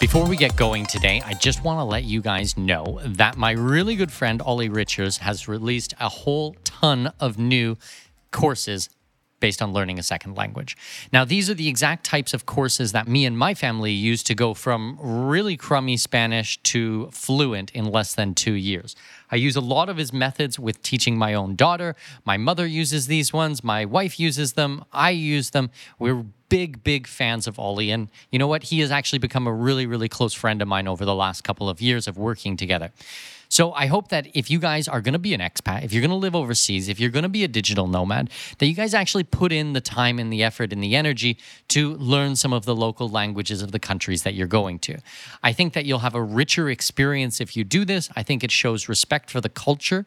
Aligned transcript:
Before 0.00 0.28
we 0.28 0.36
get 0.36 0.54
going 0.54 0.86
today, 0.86 1.20
I 1.26 1.34
just 1.34 1.64
want 1.64 1.80
to 1.80 1.84
let 1.84 2.04
you 2.04 2.20
guys 2.20 2.56
know 2.56 3.00
that 3.04 3.36
my 3.36 3.50
really 3.50 3.96
good 3.96 4.12
friend 4.12 4.40
Ollie 4.40 4.68
Richards 4.68 5.18
has 5.18 5.48
released 5.48 5.92
a 5.98 6.08
whole 6.08 6.54
ton 6.62 7.12
of 7.18 7.36
new 7.36 7.76
courses 8.30 8.90
based 9.40 9.60
on 9.60 9.72
learning 9.72 9.98
a 9.98 10.04
second 10.04 10.36
language. 10.36 10.76
Now, 11.12 11.24
these 11.24 11.50
are 11.50 11.54
the 11.54 11.66
exact 11.66 12.04
types 12.04 12.32
of 12.32 12.46
courses 12.46 12.92
that 12.92 13.08
me 13.08 13.26
and 13.26 13.36
my 13.36 13.54
family 13.54 13.90
use 13.90 14.22
to 14.24 14.36
go 14.36 14.54
from 14.54 14.98
really 15.00 15.56
crummy 15.56 15.96
Spanish 15.96 16.62
to 16.62 17.08
fluent 17.10 17.72
in 17.72 17.84
less 17.86 18.14
than 18.14 18.34
two 18.34 18.54
years. 18.54 18.94
I 19.30 19.36
use 19.36 19.56
a 19.56 19.60
lot 19.60 19.88
of 19.88 19.96
his 19.96 20.12
methods 20.12 20.58
with 20.58 20.82
teaching 20.82 21.16
my 21.18 21.34
own 21.34 21.56
daughter. 21.56 21.94
My 22.24 22.36
mother 22.36 22.66
uses 22.66 23.06
these 23.06 23.32
ones. 23.32 23.62
My 23.62 23.84
wife 23.84 24.18
uses 24.18 24.54
them. 24.54 24.84
I 24.92 25.10
use 25.10 25.50
them. 25.50 25.70
We're 25.98 26.24
big, 26.48 26.82
big 26.82 27.06
fans 27.06 27.46
of 27.46 27.58
Ollie. 27.58 27.90
And 27.90 28.08
you 28.30 28.38
know 28.38 28.46
what? 28.46 28.64
He 28.64 28.80
has 28.80 28.90
actually 28.90 29.18
become 29.18 29.46
a 29.46 29.52
really, 29.52 29.86
really 29.86 30.08
close 30.08 30.32
friend 30.32 30.62
of 30.62 30.68
mine 30.68 30.88
over 30.88 31.04
the 31.04 31.14
last 31.14 31.42
couple 31.44 31.68
of 31.68 31.80
years 31.80 32.08
of 32.08 32.16
working 32.16 32.56
together. 32.56 32.90
So 33.48 33.72
I 33.72 33.86
hope 33.86 34.08
that 34.08 34.28
if 34.34 34.50
you 34.50 34.58
guys 34.58 34.88
are 34.88 35.00
going 35.00 35.14
to 35.14 35.18
be 35.18 35.32
an 35.34 35.40
expat, 35.40 35.84
if 35.84 35.92
you're 35.92 36.02
going 36.02 36.10
to 36.10 36.16
live 36.16 36.36
overseas, 36.36 36.88
if 36.88 37.00
you're 37.00 37.10
going 37.10 37.22
to 37.22 37.28
be 37.28 37.44
a 37.44 37.48
digital 37.48 37.86
nomad, 37.86 38.30
that 38.58 38.66
you 38.66 38.74
guys 38.74 38.94
actually 38.94 39.24
put 39.24 39.52
in 39.52 39.72
the 39.72 39.80
time 39.80 40.18
and 40.18 40.32
the 40.32 40.42
effort 40.42 40.72
and 40.72 40.82
the 40.82 40.94
energy 40.94 41.38
to 41.68 41.94
learn 41.94 42.36
some 42.36 42.52
of 42.52 42.64
the 42.64 42.74
local 42.74 43.08
languages 43.08 43.62
of 43.62 43.72
the 43.72 43.78
countries 43.78 44.22
that 44.22 44.34
you're 44.34 44.46
going 44.46 44.78
to. 44.80 44.98
I 45.42 45.52
think 45.52 45.72
that 45.72 45.86
you'll 45.86 46.00
have 46.00 46.14
a 46.14 46.22
richer 46.22 46.68
experience 46.68 47.40
if 47.40 47.56
you 47.56 47.64
do 47.64 47.84
this. 47.84 48.10
I 48.14 48.22
think 48.22 48.44
it 48.44 48.50
shows 48.50 48.88
respect 48.88 49.30
for 49.30 49.40
the 49.40 49.48
culture, 49.48 50.04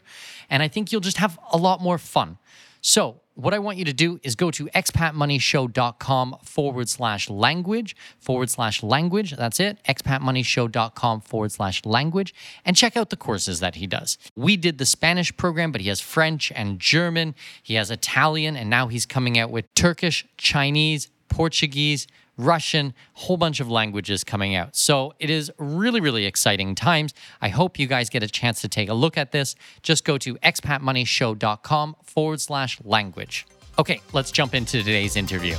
and 0.49 0.61
I 0.61 0.67
think 0.67 0.91
you'll 0.91 1.01
just 1.01 1.17
have 1.17 1.39
a 1.51 1.57
lot 1.57 1.81
more 1.81 1.97
fun. 1.97 2.37
So, 2.81 3.20
what 3.35 3.53
I 3.53 3.59
want 3.59 3.77
you 3.77 3.85
to 3.85 3.93
do 3.93 4.19
is 4.23 4.35
go 4.35 4.51
to 4.51 4.65
expatmoneyshow.com 4.67 6.37
forward 6.43 6.89
slash 6.89 7.29
language, 7.29 7.95
forward 8.19 8.49
slash 8.49 8.83
language. 8.83 9.35
That's 9.35 9.59
it. 9.59 9.77
expatmoneyshow.com 9.87 11.21
forward 11.21 11.51
slash 11.51 11.85
language 11.85 12.33
and 12.65 12.75
check 12.75 12.97
out 12.97 13.09
the 13.09 13.15
courses 13.15 13.59
that 13.59 13.75
he 13.75 13.87
does. 13.87 14.17
We 14.35 14.57
did 14.57 14.77
the 14.77 14.85
Spanish 14.85 15.35
program, 15.35 15.71
but 15.71 15.81
he 15.81 15.89
has 15.89 16.01
French 16.01 16.51
and 16.55 16.79
German. 16.79 17.35
He 17.63 17.75
has 17.75 17.89
Italian, 17.89 18.55
and 18.55 18.69
now 18.69 18.87
he's 18.87 19.05
coming 19.05 19.39
out 19.39 19.49
with 19.49 19.73
Turkish, 19.75 20.25
Chinese, 20.37 21.09
Portuguese, 21.29 22.07
Russian, 22.41 22.93
whole 23.13 23.37
bunch 23.37 23.59
of 23.59 23.69
languages 23.69 24.23
coming 24.23 24.55
out. 24.55 24.75
So 24.75 25.13
it 25.19 25.29
is 25.29 25.51
really, 25.57 26.01
really 26.01 26.25
exciting 26.25 26.75
times. 26.75 27.13
I 27.41 27.49
hope 27.49 27.77
you 27.77 27.87
guys 27.87 28.09
get 28.09 28.23
a 28.23 28.27
chance 28.27 28.61
to 28.61 28.67
take 28.67 28.89
a 28.89 28.93
look 28.93 29.17
at 29.17 29.31
this. 29.31 29.55
Just 29.83 30.03
go 30.05 30.17
to 30.17 30.35
expatmoneyshow.com 30.35 31.95
forward 32.03 32.41
slash 32.41 32.79
language. 32.83 33.45
Okay, 33.77 34.01
let's 34.11 34.31
jump 34.31 34.55
into 34.55 34.79
today's 34.79 35.15
interview. 35.15 35.55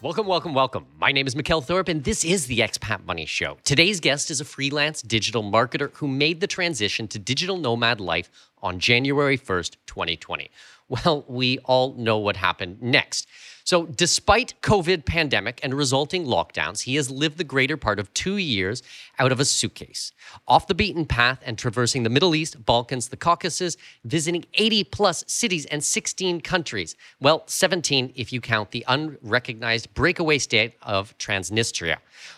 Welcome, 0.00 0.28
welcome, 0.28 0.54
welcome. 0.54 0.86
My 0.96 1.10
name 1.10 1.26
is 1.26 1.34
Mikkel 1.34 1.60
Thorup, 1.66 1.88
and 1.88 2.04
this 2.04 2.24
is 2.24 2.46
the 2.46 2.60
Expat 2.60 3.04
Money 3.04 3.26
Show. 3.26 3.58
Today's 3.64 3.98
guest 3.98 4.30
is 4.30 4.40
a 4.40 4.44
freelance 4.44 5.02
digital 5.02 5.42
marketer 5.42 5.92
who 5.96 6.06
made 6.06 6.40
the 6.40 6.46
transition 6.46 7.08
to 7.08 7.18
digital 7.18 7.56
nomad 7.56 8.00
life 8.00 8.30
on 8.62 8.78
January 8.78 9.36
1st, 9.36 9.74
2020. 9.86 10.52
Well, 10.88 11.24
we 11.28 11.58
all 11.58 11.94
know 11.94 12.18
what 12.18 12.36
happened 12.36 12.80
next. 12.80 13.26
So, 13.64 13.84
despite 13.84 14.54
COVID 14.62 15.04
pandemic 15.04 15.60
and 15.62 15.74
resulting 15.74 16.24
lockdowns, 16.24 16.84
he 16.84 16.94
has 16.94 17.10
lived 17.10 17.36
the 17.36 17.44
greater 17.44 17.76
part 17.76 17.98
of 17.98 18.12
2 18.14 18.38
years 18.38 18.82
out 19.18 19.30
of 19.30 19.40
a 19.40 19.44
suitcase, 19.44 20.12
off 20.46 20.66
the 20.66 20.74
beaten 20.74 21.04
path 21.04 21.40
and 21.44 21.58
traversing 21.58 22.02
the 22.02 22.08
Middle 22.08 22.34
East, 22.34 22.64
Balkans, 22.64 23.08
the 23.08 23.18
Caucasus, 23.18 23.76
visiting 24.06 24.46
80 24.54 24.84
plus 24.84 25.22
cities 25.26 25.66
and 25.66 25.84
16 25.84 26.40
countries. 26.40 26.96
Well, 27.20 27.42
17 27.44 28.14
if 28.16 28.32
you 28.32 28.40
count 28.40 28.70
the 28.70 28.86
unrecognized 28.88 29.92
breakaway 29.92 30.38
state 30.38 30.72
of 30.80 31.16
Transnistria. 31.18 31.96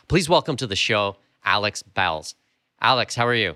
Please 0.08 0.28
welcome 0.28 0.56
to 0.56 0.66
the 0.66 0.74
show 0.74 1.16
Alex 1.44 1.84
Bals. 1.84 2.34
Alex, 2.80 3.14
how 3.14 3.28
are 3.28 3.34
you? 3.34 3.54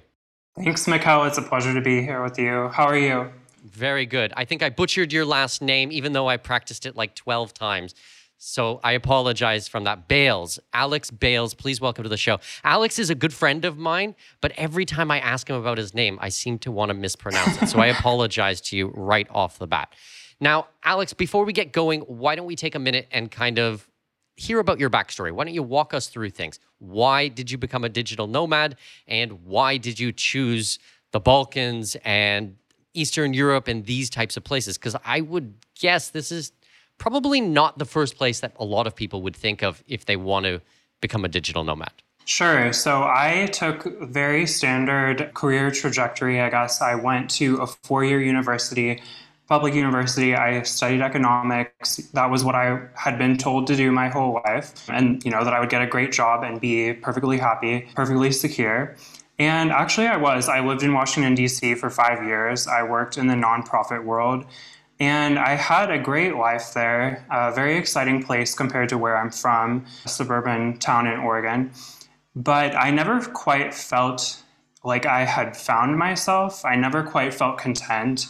Thanks, 0.55 0.87
Mikkel. 0.87 1.27
It's 1.27 1.39
a 1.39 1.43
pleasure 1.43 1.75
to 1.75 1.81
be 1.81 2.03
here 2.03 2.23
with 2.23 2.39
you. 2.39 2.69
How 2.69 2.85
are 2.85 2.97
you? 2.97 3.33
Very 3.75 4.07
good. 4.07 4.33
I 4.37 4.45
think 4.45 4.63
I 4.63 4.71
butchered 4.71 5.13
your 5.13 5.25
last 5.25 5.61
name, 5.61 5.91
even 5.91 6.13
though 6.13 6.29
I 6.29 6.37
practiced 6.37 6.87
it 6.87 6.95
like 6.95 7.17
12 7.17 7.53
times. 7.53 7.95
So 8.39 8.79
I 8.85 8.93
apologize 8.93 9.67
from 9.67 9.83
that. 9.85 10.07
Bales, 10.07 10.61
Alex 10.73 11.11
Bales, 11.11 11.55
please 11.55 11.81
welcome 11.81 12.05
to 12.05 12.09
the 12.09 12.17
show. 12.17 12.39
Alex 12.63 13.01
is 13.01 13.11
a 13.11 13.17
good 13.17 13.33
friend 13.33 13.65
of 13.65 13.77
mine, 13.77 14.15
but 14.41 14.53
every 14.57 14.85
time 14.85 15.11
I 15.11 15.19
ask 15.19 15.51
him 15.51 15.57
about 15.57 15.77
his 15.77 15.93
name, 15.93 16.19
I 16.21 16.29
seem 16.29 16.59
to 16.61 16.71
want 16.71 16.91
to 16.91 16.95
mispronounce 16.95 17.61
it. 17.63 17.67
So 17.69 17.81
I 17.81 17.87
apologize 17.87 18.61
to 18.63 18.77
you 18.77 18.93
right 18.95 19.27
off 19.31 19.59
the 19.59 19.67
bat. 19.67 19.93
Now, 20.39 20.69
Alex, 20.85 21.13
before 21.13 21.45
we 21.45 21.53
get 21.53 21.73
going, 21.73 22.03
why 22.03 22.37
don't 22.37 22.47
we 22.47 22.55
take 22.55 22.77
a 22.77 22.79
minute 22.79 23.09
and 23.11 23.29
kind 23.29 23.59
of 23.59 23.89
hear 24.37 24.61
about 24.61 24.79
your 24.79 24.91
backstory? 24.91 25.33
Why 25.33 25.45
don't 25.45 25.55
you 25.55 25.65
walk 25.65 25.95
us 25.95 26.07
through 26.07 26.31
things? 26.31 26.61
Why 26.79 27.27
did 27.27 27.51
you 27.51 27.59
become 27.59 27.83
a 27.83 27.89
digital 27.89 28.29
nomad? 28.29 28.77
And 29.09 29.45
why 29.45 29.79
did 29.79 29.99
you 29.99 30.13
choose 30.13 30.79
the 31.11 31.21
Balkans 31.21 31.97
and 32.05 32.57
Eastern 32.95 33.35
Europe 33.35 33.69
and 33.69 33.85
these 33.85 34.09
types 34.09 34.37
of 34.37 34.45
places? 34.45 34.79
Because 34.79 34.97
I 35.05 35.21
would 35.21 35.55
guess 35.79 36.11
this 36.11 36.33
is 36.33 36.53
probably 36.99 37.41
not 37.41 37.79
the 37.79 37.85
first 37.85 38.17
place 38.17 38.41
that 38.41 38.55
a 38.59 38.65
lot 38.65 38.87
of 38.87 38.95
people 38.95 39.23
would 39.23 39.37
think 39.37 39.63
of 39.63 39.83
if 39.87 40.07
they 40.07 40.17
want 40.17 40.47
to 40.47 40.61
become 41.01 41.25
a 41.25 41.29
digital 41.29 41.65
nomad. 41.65 41.93
Sure. 42.25 42.73
So 42.73 43.03
I 43.03 43.51
took 43.53 44.01
very 44.01 44.47
standard 44.47 45.35
career 45.35 45.71
trajectory. 45.71 46.41
I 46.41 46.49
guess 46.49 46.81
I 46.81 46.95
went 46.95 47.29
to 47.33 47.59
a 47.59 47.67
four-year 47.67 48.23
university, 48.23 49.03
public 49.47 49.75
university. 49.75 50.35
I 50.35 50.63
studied 50.63 51.03
economics. 51.03 51.97
That 52.15 52.31
was 52.31 52.43
what 52.43 52.55
I 52.55 52.81
had 52.95 53.19
been 53.19 53.37
told 53.37 53.67
to 53.67 53.77
do 53.77 53.93
my 53.93 54.09
whole 54.09 54.41
life, 54.47 54.89
and 54.89 55.23
you 55.23 55.31
know 55.31 55.45
that 55.45 55.53
I 55.53 55.61
would 55.61 55.69
get 55.69 55.83
a 55.83 55.87
great 55.87 56.13
job 56.13 56.45
and 56.45 56.59
be 56.59 56.95
perfectly 56.95 57.37
happy, 57.37 57.89
perfectly 57.95 58.33
secure. 58.33 58.97
And 59.39 59.71
actually, 59.73 60.07
I 60.07 60.17
was. 60.17 60.49
I 60.49 60.61
lived 60.61 60.83
in 60.83 60.93
Washington, 60.93 61.35
D.C. 61.35 61.75
for 61.75 61.91
five 61.91 62.25
years. 62.25 62.67
I 62.67 62.83
worked 62.85 63.19
in 63.19 63.27
the 63.27 63.35
nonprofit 63.35 64.05
world. 64.05 64.45
And 65.01 65.39
I 65.39 65.57
had 65.57 65.91
a 65.91 65.99
great 65.99 66.37
life 66.37 66.73
there, 66.73 67.27
a 67.31 67.53
very 67.53 67.77
exciting 67.77 68.23
place 68.23 68.55
compared 68.55 68.89
to 68.91 68.99
where 68.99 69.17
I'm 69.17 69.31
from, 69.31 69.87
a 70.05 70.09
suburban 70.09 70.79
town 70.79 71.09
in 71.09 71.19
Oregon. 71.19 71.73
But 72.37 72.77
I 72.77 72.91
never 72.91 73.21
quite 73.21 73.75
felt 73.75 74.41
like 74.85 75.05
I 75.05 75.25
had 75.25 75.57
found 75.57 75.99
myself. 75.99 76.65
I 76.65 76.77
never 76.77 77.03
quite 77.03 77.35
felt 77.35 77.59
content. 77.59 78.27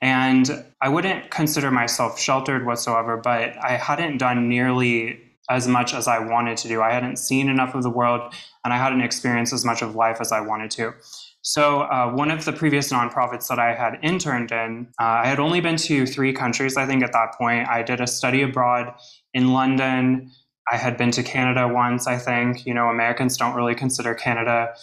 And 0.00 0.64
I 0.80 0.88
wouldn't 0.88 1.30
consider 1.30 1.70
myself 1.70 2.18
sheltered 2.18 2.64
whatsoever, 2.64 3.16
but 3.16 3.56
I 3.62 3.76
hadn't 3.76 4.18
done 4.18 4.48
nearly 4.48 5.20
as 5.50 5.68
much 5.68 5.94
as 5.94 6.08
I 6.08 6.18
wanted 6.18 6.56
to 6.58 6.68
do. 6.68 6.82
I 6.82 6.92
hadn't 6.92 7.18
seen 7.18 7.48
enough 7.48 7.74
of 7.74 7.82
the 7.82 7.90
world 7.90 8.34
and 8.64 8.72
I 8.72 8.78
hadn't 8.78 9.00
experienced 9.00 9.52
as 9.52 9.64
much 9.64 9.82
of 9.82 9.94
life 9.94 10.18
as 10.20 10.32
I 10.32 10.40
wanted 10.40 10.70
to. 10.72 10.94
So, 11.42 11.82
uh, 11.82 12.10
one 12.10 12.32
of 12.32 12.44
the 12.44 12.52
previous 12.52 12.92
nonprofits 12.92 13.46
that 13.46 13.60
I 13.60 13.72
had 13.72 14.00
interned 14.02 14.50
in, 14.50 14.88
uh, 15.00 15.22
I 15.22 15.26
had 15.26 15.38
only 15.38 15.60
been 15.60 15.76
to 15.76 16.04
three 16.04 16.32
countries, 16.32 16.76
I 16.76 16.86
think, 16.86 17.04
at 17.04 17.12
that 17.12 17.34
point. 17.38 17.68
I 17.68 17.84
did 17.84 18.00
a 18.00 18.06
study 18.08 18.42
abroad 18.42 18.92
in 19.32 19.52
London, 19.52 20.32
I 20.70 20.76
had 20.76 20.96
been 20.96 21.10
to 21.12 21.22
Canada 21.22 21.68
once, 21.68 22.06
I 22.06 22.18
think. 22.18 22.66
You 22.66 22.74
know, 22.74 22.88
Americans 22.88 23.36
don't 23.36 23.54
really 23.54 23.74
consider 23.74 24.14
Canada 24.14 24.74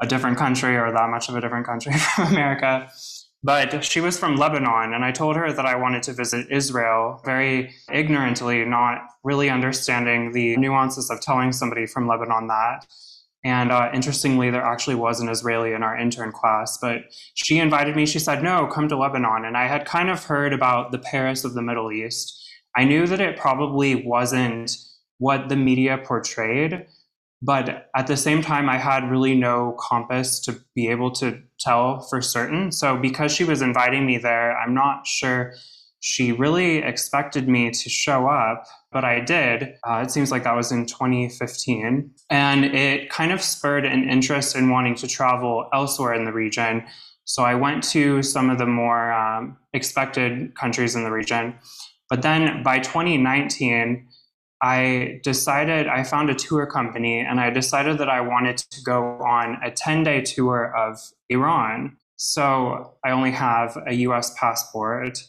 a 0.00 0.06
different 0.06 0.38
country 0.38 0.76
or 0.76 0.92
that 0.92 1.10
much 1.10 1.28
of 1.28 1.36
a 1.36 1.40
different 1.40 1.66
country 1.66 1.92
from 2.14 2.28
America. 2.28 2.88
But 3.46 3.84
she 3.84 4.00
was 4.00 4.18
from 4.18 4.34
Lebanon, 4.34 4.92
and 4.92 5.04
I 5.04 5.12
told 5.12 5.36
her 5.36 5.52
that 5.52 5.64
I 5.64 5.76
wanted 5.76 6.02
to 6.02 6.12
visit 6.12 6.50
Israel 6.50 7.22
very 7.24 7.72
ignorantly, 7.92 8.64
not 8.64 9.02
really 9.22 9.48
understanding 9.48 10.32
the 10.32 10.56
nuances 10.56 11.10
of 11.10 11.20
telling 11.20 11.52
somebody 11.52 11.86
from 11.86 12.08
Lebanon 12.08 12.48
that. 12.48 12.88
And 13.44 13.70
uh, 13.70 13.90
interestingly, 13.94 14.50
there 14.50 14.64
actually 14.64 14.96
was 14.96 15.20
an 15.20 15.28
Israeli 15.28 15.74
in 15.74 15.84
our 15.84 15.96
intern 15.96 16.32
class, 16.32 16.76
but 16.82 17.02
she 17.34 17.60
invited 17.60 17.94
me. 17.94 18.04
She 18.04 18.18
said, 18.18 18.42
No, 18.42 18.66
come 18.66 18.88
to 18.88 18.96
Lebanon. 18.96 19.44
And 19.44 19.56
I 19.56 19.68
had 19.68 19.86
kind 19.86 20.10
of 20.10 20.24
heard 20.24 20.52
about 20.52 20.90
the 20.90 20.98
Paris 20.98 21.44
of 21.44 21.54
the 21.54 21.62
Middle 21.62 21.92
East. 21.92 22.36
I 22.76 22.82
knew 22.82 23.06
that 23.06 23.20
it 23.20 23.36
probably 23.36 23.94
wasn't 23.94 24.76
what 25.18 25.48
the 25.48 25.56
media 25.56 25.98
portrayed, 25.98 26.86
but 27.42 27.90
at 27.94 28.06
the 28.06 28.16
same 28.16 28.42
time, 28.42 28.68
I 28.68 28.78
had 28.78 29.10
really 29.10 29.34
no 29.34 29.76
compass 29.78 30.40
to 30.40 30.58
be 30.74 30.88
able 30.88 31.10
to 31.12 31.40
tell 31.60 32.00
for 32.00 32.22
certain. 32.22 32.72
So 32.72 32.96
because 32.96 33.32
she 33.32 33.44
was 33.44 33.62
inviting 33.62 34.06
me 34.06 34.18
there, 34.18 34.56
I'm 34.56 34.74
not 34.74 35.06
sure 35.06 35.54
she 36.00 36.30
really 36.32 36.78
expected 36.78 37.48
me 37.48 37.70
to 37.70 37.88
show 37.90 38.28
up, 38.28 38.64
but 38.92 39.04
I 39.04 39.20
did. 39.20 39.74
Uh, 39.88 40.02
it 40.04 40.10
seems 40.10 40.30
like 40.30 40.44
that 40.44 40.54
was 40.54 40.70
in 40.70 40.86
2015. 40.86 42.10
And 42.30 42.64
it 42.64 43.10
kind 43.10 43.32
of 43.32 43.42
spurred 43.42 43.84
an 43.84 44.08
interest 44.08 44.54
in 44.54 44.70
wanting 44.70 44.94
to 44.96 45.08
travel 45.08 45.68
elsewhere 45.74 46.14
in 46.14 46.24
the 46.24 46.32
region. 46.32 46.86
So 47.24 47.42
I 47.42 47.54
went 47.54 47.82
to 47.90 48.22
some 48.22 48.50
of 48.50 48.58
the 48.58 48.66
more 48.66 49.12
um, 49.12 49.56
expected 49.72 50.54
countries 50.54 50.94
in 50.94 51.02
the 51.02 51.10
region. 51.10 51.56
But 52.08 52.22
then 52.22 52.62
by 52.62 52.78
2019, 52.78 54.06
I 54.62 55.20
decided, 55.22 55.86
I 55.86 56.02
found 56.02 56.30
a 56.30 56.34
tour 56.34 56.66
company 56.66 57.20
and 57.20 57.40
I 57.40 57.50
decided 57.50 57.98
that 57.98 58.08
I 58.08 58.20
wanted 58.20 58.56
to 58.56 58.82
go 58.82 59.18
on 59.18 59.58
a 59.62 59.70
10 59.70 60.02
day 60.02 60.22
tour 60.22 60.74
of 60.76 60.98
Iran. 61.28 61.96
So 62.16 62.94
I 63.04 63.10
only 63.10 63.32
have 63.32 63.76
a 63.86 63.94
US 63.94 64.34
passport. 64.38 65.22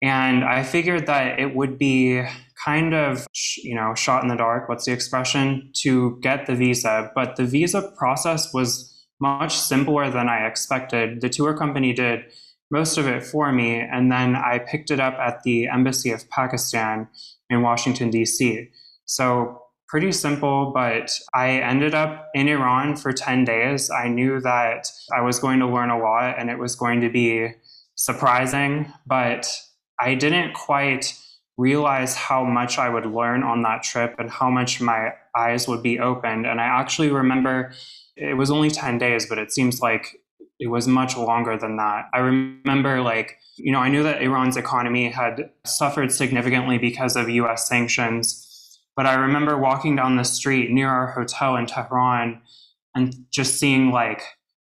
And 0.00 0.42
I 0.42 0.64
figured 0.64 1.06
that 1.06 1.38
it 1.38 1.54
would 1.54 1.78
be 1.78 2.22
kind 2.64 2.94
of, 2.94 3.26
you 3.58 3.74
know, 3.74 3.94
shot 3.94 4.22
in 4.22 4.28
the 4.28 4.36
dark, 4.36 4.68
what's 4.68 4.86
the 4.86 4.92
expression, 4.92 5.70
to 5.74 6.18
get 6.22 6.46
the 6.46 6.56
visa. 6.56 7.10
But 7.14 7.36
the 7.36 7.44
visa 7.44 7.92
process 7.96 8.52
was 8.52 8.88
much 9.20 9.56
simpler 9.56 10.10
than 10.10 10.28
I 10.28 10.46
expected. 10.46 11.20
The 11.20 11.28
tour 11.28 11.56
company 11.56 11.92
did 11.92 12.24
most 12.72 12.96
of 12.96 13.06
it 13.06 13.22
for 13.22 13.52
me. 13.52 13.76
And 13.76 14.10
then 14.10 14.34
I 14.34 14.58
picked 14.58 14.90
it 14.90 14.98
up 14.98 15.14
at 15.14 15.42
the 15.44 15.68
Embassy 15.68 16.10
of 16.10 16.28
Pakistan 16.30 17.06
in 17.52 17.62
Washington, 17.62 18.10
D.C. 18.10 18.68
So 19.04 19.62
pretty 19.88 20.10
simple, 20.10 20.72
but 20.74 21.10
I 21.34 21.58
ended 21.58 21.94
up 21.94 22.28
in 22.34 22.48
Iran 22.48 22.96
for 22.96 23.12
10 23.12 23.44
days. 23.44 23.90
I 23.90 24.08
knew 24.08 24.40
that 24.40 24.88
I 25.14 25.20
was 25.20 25.38
going 25.38 25.58
to 25.60 25.66
learn 25.66 25.90
a 25.90 25.98
lot 25.98 26.38
and 26.38 26.48
it 26.48 26.58
was 26.58 26.74
going 26.74 27.02
to 27.02 27.10
be 27.10 27.48
surprising, 27.94 28.90
but 29.06 29.54
I 30.00 30.14
didn't 30.14 30.54
quite 30.54 31.14
realize 31.58 32.16
how 32.16 32.42
much 32.42 32.78
I 32.78 32.88
would 32.88 33.04
learn 33.04 33.42
on 33.42 33.62
that 33.62 33.82
trip 33.82 34.14
and 34.18 34.30
how 34.30 34.48
much 34.48 34.80
my 34.80 35.12
eyes 35.36 35.68
would 35.68 35.82
be 35.82 36.00
opened. 36.00 36.46
And 36.46 36.58
I 36.58 36.64
actually 36.64 37.10
remember 37.10 37.72
it 38.16 38.36
was 38.36 38.50
only 38.50 38.70
10 38.70 38.96
days, 38.96 39.28
but 39.28 39.38
it 39.38 39.52
seems 39.52 39.80
like 39.80 40.21
it 40.62 40.68
was 40.68 40.86
much 40.86 41.16
longer 41.16 41.58
than 41.58 41.76
that. 41.76 42.08
I 42.14 42.18
remember, 42.18 43.00
like, 43.00 43.36
you 43.56 43.72
know, 43.72 43.80
I 43.80 43.88
knew 43.88 44.04
that 44.04 44.22
Iran's 44.22 44.56
economy 44.56 45.10
had 45.10 45.50
suffered 45.66 46.12
significantly 46.12 46.78
because 46.78 47.16
of 47.16 47.28
US 47.28 47.66
sanctions. 47.68 48.78
But 48.94 49.06
I 49.06 49.14
remember 49.14 49.58
walking 49.58 49.96
down 49.96 50.14
the 50.14 50.22
street 50.22 50.70
near 50.70 50.88
our 50.88 51.10
hotel 51.10 51.56
in 51.56 51.66
Tehran 51.66 52.40
and 52.94 53.12
just 53.32 53.58
seeing 53.58 53.90
like 53.90 54.22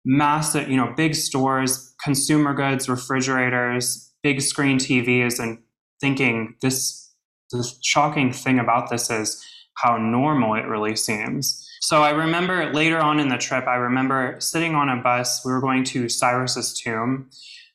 massive, 0.05 0.69
you 0.69 0.77
know, 0.77 0.93
big 0.97 1.15
stores, 1.15 1.95
consumer 2.03 2.53
goods, 2.53 2.89
refrigerators, 2.89 4.13
big 4.25 4.41
screen 4.41 4.79
TVs, 4.79 5.39
and 5.39 5.59
thinking 6.01 6.57
this, 6.63 7.15
the 7.53 7.65
shocking 7.81 8.33
thing 8.33 8.59
about 8.59 8.91
this 8.91 9.09
is 9.09 9.41
how 9.75 9.97
normal 9.99 10.57
it 10.57 10.67
really 10.67 10.97
seems. 10.97 11.65
So 11.87 12.03
I 12.03 12.11
remember 12.11 12.73
later 12.73 12.99
on 12.99 13.21
in 13.21 13.29
the 13.29 13.39
trip, 13.39 13.69
I 13.69 13.77
remember 13.77 14.35
sitting 14.41 14.75
on 14.75 14.89
a 14.89 15.01
bus. 15.01 15.45
We 15.45 15.53
were 15.53 15.61
going 15.61 15.85
to 15.85 16.09
Cyrus's 16.09 16.75
tomb. 16.75 17.31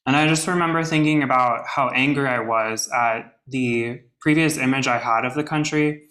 And 0.06 0.18
I 0.18 0.28
just 0.28 0.46
remember 0.48 0.84
thinking 0.84 1.24
about 1.24 1.66
how 1.66 1.88
angry 1.96 2.28
I 2.28 2.42
was 2.42 2.90
at 2.94 3.38
the 3.48 4.02
previous 4.20 4.58
image 4.58 4.86
I 4.86 4.98
had 4.98 5.24
of 5.24 5.34
the 5.34 5.46
country 5.46 6.10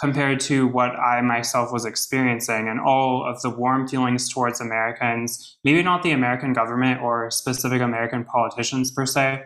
compared 0.00 0.40
to 0.40 0.66
what 0.68 0.92
I 0.92 1.20
myself 1.20 1.70
was 1.70 1.84
experiencing 1.84 2.66
and 2.66 2.80
all 2.80 3.26
of 3.30 3.42
the 3.42 3.50
warm 3.50 3.88
feelings 3.88 4.32
towards 4.32 4.62
Americans, 4.62 5.58
maybe 5.64 5.82
not 5.82 6.02
the 6.02 6.12
American 6.12 6.54
government 6.54 7.02
or 7.02 7.30
specific 7.30 7.82
American 7.82 8.24
politicians 8.24 8.90
per 8.90 9.04
se, 9.04 9.42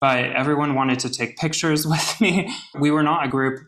but 0.00 0.24
everyone 0.32 0.74
wanted 0.74 0.98
to 0.98 1.10
take 1.10 1.36
pictures 1.36 1.86
with 1.86 2.20
me. 2.20 2.52
We 2.76 2.90
were 2.90 3.04
not 3.04 3.24
a 3.24 3.28
group 3.28 3.60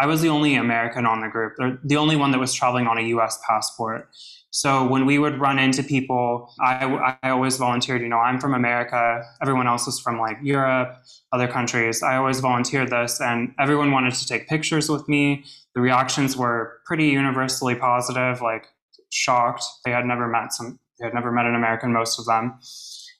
I 0.00 0.06
was 0.06 0.22
the 0.22 0.30
only 0.30 0.54
American 0.54 1.04
on 1.04 1.20
the 1.20 1.28
group, 1.28 1.56
the 1.84 1.96
only 1.96 2.16
one 2.16 2.30
that 2.30 2.38
was 2.38 2.54
traveling 2.54 2.86
on 2.86 2.96
a 2.96 3.02
US 3.02 3.38
passport. 3.46 4.08
So 4.50 4.86
when 4.86 5.04
we 5.04 5.18
would 5.18 5.38
run 5.38 5.58
into 5.58 5.82
people, 5.82 6.52
I, 6.58 7.16
I 7.22 7.30
always 7.30 7.56
volunteered, 7.58 8.00
you 8.00 8.08
know, 8.08 8.18
I'm 8.18 8.40
from 8.40 8.54
America. 8.54 9.22
Everyone 9.42 9.68
else 9.68 9.86
is 9.86 10.00
from 10.00 10.18
like 10.18 10.38
Europe, 10.42 10.96
other 11.32 11.46
countries. 11.46 12.02
I 12.02 12.16
always 12.16 12.40
volunteered 12.40 12.90
this, 12.90 13.20
and 13.20 13.54
everyone 13.60 13.92
wanted 13.92 14.14
to 14.14 14.26
take 14.26 14.48
pictures 14.48 14.88
with 14.88 15.06
me. 15.08 15.44
The 15.74 15.80
reactions 15.80 16.36
were 16.36 16.80
pretty 16.86 17.08
universally 17.08 17.74
positive, 17.74 18.40
like 18.40 18.66
shocked. 19.10 19.62
They 19.84 19.92
had 19.92 20.06
never 20.06 20.26
met 20.26 20.52
some, 20.52 20.80
they 20.98 21.06
had 21.06 21.14
never 21.14 21.30
met 21.30 21.44
an 21.44 21.54
American, 21.54 21.92
most 21.92 22.18
of 22.18 22.24
them. 22.24 22.58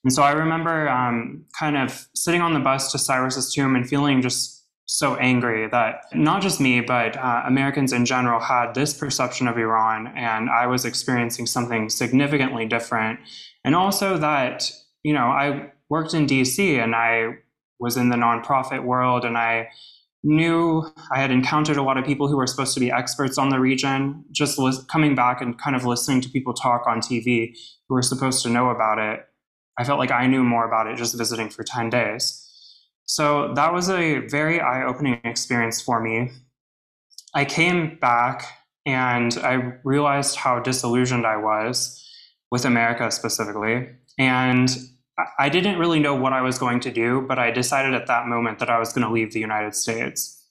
And 0.02 0.12
so 0.12 0.22
I 0.22 0.32
remember 0.32 0.88
um, 0.88 1.44
kind 1.58 1.76
of 1.76 2.08
sitting 2.14 2.40
on 2.40 2.54
the 2.54 2.60
bus 2.60 2.90
to 2.92 2.98
Cyrus's 2.98 3.52
tomb 3.52 3.76
and 3.76 3.86
feeling 3.86 4.22
just 4.22 4.59
so 4.90 5.14
angry 5.16 5.68
that 5.68 6.02
not 6.12 6.42
just 6.42 6.60
me, 6.60 6.80
but 6.80 7.16
uh, 7.16 7.44
Americans 7.46 7.92
in 7.92 8.04
general 8.04 8.40
had 8.40 8.74
this 8.74 8.92
perception 8.92 9.46
of 9.46 9.56
Iran, 9.56 10.12
and 10.16 10.50
I 10.50 10.66
was 10.66 10.84
experiencing 10.84 11.46
something 11.46 11.88
significantly 11.88 12.66
different. 12.66 13.20
And 13.64 13.76
also 13.76 14.18
that, 14.18 14.68
you 15.04 15.12
know, 15.12 15.26
I 15.26 15.70
worked 15.88 16.12
in 16.12 16.26
DC 16.26 16.82
and 16.82 16.96
I 16.96 17.36
was 17.78 17.96
in 17.96 18.08
the 18.08 18.16
nonprofit 18.16 18.82
world, 18.82 19.24
and 19.24 19.38
I 19.38 19.68
knew 20.24 20.84
I 21.12 21.20
had 21.20 21.30
encountered 21.30 21.76
a 21.76 21.84
lot 21.84 21.96
of 21.96 22.04
people 22.04 22.26
who 22.26 22.36
were 22.36 22.48
supposed 22.48 22.74
to 22.74 22.80
be 22.80 22.90
experts 22.90 23.38
on 23.38 23.50
the 23.50 23.60
region. 23.60 24.24
Just 24.32 24.58
li- 24.58 24.76
coming 24.88 25.14
back 25.14 25.40
and 25.40 25.56
kind 25.56 25.76
of 25.76 25.84
listening 25.84 26.20
to 26.22 26.28
people 26.28 26.52
talk 26.52 26.88
on 26.88 26.98
TV 26.98 27.54
who 27.88 27.94
were 27.94 28.02
supposed 28.02 28.42
to 28.42 28.50
know 28.50 28.70
about 28.70 28.98
it, 28.98 29.20
I 29.78 29.84
felt 29.84 30.00
like 30.00 30.10
I 30.10 30.26
knew 30.26 30.42
more 30.42 30.66
about 30.66 30.88
it 30.88 30.96
just 30.96 31.16
visiting 31.16 31.48
for 31.48 31.62
10 31.62 31.90
days. 31.90 32.49
So 33.10 33.52
that 33.54 33.72
was 33.72 33.90
a 33.90 34.20
very 34.28 34.60
eye 34.60 34.84
opening 34.84 35.20
experience 35.24 35.82
for 35.82 36.00
me. 36.00 36.30
I 37.34 37.44
came 37.44 37.98
back 37.98 38.44
and 38.86 39.36
I 39.42 39.72
realized 39.82 40.36
how 40.36 40.60
disillusioned 40.60 41.26
I 41.26 41.36
was 41.36 42.08
with 42.52 42.64
America 42.64 43.10
specifically. 43.10 43.88
And 44.16 44.70
I 45.40 45.48
didn't 45.48 45.80
really 45.80 45.98
know 45.98 46.14
what 46.14 46.32
I 46.32 46.40
was 46.40 46.56
going 46.56 46.78
to 46.80 46.92
do, 46.92 47.22
but 47.22 47.36
I 47.36 47.50
decided 47.50 47.94
at 47.94 48.06
that 48.06 48.28
moment 48.28 48.60
that 48.60 48.70
I 48.70 48.78
was 48.78 48.92
going 48.92 49.04
to 49.04 49.12
leave 49.12 49.32
the 49.32 49.40
United 49.40 49.74
States. 49.74 50.46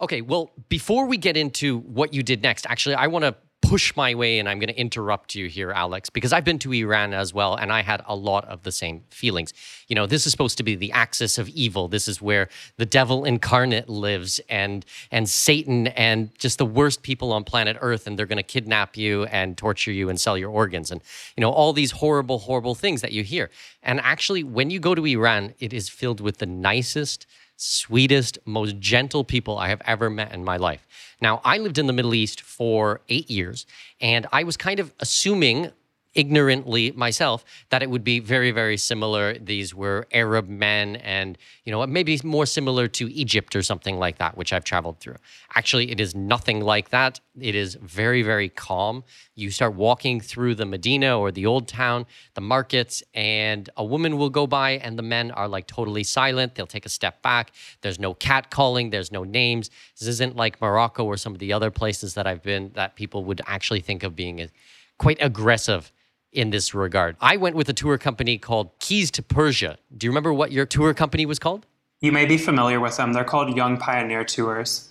Okay, 0.00 0.20
well, 0.20 0.52
before 0.68 1.06
we 1.06 1.16
get 1.16 1.36
into 1.36 1.78
what 1.80 2.14
you 2.14 2.22
did 2.22 2.40
next, 2.40 2.66
actually, 2.68 2.94
I 2.94 3.08
want 3.08 3.24
to 3.24 3.34
push 3.62 3.96
my 3.96 4.14
way 4.14 4.38
and 4.38 4.48
I'm 4.48 4.58
going 4.58 4.68
to 4.68 4.78
interrupt 4.78 5.34
you 5.34 5.48
here, 5.48 5.72
Alex, 5.72 6.08
because 6.08 6.32
I've 6.32 6.44
been 6.44 6.58
to 6.60 6.72
Iran 6.72 7.12
as 7.12 7.34
well 7.34 7.56
and 7.56 7.72
I 7.72 7.82
had 7.82 8.02
a 8.06 8.14
lot 8.14 8.44
of 8.44 8.62
the 8.62 8.70
same 8.70 9.02
feelings. 9.10 9.52
You 9.88 9.96
know, 9.96 10.06
this 10.06 10.24
is 10.26 10.30
supposed 10.30 10.56
to 10.58 10.62
be 10.62 10.76
the 10.76 10.92
axis 10.92 11.36
of 11.36 11.48
evil. 11.48 11.88
This 11.88 12.06
is 12.06 12.22
where 12.22 12.48
the 12.76 12.86
devil 12.86 13.24
incarnate 13.24 13.88
lives 13.88 14.40
and 14.48 14.84
and 15.10 15.28
Satan 15.28 15.88
and 15.88 16.30
just 16.38 16.58
the 16.58 16.66
worst 16.66 17.02
people 17.02 17.32
on 17.32 17.44
planet 17.44 17.76
Earth 17.80 18.06
and 18.06 18.18
they're 18.18 18.26
going 18.26 18.36
to 18.36 18.42
kidnap 18.42 18.96
you 18.96 19.24
and 19.24 19.56
torture 19.58 19.92
you 19.92 20.08
and 20.08 20.20
sell 20.20 20.38
your 20.38 20.50
organs 20.50 20.90
and 20.90 21.00
you 21.36 21.40
know 21.40 21.50
all 21.50 21.72
these 21.72 21.90
horrible 21.92 22.38
horrible 22.38 22.74
things 22.74 23.00
that 23.00 23.12
you 23.12 23.24
hear. 23.24 23.50
And 23.82 24.00
actually 24.00 24.44
when 24.44 24.70
you 24.70 24.78
go 24.78 24.94
to 24.94 25.04
Iran, 25.04 25.54
it 25.58 25.72
is 25.72 25.88
filled 25.88 26.20
with 26.20 26.38
the 26.38 26.46
nicest 26.46 27.26
sweetest, 27.56 28.38
most 28.44 28.78
gentle 28.78 29.24
people 29.24 29.58
I 29.58 29.68
have 29.68 29.82
ever 29.84 30.10
met 30.10 30.32
in 30.32 30.44
my 30.44 30.56
life. 30.56 30.86
Now, 31.20 31.40
I 31.44 31.58
lived 31.58 31.78
in 31.78 31.86
the 31.86 31.92
Middle 31.92 32.14
East 32.14 32.42
for 32.42 33.00
eight 33.08 33.30
years, 33.30 33.66
and 34.00 34.26
I 34.32 34.44
was 34.44 34.56
kind 34.56 34.78
of 34.78 34.92
assuming 35.00 35.72
ignorantly 36.16 36.90
myself 36.92 37.44
that 37.70 37.82
it 37.82 37.90
would 37.90 38.02
be 38.02 38.18
very 38.18 38.50
very 38.50 38.76
similar. 38.76 39.34
These 39.38 39.74
were 39.74 40.06
arab 40.12 40.48
men 40.48 40.96
and 40.96 41.38
you 41.64 41.70
know 41.72 41.86
maybe 41.86 42.18
more 42.24 42.46
similar 42.46 42.88
to 42.88 43.12
egypt 43.12 43.54
or 43.54 43.62
something 43.62 43.98
like 43.98 44.18
that 44.18 44.36
which 44.36 44.52
i've 44.52 44.64
traveled 44.64 44.98
through. 44.98 45.16
Actually 45.54 45.90
it 45.90 46.00
is 46.00 46.14
nothing 46.14 46.60
like 46.60 46.88
that. 46.90 47.20
It 47.38 47.54
is 47.54 47.74
very 47.76 48.22
very 48.22 48.48
calm. 48.48 49.04
You 49.34 49.50
start 49.50 49.74
walking 49.74 50.20
through 50.20 50.54
the 50.56 50.66
medina 50.66 51.18
or 51.18 51.30
the 51.30 51.46
old 51.46 51.68
town 51.68 52.06
the 52.34 52.40
markets 52.40 53.02
and 53.14 53.68
a 53.76 53.84
woman 53.84 54.16
will 54.16 54.30
go 54.30 54.46
by 54.46 54.72
and 54.72 54.98
the 54.98 55.02
men 55.02 55.30
are 55.30 55.48
like 55.48 55.66
totally 55.66 56.04
silent. 56.04 56.54
They'll 56.54 56.66
take 56.66 56.86
a 56.86 56.90
step 56.90 57.22
back. 57.22 57.52
There's 57.82 58.00
no 58.00 58.14
cat 58.14 58.50
calling 58.50 58.90
there's 58.90 59.12
no 59.12 59.24
names. 59.24 59.70
This 59.98 60.08
isn't 60.08 60.36
like 60.36 60.60
morocco 60.60 61.04
or 61.04 61.16
some 61.16 61.32
of 61.32 61.38
the 61.38 61.52
other 61.52 61.70
places 61.70 62.14
that 62.14 62.26
i've 62.26 62.42
been 62.42 62.70
that 62.74 62.96
people 62.96 63.24
would 63.24 63.40
actually 63.46 63.80
think 63.80 64.02
of 64.02 64.16
being 64.16 64.50
quite 64.98 65.18
aggressive 65.20 65.92
in 66.32 66.50
this 66.50 66.74
regard. 66.74 67.16
I 67.20 67.36
went 67.36 67.56
with 67.56 67.68
a 67.68 67.72
tour 67.72 67.98
company 67.98 68.38
called 68.38 68.70
Keys 68.78 69.10
to 69.12 69.22
Persia. 69.22 69.78
Do 69.96 70.06
you 70.06 70.10
remember 70.10 70.32
what 70.32 70.52
your 70.52 70.66
tour 70.66 70.94
company 70.94 71.26
was 71.26 71.38
called? 71.38 71.66
You 72.00 72.12
may 72.12 72.26
be 72.26 72.36
familiar 72.36 72.78
with 72.78 72.96
them. 72.96 73.12
They're 73.12 73.24
called 73.24 73.56
Young 73.56 73.78
Pioneer 73.78 74.24
Tours. 74.24 74.90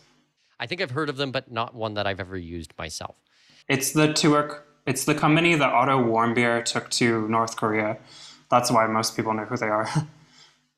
I 0.60 0.66
think 0.66 0.82
I've 0.82 0.92
heard 0.92 1.10
of 1.10 1.18
them, 1.18 1.32
but 1.32 1.52
not 1.52 1.76
one 1.76 1.94
that 1.96 2.08
I've 2.08 2.20
ever 2.20 2.38
used 2.38 2.74
myself. 2.78 3.16
It's 3.68 3.92
the 3.92 4.14
tour. 4.14 4.64
It's 4.86 5.06
the 5.06 5.16
company 5.16 5.56
that 5.56 5.74
Otto 5.74 6.04
Warmbier 6.04 6.64
took 6.64 6.90
to 6.92 7.28
North 7.28 7.58
Korea. 7.58 7.98
That's 8.50 8.72
why 8.72 8.88
most 8.88 9.16
people 9.16 9.34
know 9.34 9.46
who 9.46 9.58
they 9.58 9.68
are. 9.68 9.90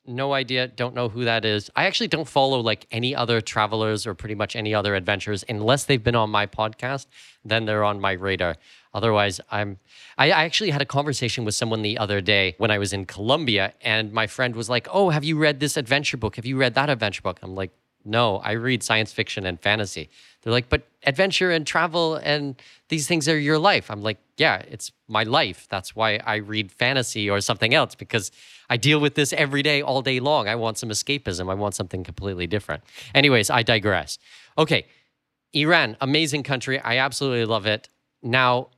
no 0.08 0.34
idea 0.34 0.68
don't 0.68 0.96
know 0.96 1.10
who 1.10 1.26
that 1.26 1.44
is 1.46 1.70
i 1.76 1.86
actually 1.86 2.08
don't 2.08 2.28
follow 2.28 2.60
like 2.60 2.88
any 2.92 3.16
other 3.16 3.42
travelers 3.42 4.08
or 4.08 4.14
pretty 4.14 4.36
much 4.36 4.56
any 4.56 4.74
other 4.74 4.96
adventures 4.96 5.44
unless 5.50 5.86
they've 5.86 6.04
been 6.04 6.16
on 6.16 6.30
my 6.30 6.46
podcast 6.46 7.08
then 7.44 7.66
they're 7.66 7.84
on 7.84 8.00
my 8.00 8.14
radar 8.14 8.56
Otherwise, 8.98 9.40
I'm. 9.52 9.78
I 10.18 10.32
actually 10.32 10.72
had 10.72 10.82
a 10.82 10.86
conversation 10.86 11.46
with 11.46 11.54
someone 11.54 11.84
the 11.84 12.00
other 12.00 12.20
day 12.20 12.56
when 12.58 12.72
I 12.72 12.80
was 12.80 12.94
in 12.94 13.06
Colombia, 13.06 13.76
and 13.82 14.12
my 14.12 14.26
friend 14.26 14.56
was 14.56 14.72
like, 14.72 14.88
"Oh, 14.92 15.12
have 15.12 15.24
you 15.24 15.38
read 15.38 15.60
this 15.60 15.78
adventure 15.78 16.18
book? 16.18 16.36
Have 16.36 16.48
you 16.48 16.58
read 16.58 16.74
that 16.74 16.90
adventure 16.90 17.22
book?" 17.22 17.38
I'm 17.44 17.54
like, 17.54 17.70
"No, 18.08 18.38
I 18.38 18.54
read 18.54 18.82
science 18.84 19.12
fiction 19.12 19.46
and 19.46 19.60
fantasy." 19.60 20.10
They're 20.42 20.54
like, 20.54 20.70
"But 20.70 20.88
adventure 21.04 21.52
and 21.52 21.68
travel 21.68 22.16
and 22.16 22.56
these 22.90 23.08
things 23.08 23.28
are 23.28 23.38
your 23.38 23.60
life." 23.60 23.92
I'm 23.92 24.02
like, 24.02 24.18
"Yeah, 24.38 24.64
it's 24.70 24.92
my 25.08 25.24
life. 25.24 25.68
That's 25.70 25.96
why 25.96 26.20
I 26.26 26.38
read 26.38 26.72
fantasy 26.72 27.30
or 27.30 27.42
something 27.42 27.74
else 27.74 27.96
because 27.96 28.32
I 28.70 28.78
deal 28.78 29.00
with 29.00 29.16
this 29.16 29.34
every 29.34 29.62
day, 29.62 29.82
all 29.82 30.02
day 30.02 30.20
long. 30.20 30.48
I 30.48 30.56
want 30.56 30.78
some 30.78 30.90
escapism. 30.90 31.50
I 31.52 31.54
want 31.54 31.76
something 31.76 32.04
completely 32.04 32.48
different." 32.48 32.84
Anyways, 33.14 33.50
I 33.50 33.64
digress. 33.64 34.18
Okay, 34.58 34.86
Iran, 35.54 35.98
amazing 36.02 36.44
country. 36.44 36.80
I 36.80 36.98
absolutely 36.98 37.46
love 37.46 37.66
it. 37.66 37.90
Now, 38.22 38.70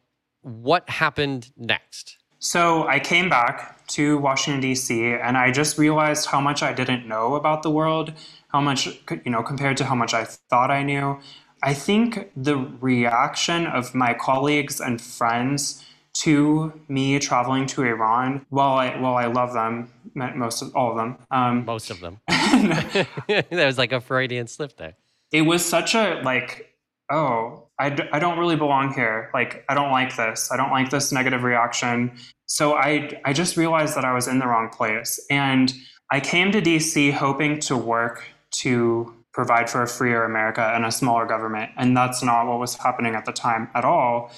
what 0.41 0.89
happened 0.89 1.51
next? 1.57 2.17
So 2.39 2.87
I 2.87 2.99
came 2.99 3.29
back 3.29 3.78
to 3.89 4.17
Washington 4.17 4.61
D.C. 4.61 5.13
and 5.13 5.37
I 5.37 5.51
just 5.51 5.77
realized 5.77 6.27
how 6.27 6.39
much 6.41 6.63
I 6.63 6.73
didn't 6.73 7.07
know 7.07 7.35
about 7.35 7.63
the 7.63 7.71
world, 7.71 8.13
how 8.49 8.61
much 8.61 8.87
you 9.25 9.31
know 9.31 9.43
compared 9.43 9.77
to 9.77 9.85
how 9.85 9.95
much 9.95 10.13
I 10.13 10.25
thought 10.25 10.71
I 10.71 10.83
knew. 10.83 11.19
I 11.61 11.73
think 11.73 12.31
the 12.37 12.57
reaction 12.57 13.67
of 13.67 13.93
my 13.93 14.13
colleagues 14.13 14.79
and 14.79 15.01
friends 15.01 15.83
to 16.13 16.73
me 16.87 17.19
traveling 17.19 17.65
to 17.67 17.83
Iran, 17.83 18.45
while 18.49 18.73
I 18.77 18.99
while 18.99 19.15
I 19.15 19.25
love 19.25 19.53
them, 19.53 19.89
most 20.13 20.61
of 20.61 20.75
all 20.75 20.91
of 20.91 20.97
them, 20.97 21.17
um, 21.31 21.65
most 21.65 21.89
of 21.89 21.99
them, 21.99 22.19
that 22.27 23.47
was 23.51 23.77
like 23.77 23.91
a 23.91 24.01
Freudian 24.01 24.47
slip 24.47 24.77
there. 24.77 24.95
It 25.31 25.43
was 25.43 25.63
such 25.63 25.93
a 25.95 26.21
like, 26.23 26.68
oh, 27.09 27.67
I 27.79 27.89
d- 27.89 28.09
I 28.11 28.19
don't 28.19 28.37
really 28.37 28.55
belong 28.55 28.93
here. 28.93 29.29
Like, 29.33 29.63
I 29.69 29.73
don't 29.73 29.91
like 29.91 30.15
this. 30.15 30.51
I 30.51 30.57
don't 30.57 30.71
like 30.71 30.89
this 30.89 31.11
negative 31.11 31.43
reaction. 31.43 32.11
So 32.45 32.73
I, 32.73 33.19
I 33.23 33.33
just 33.33 33.57
realized 33.57 33.95
that 33.95 34.05
I 34.05 34.13
was 34.13 34.27
in 34.27 34.39
the 34.39 34.47
wrong 34.47 34.69
place. 34.69 35.19
And 35.29 35.73
I 36.11 36.19
came 36.19 36.51
to 36.51 36.61
DC 36.61 37.13
hoping 37.13 37.59
to 37.61 37.77
work 37.77 38.23
to 38.51 39.13
provide 39.31 39.69
for 39.69 39.81
a 39.83 39.87
freer 39.87 40.23
America 40.23 40.71
and 40.75 40.85
a 40.85 40.91
smaller 40.91 41.25
government. 41.25 41.71
And 41.77 41.95
that's 41.95 42.21
not 42.21 42.47
what 42.47 42.59
was 42.59 42.75
happening 42.75 43.15
at 43.15 43.25
the 43.25 43.31
time 43.31 43.69
at 43.73 43.85
all. 43.85 44.31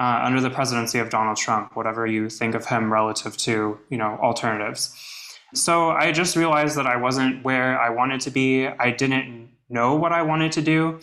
Uh, 0.00 0.20
under 0.22 0.40
the 0.40 0.50
presidency 0.50 1.00
of 1.00 1.10
Donald 1.10 1.36
Trump, 1.36 1.74
whatever 1.74 2.06
you 2.06 2.30
think 2.30 2.54
of 2.54 2.64
him 2.64 2.92
relative 2.92 3.36
to, 3.36 3.76
you 3.90 3.98
know, 3.98 4.16
alternatives. 4.22 4.94
So 5.54 5.90
I 5.90 6.12
just 6.12 6.36
realized 6.36 6.76
that 6.76 6.86
I 6.86 6.96
wasn't 6.96 7.44
where 7.44 7.80
I 7.80 7.90
wanted 7.90 8.20
to 8.20 8.30
be. 8.30 8.68
I 8.68 8.92
didn't 8.92 9.50
know 9.68 9.96
what 9.96 10.12
I 10.12 10.22
wanted 10.22 10.52
to 10.52 10.62
do 10.62 11.00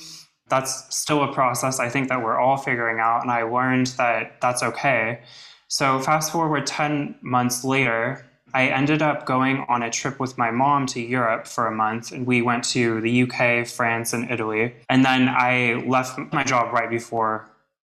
that's 0.48 0.96
still 0.96 1.24
a 1.24 1.34
process 1.34 1.80
I 1.80 1.90
think 1.90 2.10
that 2.10 2.24
we're 2.24 2.40
all 2.40 2.58
figuring 2.58 3.00
out. 3.00 3.22
And 3.22 3.32
I 3.32 3.44
learned 3.44 3.88
that 3.98 4.42
that's 4.42 4.64
okay. 4.64 5.22
So, 5.68 6.00
fast 6.00 6.32
forward 6.32 6.68
10 6.68 7.16
months 7.22 7.64
later, 7.64 8.26
I 8.54 8.68
ended 8.68 9.02
up 9.02 9.26
going 9.26 9.66
on 9.68 9.84
a 9.84 9.90
trip 9.90 10.20
with 10.20 10.38
my 10.38 10.50
mom 10.50 10.86
to 10.88 11.02
Europe 11.02 11.46
for 11.46 11.68
a 11.68 11.76
month, 11.76 12.14
and 12.14 12.26
we 12.26 12.42
went 12.42 12.64
to 12.66 13.02
the 13.02 13.24
UK, 13.24 13.68
France, 13.68 14.14
and 14.14 14.32
Italy. 14.32 14.74
And 14.88 15.04
then 15.04 15.28
I 15.28 15.84
left 15.86 16.18
my 16.32 16.44
job 16.44 16.72
right 16.72 16.90
before 16.90 17.50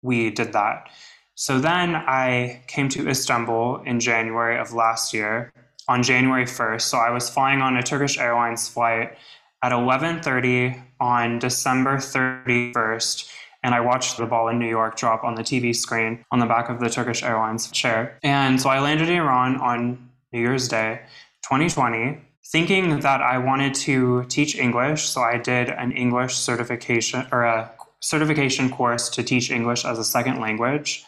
we 0.00 0.30
did 0.30 0.54
that. 0.54 0.88
So 1.34 1.60
then 1.60 1.94
I 1.94 2.62
came 2.68 2.88
to 2.90 3.06
Istanbul 3.06 3.82
in 3.84 4.00
January 4.00 4.58
of 4.58 4.72
last 4.72 5.12
year 5.12 5.52
on 5.88 6.02
January 6.02 6.46
1st. 6.46 6.80
So 6.80 6.96
I 6.96 7.10
was 7.10 7.28
flying 7.28 7.60
on 7.60 7.76
a 7.76 7.82
Turkish 7.82 8.16
Airlines 8.16 8.66
flight 8.66 9.18
at 9.62 9.72
11:30 9.72 10.82
on 11.00 11.38
December 11.38 11.96
31st 11.96 13.30
and 13.66 13.74
I 13.74 13.80
watched 13.80 14.16
the 14.16 14.26
ball 14.26 14.46
in 14.46 14.60
New 14.60 14.68
York 14.68 14.96
drop 14.96 15.24
on 15.24 15.34
the 15.34 15.42
TV 15.42 15.74
screen 15.74 16.24
on 16.30 16.38
the 16.38 16.46
back 16.46 16.68
of 16.68 16.78
the 16.78 16.88
Turkish 16.88 17.24
Airlines 17.24 17.68
chair. 17.72 18.16
And 18.22 18.60
so 18.60 18.70
I 18.70 18.78
landed 18.78 19.08
in 19.08 19.16
Iran 19.16 19.56
on 19.56 20.08
New 20.32 20.38
Year's 20.40 20.68
Day 20.68 21.00
2020 21.42 22.20
thinking 22.44 23.00
that 23.00 23.20
I 23.20 23.38
wanted 23.38 23.74
to 23.74 24.24
teach 24.28 24.56
English, 24.56 25.08
so 25.08 25.20
I 25.20 25.36
did 25.38 25.68
an 25.68 25.90
English 25.90 26.36
certification 26.36 27.26
or 27.32 27.42
a 27.42 27.72
certification 27.98 28.70
course 28.70 29.08
to 29.10 29.24
teach 29.24 29.50
English 29.50 29.84
as 29.84 29.98
a 29.98 30.04
second 30.04 30.40
language. 30.40 31.04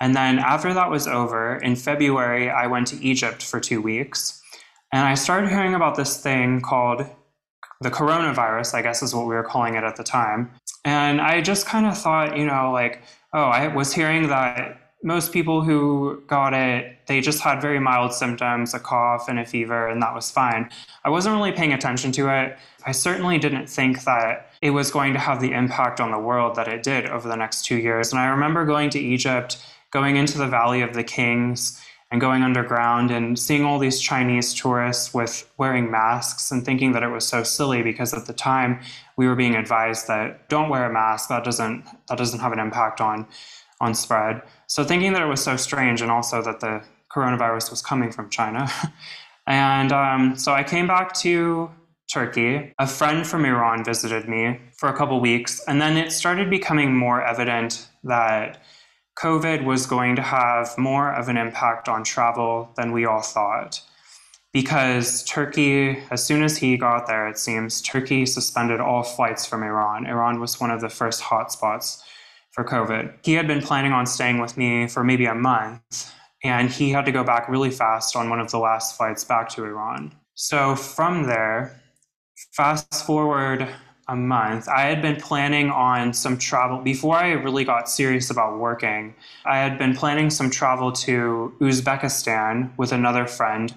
And 0.00 0.14
then 0.16 0.38
after 0.38 0.72
that 0.72 0.90
was 0.90 1.06
over, 1.06 1.56
in 1.56 1.76
February, 1.76 2.48
I 2.48 2.68
went 2.68 2.86
to 2.88 3.04
Egypt 3.04 3.42
for 3.42 3.60
two 3.60 3.82
weeks. 3.82 4.40
And 4.92 5.06
I 5.06 5.14
started 5.14 5.50
hearing 5.50 5.74
about 5.74 5.96
this 5.96 6.22
thing 6.22 6.62
called 6.62 7.06
the 7.80 7.90
coronavirus, 7.90 8.74
I 8.74 8.82
guess 8.82 9.02
is 9.02 9.14
what 9.14 9.26
we 9.26 9.34
were 9.34 9.42
calling 9.42 9.74
it 9.74 9.84
at 9.84 9.96
the 9.96 10.04
time. 10.04 10.50
And 10.84 11.20
I 11.20 11.40
just 11.40 11.66
kind 11.66 11.86
of 11.86 11.96
thought, 11.98 12.36
you 12.36 12.46
know, 12.46 12.70
like, 12.72 13.02
oh, 13.32 13.44
I 13.44 13.68
was 13.68 13.92
hearing 13.92 14.28
that 14.28 14.80
most 15.02 15.32
people 15.32 15.62
who 15.62 16.22
got 16.26 16.54
it, 16.54 16.98
they 17.06 17.20
just 17.20 17.40
had 17.40 17.60
very 17.60 17.78
mild 17.78 18.12
symptoms, 18.12 18.74
a 18.74 18.80
cough 18.80 19.28
and 19.28 19.38
a 19.38 19.44
fever, 19.44 19.88
and 19.88 20.02
that 20.02 20.14
was 20.14 20.30
fine. 20.30 20.70
I 21.04 21.10
wasn't 21.10 21.36
really 21.36 21.52
paying 21.52 21.72
attention 21.72 22.12
to 22.12 22.28
it. 22.28 22.58
I 22.86 22.92
certainly 22.92 23.38
didn't 23.38 23.68
think 23.68 24.04
that 24.04 24.50
it 24.62 24.70
was 24.70 24.90
going 24.90 25.12
to 25.12 25.18
have 25.18 25.40
the 25.40 25.52
impact 25.52 26.00
on 26.00 26.10
the 26.10 26.18
world 26.18 26.56
that 26.56 26.66
it 26.66 26.82
did 26.82 27.06
over 27.06 27.28
the 27.28 27.36
next 27.36 27.64
two 27.66 27.76
years. 27.76 28.10
And 28.10 28.20
I 28.20 28.26
remember 28.26 28.64
going 28.64 28.90
to 28.90 28.98
Egypt, 28.98 29.58
going 29.90 30.16
into 30.16 30.38
the 30.38 30.48
Valley 30.48 30.82
of 30.82 30.94
the 30.94 31.04
Kings, 31.04 31.80
and 32.10 32.20
going 32.20 32.42
underground 32.42 33.10
and 33.10 33.38
seeing 33.38 33.64
all 33.64 33.78
these 33.78 34.00
Chinese 34.00 34.54
tourists 34.54 35.12
with 35.12 35.50
wearing 35.58 35.90
masks 35.90 36.50
and 36.50 36.64
thinking 36.64 36.92
that 36.92 37.02
it 37.02 37.08
was 37.08 37.26
so 37.26 37.42
silly 37.42 37.82
because 37.82 38.14
at 38.14 38.26
the 38.26 38.32
time 38.32 38.80
we 39.16 39.26
were 39.26 39.34
being 39.34 39.56
advised 39.56 40.06
that 40.06 40.48
don't 40.48 40.68
wear 40.68 40.88
a 40.88 40.92
mask 40.92 41.28
that 41.28 41.42
doesn't 41.42 41.84
that 42.08 42.16
doesn't 42.16 42.40
have 42.40 42.52
an 42.52 42.60
impact 42.60 43.00
on 43.00 43.26
on 43.80 43.94
spread. 43.94 44.42
So 44.66 44.84
thinking 44.84 45.12
that 45.12 45.22
it 45.22 45.26
was 45.26 45.42
so 45.42 45.56
strange 45.56 46.00
and 46.00 46.10
also 46.10 46.42
that 46.42 46.60
the 46.60 46.82
coronavirus 47.14 47.70
was 47.70 47.82
coming 47.82 48.10
from 48.12 48.30
China. 48.30 48.70
and 49.46 49.92
um, 49.92 50.36
so 50.36 50.52
I 50.52 50.62
came 50.62 50.86
back 50.86 51.12
to 51.20 51.70
Turkey. 52.12 52.72
A 52.78 52.86
friend 52.86 53.26
from 53.26 53.44
Iran 53.44 53.84
visited 53.84 54.28
me 54.28 54.60
for 54.76 54.88
a 54.88 54.96
couple 54.96 55.20
weeks, 55.20 55.62
and 55.66 55.80
then 55.80 55.96
it 55.96 56.12
started 56.12 56.48
becoming 56.48 56.94
more 56.94 57.22
evident 57.22 57.88
that 58.04 58.62
COVID 59.18 59.64
was 59.64 59.86
going 59.86 60.14
to 60.16 60.22
have 60.22 60.76
more 60.76 61.12
of 61.12 61.28
an 61.28 61.36
impact 61.36 61.88
on 61.88 62.04
travel 62.04 62.70
than 62.76 62.92
we 62.92 63.06
all 63.06 63.22
thought. 63.22 63.80
Because 64.52 65.22
Turkey, 65.24 65.98
as 66.10 66.24
soon 66.24 66.42
as 66.42 66.58
he 66.58 66.76
got 66.76 67.06
there, 67.06 67.28
it 67.28 67.38
seems, 67.38 67.82
Turkey 67.82 68.26
suspended 68.26 68.80
all 68.80 69.02
flights 69.02 69.46
from 69.46 69.62
Iran. 69.62 70.06
Iran 70.06 70.40
was 70.40 70.60
one 70.60 70.70
of 70.70 70.80
the 70.80 70.88
first 70.88 71.22
hotspots 71.22 72.02
for 72.52 72.64
COVID. 72.64 73.14
He 73.22 73.34
had 73.34 73.46
been 73.46 73.62
planning 73.62 73.92
on 73.92 74.06
staying 74.06 74.38
with 74.40 74.56
me 74.56 74.86
for 74.86 75.04
maybe 75.04 75.26
a 75.26 75.34
month, 75.34 76.12
and 76.42 76.70
he 76.70 76.90
had 76.90 77.04
to 77.06 77.12
go 77.12 77.24
back 77.24 77.48
really 77.48 77.70
fast 77.70 78.16
on 78.16 78.30
one 78.30 78.40
of 78.40 78.50
the 78.50 78.58
last 78.58 78.96
flights 78.96 79.24
back 79.24 79.48
to 79.50 79.64
Iran. 79.64 80.14
So 80.34 80.74
from 80.74 81.24
there, 81.24 81.80
fast 82.52 83.06
forward 83.06 83.68
a 84.08 84.16
month. 84.16 84.68
I 84.68 84.82
had 84.82 85.02
been 85.02 85.16
planning 85.16 85.70
on 85.70 86.12
some 86.12 86.38
travel 86.38 86.78
before 86.78 87.16
I 87.16 87.32
really 87.32 87.64
got 87.64 87.88
serious 87.88 88.30
about 88.30 88.58
working. 88.58 89.14
I 89.44 89.58
had 89.58 89.78
been 89.78 89.96
planning 89.96 90.30
some 90.30 90.50
travel 90.50 90.92
to 90.92 91.54
Uzbekistan 91.60 92.70
with 92.76 92.92
another 92.92 93.26
friend. 93.26 93.74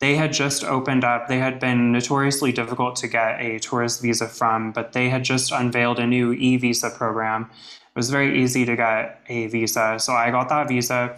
They 0.00 0.16
had 0.16 0.32
just 0.32 0.64
opened 0.64 1.04
up, 1.04 1.28
they 1.28 1.38
had 1.38 1.60
been 1.60 1.92
notoriously 1.92 2.52
difficult 2.52 2.96
to 2.96 3.08
get 3.08 3.40
a 3.40 3.60
tourist 3.60 4.02
visa 4.02 4.26
from, 4.26 4.72
but 4.72 4.92
they 4.92 5.08
had 5.08 5.24
just 5.24 5.52
unveiled 5.52 5.98
a 5.98 6.06
new 6.06 6.32
e 6.32 6.56
visa 6.56 6.90
program. 6.90 7.50
It 7.52 7.96
was 7.96 8.10
very 8.10 8.42
easy 8.42 8.64
to 8.64 8.74
get 8.74 9.20
a 9.28 9.46
visa. 9.46 9.98
So 9.98 10.12
I 10.12 10.30
got 10.30 10.48
that 10.48 10.68
visa 10.68 11.16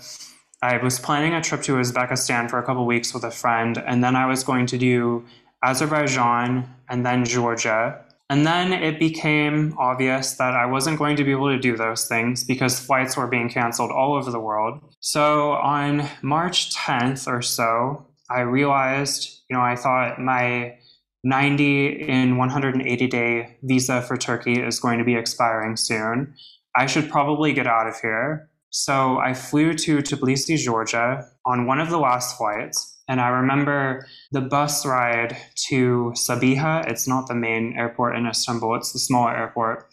I 0.65 0.79
was 0.79 0.99
planning 0.99 1.35
a 1.35 1.43
trip 1.43 1.61
to 1.65 1.75
Uzbekistan 1.75 2.49
for 2.49 2.59
a 2.59 2.63
couple 2.63 2.87
weeks 2.87 3.13
with 3.13 3.23
a 3.23 3.31
friend, 3.31 3.77
and 3.77 4.03
then 4.03 4.17
I 4.17 4.25
was 4.25 4.43
going 4.43 4.65
to 4.69 4.79
do 4.79 5.27
Azerbaijan 5.63 6.67
and 6.89 7.05
then 7.05 7.27
Georgia. 7.27 8.03
And 8.31 8.47
then 8.47 8.73
it 8.73 8.99
became 8.99 9.75
obvious 9.79 10.35
that 10.35 10.55
I 10.55 10.67
wasn't 10.67 10.99
going 10.99 11.17
to 11.17 11.25
be 11.25 11.33
able 11.33 11.51
to 11.51 11.59
do 11.59 11.77
those 11.77 12.09
things 12.09 12.43
because 12.43 12.81
flights 12.81 13.17
were 13.17 13.27
being 13.27 13.51
canceled 13.51 13.91
all 13.91 14.15
over 14.15 14.31
the 14.31 14.41
world. 14.41 14.81
So 15.01 15.53
on 15.53 16.09
March 16.23 16.75
10th 16.75 17.31
or 17.31 17.43
so, 17.43 18.07
I 18.31 18.41
realized, 18.41 19.43
you 19.51 19.57
know, 19.57 19.63
I 19.63 19.77
thought 19.77 20.19
my 20.19 20.79
90 21.23 21.87
in 22.09 22.37
180 22.37 23.07
day 23.07 23.59
visa 23.63 24.03
for 24.03 24.17
Turkey 24.17 24.61
is 24.61 24.81
going 24.81 24.99
to 24.99 25.05
be 25.05 25.15
expiring 25.15 25.77
soon. 25.77 26.35
I 26.77 26.87
should 26.87 27.11
probably 27.11 27.53
get 27.53 27.67
out 27.67 27.87
of 27.87 27.99
here. 28.01 28.51
So 28.71 29.19
I 29.19 29.35
flew 29.35 29.75
to 29.75 29.99
Tbilisi, 29.99 30.59
Georgia 30.59 31.25
on 31.47 31.67
one 31.67 31.81
of 31.81 31.91
the 31.91 31.99
last 31.99 32.37
flights. 32.37 32.94
And 33.09 33.21
I 33.21 33.29
remember 33.29 34.07
the 34.33 34.41
bus 34.41 34.87
ride 34.87 35.37
to 35.69 36.13
Sabiha. 36.15 36.89
It's 36.89 37.07
not 37.07 37.27
the 37.27 37.35
main 37.35 37.75
airport 37.77 38.17
in 38.17 38.27
Istanbul, 38.27 38.77
it's 38.77 38.93
the 38.93 38.99
smaller 38.99 39.37
airport. 39.37 39.89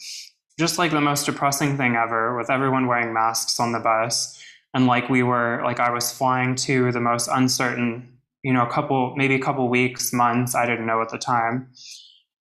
Just 0.60 0.78
like 0.78 0.92
the 0.92 1.02
most 1.02 1.26
depressing 1.26 1.78
thing 1.78 1.96
ever, 1.96 2.38
with 2.38 2.50
everyone 2.50 2.88
wearing 2.88 3.14
masks 3.14 3.60
on 3.60 3.72
the 3.72 3.80
bus. 3.80 4.42
And 4.74 4.86
like 4.86 5.10
we 5.10 5.24
were, 5.24 5.62
like 5.64 5.80
I 5.80 5.92
was 5.92 6.12
flying 6.12 6.56
to 6.56 6.92
the 6.92 7.02
most 7.02 7.28
uncertain, 7.32 8.18
you 8.44 8.54
know, 8.54 8.64
a 8.64 8.72
couple, 8.72 9.16
maybe 9.16 9.36
a 9.36 9.40
couple 9.40 9.68
weeks, 9.68 10.14
months, 10.14 10.56
I 10.56 10.66
didn't 10.66 10.86
know 10.86 11.02
at 11.02 11.10
the 11.10 11.18
time. 11.18 11.70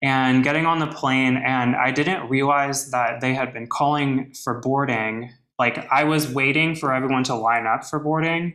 And 0.02 0.42
getting 0.42 0.66
on 0.66 0.78
the 0.78 0.86
plane, 0.86 1.36
and 1.36 1.76
I 1.76 1.90
didn't 1.90 2.28
realize 2.28 2.90
that 2.90 3.20
they 3.20 3.34
had 3.34 3.52
been 3.52 3.66
calling 3.66 4.34
for 4.44 4.60
boarding 4.60 5.30
like 5.58 5.90
I 5.90 6.04
was 6.04 6.28
waiting 6.28 6.74
for 6.74 6.94
everyone 6.94 7.24
to 7.24 7.34
line 7.34 7.66
up 7.66 7.84
for 7.84 7.98
boarding. 7.98 8.54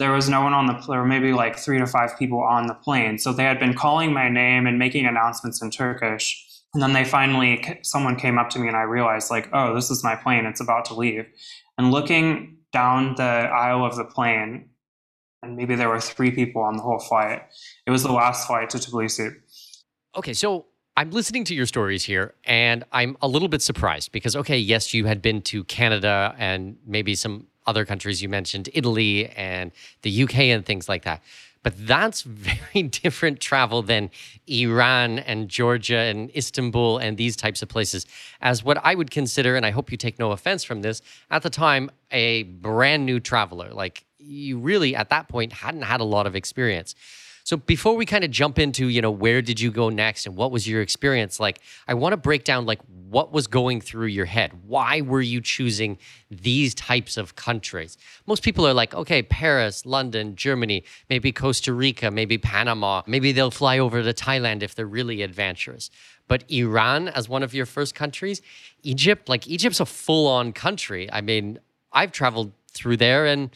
There 0.00 0.10
was 0.10 0.28
no 0.28 0.40
one 0.40 0.52
on 0.52 0.66
the 0.66 0.72
there 0.88 0.98
were 0.98 1.06
maybe 1.06 1.32
like 1.32 1.56
three 1.56 1.78
to 1.78 1.86
five 1.86 2.18
people 2.18 2.40
on 2.40 2.66
the 2.66 2.74
plane. 2.74 3.18
So 3.18 3.32
they 3.32 3.44
had 3.44 3.60
been 3.60 3.74
calling 3.74 4.12
my 4.12 4.28
name 4.28 4.66
and 4.66 4.78
making 4.78 5.06
announcements 5.06 5.62
in 5.62 5.70
Turkish. 5.70 6.44
And 6.74 6.82
then 6.82 6.92
they 6.92 7.04
finally 7.04 7.80
someone 7.82 8.16
came 8.16 8.38
up 8.38 8.50
to 8.50 8.58
me 8.58 8.66
and 8.66 8.76
I 8.76 8.82
realized 8.82 9.30
like, 9.30 9.48
oh, 9.52 9.74
this 9.74 9.90
is 9.90 10.02
my 10.02 10.16
plane. 10.16 10.46
It's 10.46 10.60
about 10.60 10.86
to 10.86 10.94
leave. 10.94 11.26
And 11.78 11.92
looking 11.92 12.56
down 12.72 13.14
the 13.16 13.22
aisle 13.22 13.84
of 13.84 13.96
the 13.96 14.04
plane, 14.04 14.70
and 15.42 15.56
maybe 15.56 15.74
there 15.74 15.88
were 15.88 16.00
three 16.00 16.30
people 16.30 16.62
on 16.62 16.76
the 16.76 16.82
whole 16.82 16.98
flight. 16.98 17.42
It 17.86 17.90
was 17.90 18.02
the 18.02 18.12
last 18.12 18.46
flight 18.46 18.70
to 18.70 18.78
Tbilisi. 18.78 19.34
Okay, 20.16 20.32
so 20.32 20.66
I'm 20.96 21.10
listening 21.10 21.44
to 21.44 21.54
your 21.54 21.66
stories 21.66 22.04
here 22.04 22.34
and 22.44 22.84
I'm 22.92 23.16
a 23.22 23.28
little 23.28 23.48
bit 23.48 23.62
surprised 23.62 24.12
because, 24.12 24.36
okay, 24.36 24.58
yes, 24.58 24.92
you 24.92 25.06
had 25.06 25.22
been 25.22 25.40
to 25.42 25.64
Canada 25.64 26.34
and 26.38 26.76
maybe 26.86 27.14
some 27.14 27.46
other 27.66 27.84
countries 27.84 28.22
you 28.22 28.28
mentioned, 28.28 28.68
Italy 28.74 29.28
and 29.30 29.72
the 30.02 30.22
UK 30.24 30.36
and 30.38 30.64
things 30.64 30.88
like 30.88 31.04
that. 31.04 31.22
But 31.62 31.74
that's 31.86 32.22
very 32.22 32.82
different 32.88 33.40
travel 33.40 33.82
than 33.82 34.10
Iran 34.46 35.18
and 35.18 35.48
Georgia 35.48 35.98
and 35.98 36.34
Istanbul 36.34 36.98
and 36.98 37.16
these 37.16 37.36
types 37.36 37.62
of 37.62 37.68
places, 37.68 38.06
as 38.40 38.64
what 38.64 38.78
I 38.82 38.94
would 38.94 39.10
consider, 39.10 39.56
and 39.56 39.66
I 39.66 39.70
hope 39.70 39.90
you 39.90 39.96
take 39.96 40.18
no 40.18 40.32
offense 40.32 40.64
from 40.64 40.82
this, 40.82 41.02
at 41.30 41.42
the 41.42 41.50
time, 41.50 41.90
a 42.10 42.44
brand 42.44 43.06
new 43.06 43.20
traveler. 43.20 43.70
Like 43.72 44.04
you 44.18 44.58
really, 44.58 44.94
at 44.96 45.10
that 45.10 45.28
point, 45.28 45.52
hadn't 45.52 45.82
had 45.82 46.00
a 46.00 46.04
lot 46.04 46.26
of 46.26 46.34
experience. 46.34 46.94
So 47.44 47.56
before 47.56 47.96
we 47.96 48.06
kind 48.06 48.24
of 48.24 48.30
jump 48.30 48.58
into, 48.58 48.88
you 48.88 49.02
know, 49.02 49.10
where 49.10 49.42
did 49.42 49.60
you 49.60 49.70
go 49.70 49.88
next 49.88 50.26
and 50.26 50.36
what 50.36 50.50
was 50.50 50.68
your 50.68 50.82
experience 50.82 51.40
like? 51.40 51.60
I 51.88 51.94
want 51.94 52.12
to 52.12 52.16
break 52.16 52.44
down 52.44 52.66
like 52.66 52.80
what 53.08 53.32
was 53.32 53.46
going 53.46 53.80
through 53.80 54.06
your 54.06 54.26
head. 54.26 54.52
Why 54.66 55.00
were 55.00 55.20
you 55.20 55.40
choosing 55.40 55.98
these 56.30 56.74
types 56.74 57.16
of 57.16 57.34
countries? 57.34 57.98
Most 58.26 58.42
people 58.42 58.66
are 58.66 58.74
like, 58.74 58.94
okay, 58.94 59.22
Paris, 59.22 59.84
London, 59.84 60.36
Germany, 60.36 60.84
maybe 61.08 61.32
Costa 61.32 61.72
Rica, 61.72 62.10
maybe 62.10 62.38
Panama, 62.38 63.02
maybe 63.06 63.32
they'll 63.32 63.50
fly 63.50 63.78
over 63.78 64.02
to 64.02 64.12
Thailand 64.12 64.62
if 64.62 64.74
they're 64.74 64.86
really 64.86 65.22
adventurous. 65.22 65.90
But 66.28 66.48
Iran 66.48 67.08
as 67.08 67.28
one 67.28 67.42
of 67.42 67.52
your 67.52 67.66
first 67.66 67.96
countries, 67.96 68.40
Egypt, 68.84 69.28
like 69.28 69.48
Egypt's 69.48 69.80
a 69.80 69.86
full-on 69.86 70.52
country. 70.52 71.10
I 71.12 71.20
mean, 71.20 71.58
I've 71.92 72.12
traveled 72.12 72.52
through 72.72 72.98
there 72.98 73.26
and 73.26 73.50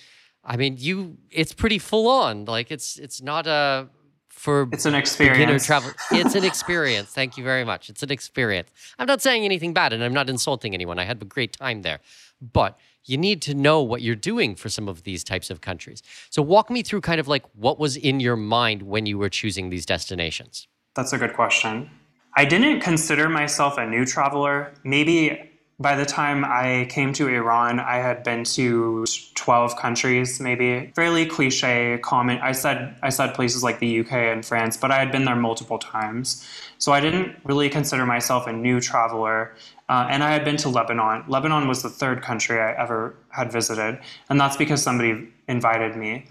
I 0.44 0.56
mean, 0.56 0.76
you 0.78 1.16
it's 1.30 1.52
pretty 1.52 1.78
full 1.78 2.08
on. 2.08 2.44
Like 2.44 2.70
it's 2.70 2.98
it's 2.98 3.22
not 3.22 3.46
a 3.46 3.88
for 4.28 4.68
it's 4.72 4.84
an 4.84 4.94
experience. 4.94 5.38
Beginner 5.38 5.58
travel. 5.58 5.90
It's 6.10 6.34
an 6.34 6.44
experience. 6.44 7.08
Thank 7.08 7.36
you 7.38 7.44
very 7.44 7.64
much. 7.64 7.88
It's 7.88 8.02
an 8.02 8.10
experience. 8.10 8.70
I'm 8.98 9.06
not 9.06 9.22
saying 9.22 9.44
anything 9.44 9.72
bad, 9.72 9.92
and 9.92 10.04
I'm 10.04 10.12
not 10.12 10.28
insulting 10.28 10.74
anyone. 10.74 10.98
I 10.98 11.04
had 11.04 11.22
a 11.22 11.24
great 11.24 11.54
time 11.54 11.82
there, 11.82 12.00
but 12.40 12.78
you 13.04 13.16
need 13.16 13.42
to 13.42 13.54
know 13.54 13.82
what 13.82 14.02
you're 14.02 14.14
doing 14.14 14.54
for 14.54 14.68
some 14.68 14.88
of 14.88 15.02
these 15.04 15.24
types 15.24 15.50
of 15.50 15.60
countries. 15.60 16.02
So 16.30 16.42
walk 16.42 16.70
me 16.70 16.82
through 16.82 17.02
kind 17.02 17.20
of 17.20 17.28
like 17.28 17.44
what 17.54 17.78
was 17.78 17.96
in 17.96 18.20
your 18.20 18.36
mind 18.36 18.82
when 18.82 19.06
you 19.06 19.18
were 19.18 19.28
choosing 19.28 19.70
these 19.70 19.86
destinations. 19.86 20.68
That's 20.94 21.12
a 21.12 21.18
good 21.18 21.34
question. 21.34 21.90
I 22.36 22.44
didn't 22.44 22.80
consider 22.80 23.28
myself 23.28 23.78
a 23.78 23.86
new 23.86 24.04
traveler. 24.04 24.74
Maybe 24.84 25.50
by 25.80 25.96
the 25.96 26.06
time 26.06 26.44
I 26.44 26.86
came 26.88 27.12
to 27.14 27.28
Iran, 27.28 27.80
I 27.80 27.96
had 27.96 28.22
been 28.22 28.44
to 28.44 29.04
12 29.34 29.76
countries, 29.76 30.40
maybe. 30.40 30.92
Fairly 30.94 31.26
cliche 31.26 31.98
comment. 31.98 32.40
I 32.42 32.52
said 32.52 32.94
I 33.02 33.08
said 33.08 33.34
places 33.34 33.64
like 33.64 33.80
the 33.80 34.00
UK 34.00 34.12
and 34.12 34.44
France, 34.44 34.76
but 34.76 34.90
I 34.90 34.98
had 34.98 35.10
been 35.10 35.24
there 35.24 35.36
multiple 35.36 35.78
times. 35.78 36.46
So 36.78 36.92
I 36.92 37.00
didn't 37.00 37.36
really 37.44 37.68
consider 37.68 38.06
myself 38.06 38.46
a 38.46 38.52
new 38.52 38.80
traveler. 38.80 39.54
Uh, 39.88 40.06
and 40.08 40.22
I 40.22 40.32
had 40.32 40.44
been 40.44 40.56
to 40.58 40.68
Lebanon. 40.68 41.24
Lebanon 41.28 41.68
was 41.68 41.82
the 41.82 41.90
third 41.90 42.22
country 42.22 42.58
I 42.58 42.72
ever 42.72 43.14
had 43.28 43.52
visited, 43.52 43.98
and 44.30 44.40
that's 44.40 44.56
because 44.56 44.82
somebody 44.82 45.28
invited 45.46 45.96
me. 45.96 46.26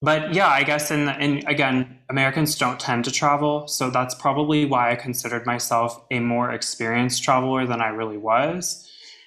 But 0.00 0.32
yeah, 0.32 0.48
I 0.48 0.62
guess 0.62 0.90
in, 0.90 1.08
in 1.20 1.46
again, 1.48 1.98
Americans 2.08 2.56
don't 2.56 2.78
tend 2.78 3.04
to 3.04 3.10
travel, 3.10 3.66
so 3.66 3.90
that's 3.90 4.14
probably 4.14 4.64
why 4.64 4.92
I 4.92 4.94
considered 4.94 5.44
myself 5.44 6.00
a 6.10 6.20
more 6.20 6.52
experienced 6.52 7.24
traveler 7.24 7.66
than 7.66 7.80
I 7.80 7.88
really 7.88 8.18
was. 8.18 8.84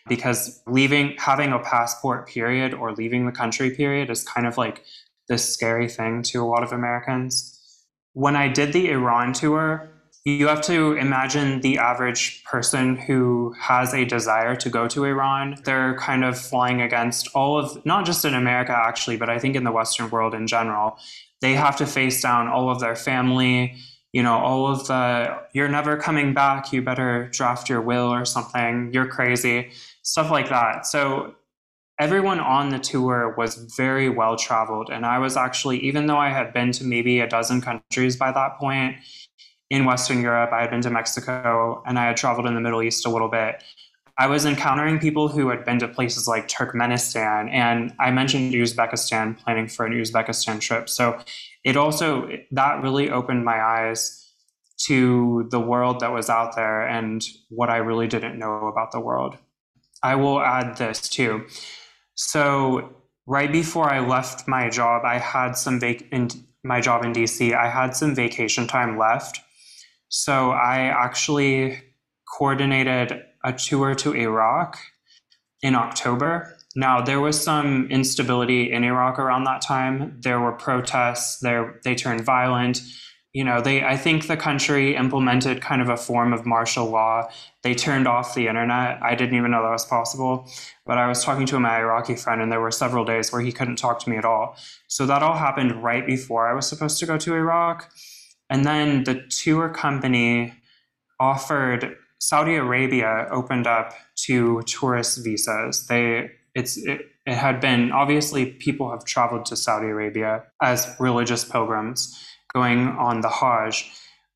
Because 0.08 0.62
leaving, 0.66 1.16
having 1.18 1.52
a 1.52 1.60
passport 1.60 2.28
period 2.28 2.74
or 2.74 2.94
leaving 2.94 3.26
the 3.26 3.32
country 3.32 3.70
period 3.70 4.10
is 4.10 4.24
kind 4.24 4.48
of 4.48 4.58
like 4.58 4.84
this 5.28 5.54
scary 5.54 5.88
thing 5.88 6.24
to 6.24 6.42
a 6.42 6.48
lot 6.48 6.64
of 6.64 6.72
Americans. 6.72 7.58
When 8.14 8.36
I 8.36 8.48
did 8.48 8.74
the 8.74 8.90
Iran 8.90 9.34
tour, 9.34 9.91
you 10.24 10.48
have 10.48 10.62
to 10.62 10.94
imagine 10.94 11.62
the 11.62 11.80
average 11.80 12.44
person 12.44 12.96
who 12.96 13.56
has 13.60 13.94
a 13.94 14.06
desire 14.06 14.56
to 14.56 14.70
go 14.70 14.88
to 14.88 15.04
Iran. 15.06 15.58
They're 15.64 15.96
kind 15.98 16.24
of 16.24 16.38
flying 16.40 16.80
against 16.82 17.28
all 17.34 17.58
of, 17.58 17.84
not 17.86 18.06
just 18.06 18.24
in 18.24 18.36
America 18.36 18.72
actually, 18.72 19.18
but 19.18 19.30
I 19.30 19.40
think 19.40 19.56
in 19.56 19.64
the 19.64 19.72
Western 19.72 20.10
world 20.12 20.36
in 20.36 20.46
general. 20.46 20.98
They 21.42 21.54
have 21.54 21.76
to 21.78 21.88
face 21.88 22.22
down 22.22 22.48
all 22.48 22.70
of 22.70 22.80
their 22.80 22.96
family, 22.96 23.76
you 24.14 24.22
know, 24.22 24.38
all 24.38 24.68
of 24.68 24.86
the, 24.86 25.40
you're 25.54 25.68
never 25.68 25.98
coming 25.98 26.36
back, 26.36 26.72
you 26.72 26.84
better 26.84 27.28
draft 27.30 27.68
your 27.68 27.82
will 27.82 28.14
or 28.14 28.26
something, 28.26 28.92
you're 28.94 29.08
crazy, 29.08 29.72
stuff 30.04 30.30
like 30.30 30.50
that. 30.50 30.86
So 30.86 31.34
everyone 32.00 32.40
on 32.40 32.70
the 32.70 32.80
tour 32.80 33.34
was 33.38 33.56
very 33.76 34.10
well 34.10 34.36
traveled. 34.36 34.92
And 34.92 35.04
I 35.04 35.18
was 35.18 35.36
actually, 35.36 35.80
even 35.80 36.06
though 36.06 36.18
I 36.18 36.30
had 36.30 36.54
been 36.54 36.72
to 36.74 36.84
maybe 36.84 37.20
a 37.20 37.28
dozen 37.28 37.62
countries 37.62 38.16
by 38.18 38.32
that 38.32 38.58
point, 38.58 38.98
in 39.72 39.86
Western 39.86 40.22
Europe. 40.22 40.52
I 40.52 40.62
had 40.62 40.70
been 40.70 40.82
to 40.82 40.90
Mexico 40.90 41.82
and 41.86 41.98
I 41.98 42.06
had 42.08 42.18
traveled 42.18 42.46
in 42.46 42.54
the 42.54 42.60
Middle 42.60 42.84
East 42.84 43.06
a 43.06 43.10
little 43.10 43.30
bit. 43.30 43.64
I 44.18 44.28
was 44.28 44.46
encountering 44.46 45.00
people 45.00 45.30
who 45.30 45.50
had 45.50 45.64
been 45.64 45.80
to 45.80 45.88
places 45.88 46.28
like 46.28 46.50
Turkmenistan, 46.50 47.50
and 47.50 47.94
I 47.98 48.12
mentioned 48.12 48.54
Uzbekistan, 48.54 49.40
planning 49.40 49.68
for 49.68 49.86
an 49.86 49.94
Uzbekistan 49.94 50.60
trip. 50.60 50.90
So 50.90 51.18
it 51.64 51.78
also, 51.78 52.30
that 52.52 52.84
really 52.84 53.10
opened 53.10 53.46
my 53.46 53.60
eyes 53.62 54.18
to 54.88 55.48
the 55.50 55.60
world 55.60 56.02
that 56.02 56.12
was 56.12 56.30
out 56.30 56.56
there 56.56 56.86
and 56.86 57.26
what 57.50 57.70
I 57.70 57.78
really 57.78 58.08
didn't 58.08 58.38
know 58.38 58.68
about 58.68 58.92
the 58.92 59.00
world. 59.00 59.38
I 60.04 60.16
will 60.16 60.42
add 60.42 60.76
this 60.76 61.08
too. 61.08 61.46
So, 62.16 62.94
right 63.26 63.52
before 63.52 63.90
I 63.90 64.00
left 64.00 64.48
my 64.48 64.70
job, 64.70 65.04
I 65.06 65.18
had 65.18 65.54
some 65.54 65.80
vac- 65.80 66.12
in 66.12 66.30
my 66.64 66.82
job 66.82 67.06
in 67.06 67.14
DC, 67.14 67.56
I 67.56 67.70
had 67.70 67.96
some 67.96 68.14
vacation 68.14 68.68
time 68.68 68.98
left 68.98 69.41
so 70.12 70.52
I 70.52 70.80
actually 70.80 71.82
coordinated 72.38 73.24
a 73.46 73.54
tour 73.54 73.96
to 73.96 74.14
Iraq 74.14 74.78
in 75.62 75.74
October. 75.74 76.58
Now 76.76 77.02
there 77.02 77.22
was 77.22 77.42
some 77.42 77.88
instability 77.90 78.72
in 78.72 78.84
Iraq 78.84 79.20
around 79.20 79.46
that 79.46 79.62
time. 79.62 80.18
There 80.20 80.42
were 80.42 80.52
protests. 80.52 81.40
There 81.40 81.80
they 81.86 81.96
turned 81.96 82.26
violent. 82.26 82.82
You 83.32 83.46
know, 83.46 83.62
they 83.62 83.86
I 83.86 83.96
think 83.96 84.28
the 84.28 84.36
country 84.36 84.98
implemented 84.98 85.62
kind 85.62 85.82
of 85.82 85.88
a 85.88 85.96
form 85.96 86.34
of 86.34 86.46
martial 86.46 86.88
law. 86.88 87.30
They 87.64 87.74
turned 87.74 88.06
off 88.06 88.36
the 88.36 88.50
internet. 88.50 89.02
I 89.02 89.16
didn't 89.16 89.36
even 89.36 89.52
know 89.52 89.64
that 89.64 89.72
was 89.72 89.86
possible. 89.86 90.50
But 90.86 90.98
I 90.98 91.08
was 91.08 91.24
talking 91.24 91.46
to 91.48 91.60
my 91.60 91.80
Iraqi 91.80 92.16
friend 92.16 92.42
and 92.42 92.52
there 92.52 92.60
were 92.60 92.72
several 92.72 93.06
days 93.06 93.32
where 93.32 93.42
he 93.42 93.54
couldn't 93.54 93.78
talk 93.78 94.00
to 94.04 94.10
me 94.10 94.18
at 94.18 94.26
all. 94.26 94.58
So 94.90 95.06
that 95.06 95.24
all 95.24 95.38
happened 95.38 95.82
right 95.82 96.06
before 96.06 96.50
I 96.50 96.54
was 96.54 96.68
supposed 96.68 97.00
to 97.00 97.06
go 97.06 97.18
to 97.18 97.34
Iraq. 97.34 97.90
And 98.52 98.66
then 98.66 99.06
the 99.06 99.24
tour 99.30 99.70
company 99.70 100.54
offered 101.20 101.96
Saudi 102.20 102.56
Arabia 102.56 103.28
opened 103.32 103.66
up 103.66 103.94
to 104.28 104.62
tourist 104.68 105.24
visas. 105.24 105.88
They 105.88 106.32
it's 106.54 106.78
it, 106.78 107.08
it 107.26 107.36
had 107.36 107.62
been 107.62 107.92
obviously 107.92 108.46
people 108.46 108.92
have 108.92 109.06
traveled 109.06 109.46
to 109.48 109.56
Saudi 109.56 109.88
Arabia 109.88 110.44
as 110.62 110.96
religious 111.00 111.46
pilgrims 111.46 112.24
going 112.54 112.90
on 112.90 113.22
the 113.22 113.30
Hajj. 113.30 113.90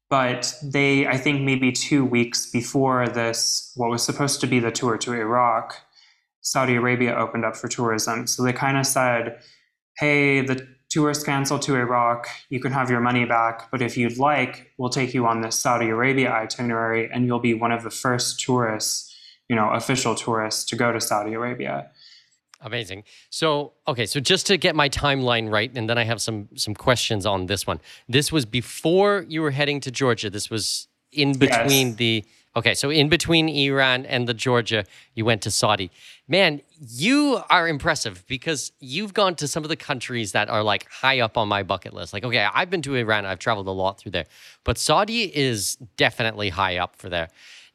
But 0.10 0.54
they, 0.64 1.08
I 1.08 1.18
think 1.18 1.42
maybe 1.42 1.72
two 1.72 2.06
weeks 2.06 2.50
before 2.50 3.08
this, 3.08 3.72
what 3.76 3.90
was 3.90 4.04
supposed 4.04 4.40
to 4.42 4.48
be 4.48 4.60
the 4.60 4.72
tour 4.72 4.98
to 5.00 5.14
Iraq, 5.14 5.76
Saudi 6.42 6.76
Arabia 6.76 7.16
opened 7.16 7.44
up 7.44 7.58
for 7.58 7.68
tourism. 7.68 8.28
So 8.28 8.44
they 8.44 8.54
kind 8.54 8.78
of 8.78 8.86
said, 8.86 9.40
hey, 9.98 10.42
the 10.42 10.68
tour's 10.96 11.24
canceled 11.24 11.62
to 11.64 11.76
Iraq. 11.76 12.28
You 12.50 12.60
can 12.60 12.72
have 12.72 12.90
your 12.90 13.02
money 13.02 13.26
back. 13.26 13.70
But 13.70 13.82
if 13.82 13.98
you'd 13.98 14.18
like, 14.18 14.72
we'll 14.78 14.90
take 14.90 15.14
you 15.14 15.28
on 15.28 15.42
this 15.42 15.60
Saudi 15.60 15.90
Arabia 15.90 16.32
itinerary 16.32 17.10
and 17.12 17.26
you'll 17.26 17.40
be 17.40 17.54
one 17.54 17.74
of 17.74 17.84
the 17.84 17.90
first 17.90 18.40
tourists, 18.40 19.14
you 19.50 19.56
know, 19.56 19.70
official 19.72 20.16
tourists 20.16 20.64
to 20.70 20.76
go 20.76 20.92
to 20.92 21.02
Saudi 21.02 21.34
Arabia. 21.34 21.92
Amazing. 22.62 23.04
So, 23.30 23.74
okay, 23.88 24.06
so 24.06 24.20
just 24.20 24.48
to 24.48 24.58
get 24.58 24.76
my 24.76 24.88
timeline 24.90 25.52
right, 25.52 25.70
and 25.76 25.90
then 25.90 25.98
I 25.98 26.06
have 26.06 26.22
some 26.22 26.48
some 26.56 26.74
questions 26.74 27.26
on 27.26 27.46
this 27.46 27.68
one. 27.68 27.80
This 28.08 28.32
was 28.32 28.46
before 28.46 29.26
you 29.28 29.42
were 29.42 29.52
heading 29.52 29.82
to 29.82 29.92
Georgia. 29.92 30.30
This 30.30 30.50
was 30.50 30.88
in 31.12 31.38
between 31.38 31.88
yes. 31.90 31.96
the 31.98 32.26
Okay, 32.58 32.74
so 32.74 32.90
in 32.90 33.10
between 33.10 33.50
Iran 33.50 34.06
and 34.06 34.28
the 34.28 34.34
Georgia, 34.34 34.86
you 35.14 35.26
went 35.26 35.42
to 35.42 35.52
Saudi. 35.52 35.92
Man, 36.26 36.62
you 36.80 37.42
are 37.50 37.68
impressive 37.68 38.24
because 38.28 38.72
you've 38.80 39.14
gone 39.14 39.36
to 39.36 39.48
some 39.48 39.64
of 39.64 39.70
the 39.70 39.76
countries 39.76 40.32
that 40.32 40.48
are 40.48 40.64
like 40.64 40.90
high 40.90 41.20
up 41.20 41.38
on 41.38 41.50
my 41.50 41.64
bucket 41.64 41.94
list. 41.94 42.14
Like, 42.14 42.24
okay, 42.24 42.48
I've 42.54 42.70
been 42.70 42.82
to 42.84 42.96
Iran, 42.96 43.26
I've 43.26 43.40
traveled 43.40 43.68
a 43.68 43.72
lot 43.72 44.00
through 44.00 44.12
there, 44.14 44.26
but 44.64 44.78
Saudi 44.78 45.24
is 45.36 45.76
definitely 45.98 46.48
high 46.48 46.78
up 46.78 46.96
for 46.96 47.10
there. 47.10 47.28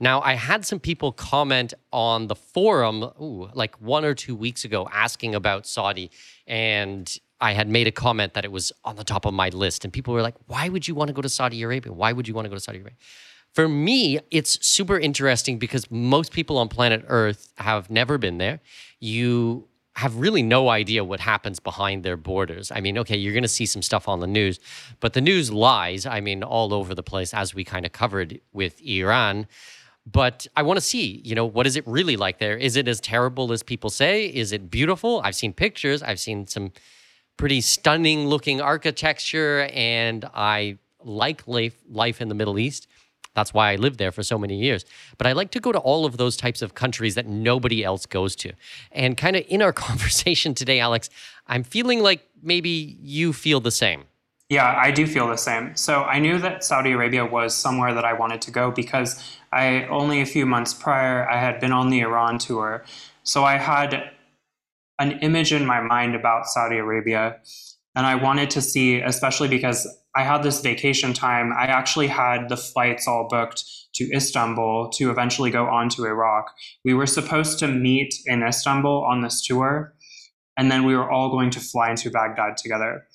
Now, 0.03 0.23
I 0.23 0.33
had 0.33 0.65
some 0.65 0.81
people 0.81 1.13
comment 1.13 1.75
on 1.93 2.29
the 2.29 2.35
forum, 2.35 3.03
ooh, 3.21 3.51
like 3.53 3.79
one 3.83 4.07
or 4.07 4.15
two 4.15 4.35
weeks 4.35 4.65
ago, 4.65 4.89
asking 4.91 5.35
about 5.35 5.67
Saudi, 5.67 6.11
and 6.47 7.15
I 7.39 7.53
had 7.53 7.69
made 7.69 7.87
a 7.87 7.93
comment 7.93 8.33
that 8.33 8.47
it 8.47 8.53
was 8.53 8.73
on 8.83 8.97
the 8.97 9.05
top 9.05 9.27
of 9.27 9.35
my 9.35 9.51
list, 9.51 9.85
and 9.85 9.93
people 9.93 10.15
were 10.15 10.23
like, 10.23 10.37
"Why 10.47 10.71
would 10.71 10.89
you 10.89 10.95
want 10.95 11.09
to 11.09 11.15
go 11.15 11.21
to 11.21 11.29
Saudi 11.29 11.61
Arabia? 11.63 11.93
Why 11.93 12.13
would 12.15 12.27
you 12.27 12.33
want 12.33 12.47
to 12.47 12.49
go 12.49 12.55
to 12.55 12.61
Saudi 12.61 12.79
Arabia?" 12.79 12.97
For 13.53 13.69
me, 13.69 14.21
it's 14.31 14.65
super 14.65 14.99
interesting 14.99 15.59
because 15.59 15.91
most 15.91 16.33
people 16.33 16.57
on 16.59 16.69
planet 16.69 17.05
Earth 17.09 17.53
have 17.57 17.91
never 17.91 18.17
been 18.17 18.39
there. 18.39 18.61
You 19.01 19.67
have 19.97 20.17
really 20.17 20.43
no 20.43 20.69
idea 20.69 21.03
what 21.03 21.21
happens 21.21 21.59
behind 21.59 22.05
their 22.05 22.17
borders. 22.17 22.71
I 22.71 22.81
mean, 22.81 22.97
okay, 22.99 23.17
you're 23.17 23.33
going 23.33 23.43
to 23.43 23.49
see 23.49 23.67
some 23.67 23.83
stuff 23.83 24.09
on 24.09 24.21
the 24.21 24.27
news, 24.27 24.61
but 25.01 25.15
the 25.15 25.21
news 25.21 25.51
lies, 25.51 26.07
I 26.07 26.21
mean, 26.21 26.43
all 26.43 26.73
over 26.73 26.95
the 26.95 27.03
place, 27.03 27.35
as 27.35 27.55
we 27.55 27.65
kind 27.65 27.85
of 27.85 27.93
covered 27.93 28.41
with 28.53 28.81
Iran. 28.81 29.47
But 30.07 30.47
I 30.57 30.63
want 30.63 30.79
to 30.79 30.81
see, 30.81 31.21
you 31.25 31.35
know, 31.35 31.45
what 31.45 31.67
is 31.67 31.77
it 31.77 31.87
really 31.87 32.17
like 32.17 32.39
there? 32.39 32.57
Is 32.57 32.77
it 32.77 32.89
as 32.89 33.01
terrible 33.01 33.53
as 33.53 33.63
people 33.63 33.91
say? 33.91 34.27
Is 34.27 34.53
it 34.53 34.71
beautiful? 34.71 35.21
I've 35.25 35.35
seen 35.35 35.53
pictures, 35.53 36.03
I've 36.03 36.21
seen 36.21 36.47
some 36.47 36.73
pretty 37.37 37.61
stunning 37.61 38.27
looking 38.27 38.61
architecture, 38.61 39.69
and 39.73 40.25
I 40.35 40.79
like 41.03 41.47
life, 41.49 41.77
life 41.91 42.21
in 42.21 42.29
the 42.29 42.35
Middle 42.35 42.59
East. 42.59 42.87
That's 43.35 43.55
why 43.55 43.73
I 43.73 43.77
lived 43.77 43.99
there 43.99 44.13
for 44.13 44.23
so 44.23 44.39
many 44.39 44.57
years. 44.57 44.85
But 45.17 45.27
I 45.27 45.33
like 45.33 45.51
to 45.53 45.61
go 45.61 45.73
to 45.73 45.79
all 45.79 46.05
of 46.05 46.17
those 46.17 46.37
types 46.37 46.63
of 46.63 46.75
countries 46.75 47.15
that 47.15 47.27
nobody 47.27 47.85
else 47.85 48.07
goes 48.07 48.35
to. 48.37 48.53
And 48.93 49.17
kind 49.17 49.37
of 49.37 49.45
in 49.49 49.63
our 49.63 49.73
conversation 49.89 50.55
today, 50.55 50.81
Alex, 50.81 51.11
I'm 51.47 51.63
feeling 51.63 52.03
like 52.03 52.27
maybe 52.43 52.97
you 53.01 53.33
feel 53.33 53.61
the 53.61 53.71
same. 53.71 54.05
Yeah, 54.49 54.75
I 54.77 54.91
do 54.91 55.07
feel 55.07 55.29
the 55.29 55.37
same. 55.37 55.77
So 55.77 56.03
I 56.03 56.19
knew 56.19 56.39
that 56.39 56.65
Saudi 56.65 56.91
Arabia 56.91 57.25
was 57.25 57.55
somewhere 57.55 57.95
that 57.95 58.05
I 58.05 58.15
wanted 58.15 58.43
to 58.43 58.51
go 58.51 58.73
because 58.73 59.39
I 59.53 59.85
only 59.85 60.21
a 60.21 60.27
few 60.27 60.45
months 60.45 60.75
prior 60.75 61.29
I 61.31 61.39
had 61.39 61.61
been 61.61 61.71
on 61.71 61.89
the 61.89 62.01
Iran 62.01 62.39
tour. 62.39 62.85
So 63.23 63.45
I 63.45 63.59
had 63.59 64.11
an 64.99 65.13
image 65.21 65.53
in 65.53 65.65
my 65.65 65.81
mind 65.81 66.17
about 66.17 66.47
Saudi 66.47 66.79
Arabia 66.79 67.39
and 67.95 68.07
I 68.07 68.17
wanted 68.17 68.51
to 68.51 68.61
see 68.61 69.01
especially 69.01 69.49
because 69.49 69.87
I 70.15 70.25
had 70.25 70.43
this 70.43 70.61
vacation 70.61 71.13
time. 71.13 71.53
I 71.53 71.67
actually 71.67 72.09
had 72.09 72.49
the 72.49 72.57
flights 72.57 73.07
all 73.07 73.29
booked 73.31 73.65
to 73.95 74.11
Istanbul 74.15 74.91
to 74.91 75.11
eventually 75.11 75.51
go 75.51 75.67
on 75.67 75.89
to 75.91 76.05
Iraq. 76.05 76.53
We 76.85 76.95
were 76.95 77.07
supposed 77.07 77.59
to 77.61 77.69
meet 77.69 78.15
in 78.27 78.43
Istanbul 78.43 79.05
on 79.05 79.23
this 79.23 79.45
tour, 79.47 79.95
and 80.57 80.71
then 80.71 80.85
we 80.85 80.97
were 80.97 81.11
all 81.11 81.31
going 81.31 81.51
to 81.51 81.61
fly 81.61 81.91
into 81.91 82.11
Baghdad 82.11 82.57
together. 82.57 83.07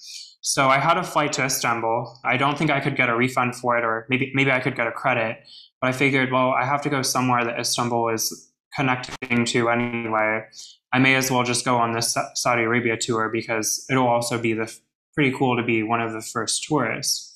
So 0.41 0.69
I 0.69 0.79
had 0.79 0.97
a 0.97 1.03
flight 1.03 1.34
to 1.34 1.45
Istanbul. 1.45 2.19
I 2.23 2.38
don't 2.38 2.58
think 2.58 2.69
I 2.69 2.79
could 2.79 2.95
get 2.95 3.10
a 3.10 3.15
refund 3.15 3.55
for 3.55 3.77
it, 3.77 3.84
or 3.84 4.05
maybe 4.10 4.31
maybe 4.34 4.51
I 4.51 4.60
could 4.60 4.75
get 4.75 4.88
a 4.88 4.91
credit. 4.91 5.39
But 5.81 5.89
I 5.89 5.91
figured, 5.91 6.31
well, 6.31 6.51
I 6.51 6.65
have 6.65 6.81
to 6.84 6.89
go 6.89 7.01
somewhere 7.01 7.43
that 7.43 7.60
Istanbul 7.60 8.10
is 8.10 8.51
connecting 8.75 9.45
to 9.45 9.69
anyway. 9.69 10.45
I 10.93 10.99
may 10.99 11.15
as 11.15 11.29
well 11.29 11.43
just 11.43 11.65
go 11.65 11.77
on 11.77 11.93
this 11.93 12.17
Saudi 12.36 12.63
Arabia 12.63 12.95
tour 12.95 13.29
because 13.29 13.86
it'll 13.89 14.08
also 14.08 14.39
be 14.39 14.53
the 14.53 14.73
pretty 15.15 15.36
cool 15.36 15.58
to 15.58 15.63
be 15.63 15.82
one 15.82 16.01
of 16.01 16.13
the 16.13 16.21
first 16.21 16.63
tourists. 16.65 17.32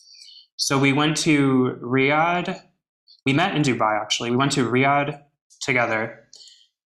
So 0.58 0.78
we 0.78 0.94
went 0.94 1.18
to 1.18 1.80
Riyadh. 1.82 2.62
We 3.26 3.34
met 3.34 3.56
in 3.56 3.63
Dubai, 3.63 4.00
actually. 4.00 4.32
We 4.32 4.38
went 4.38 4.52
to 4.54 4.70
Riyadh 4.70 5.20
together. 5.62 6.26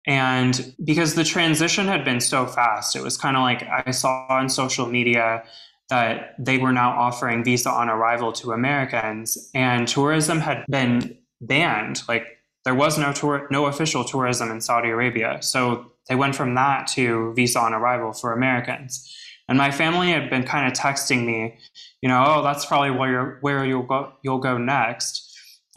And 0.06 0.74
because 0.84 1.14
the 1.14 1.24
transition 1.24 1.86
had 1.86 2.04
been 2.04 2.20
so 2.20 2.46
fast, 2.46 2.94
it 2.94 3.02
was 3.02 3.16
kind 3.16 3.36
of 3.36 3.42
like 3.42 3.64
I 3.64 3.90
saw 3.90 4.26
on 4.30 4.48
social 4.48 4.86
media 4.86 5.42
that 5.88 6.34
they 6.38 6.58
were 6.58 6.72
now 6.72 6.90
offering 6.90 7.44
visa 7.44 7.70
on 7.70 7.88
arrival 7.88 8.32
to 8.32 8.52
Americans, 8.52 9.50
and 9.54 9.86
tourism 9.86 10.40
had 10.40 10.64
been 10.68 11.16
banned. 11.40 12.02
Like 12.08 12.38
there 12.64 12.74
was 12.74 12.98
no 12.98 13.12
tour, 13.12 13.46
no 13.50 13.66
official 13.66 14.04
tourism 14.04 14.50
in 14.50 14.60
Saudi 14.60 14.88
Arabia. 14.88 15.38
So 15.42 15.92
they 16.08 16.14
went 16.14 16.34
from 16.34 16.54
that 16.54 16.86
to 16.88 17.32
visa 17.34 17.60
on 17.60 17.72
arrival 17.72 18.12
for 18.12 18.32
Americans. 18.32 19.12
And 19.48 19.58
my 19.58 19.70
family 19.70 20.10
had 20.10 20.28
been 20.28 20.42
kind 20.42 20.66
of 20.66 20.78
texting 20.78 21.24
me, 21.24 21.58
you 22.02 22.08
know, 22.08 22.24
oh, 22.26 22.42
that's 22.42 22.66
probably 22.66 22.90
where 22.90 23.10
you're, 23.10 23.38
where 23.40 23.64
you'll 23.64 23.84
go 23.84 24.12
you'll 24.22 24.38
go 24.38 24.58
next. 24.58 25.22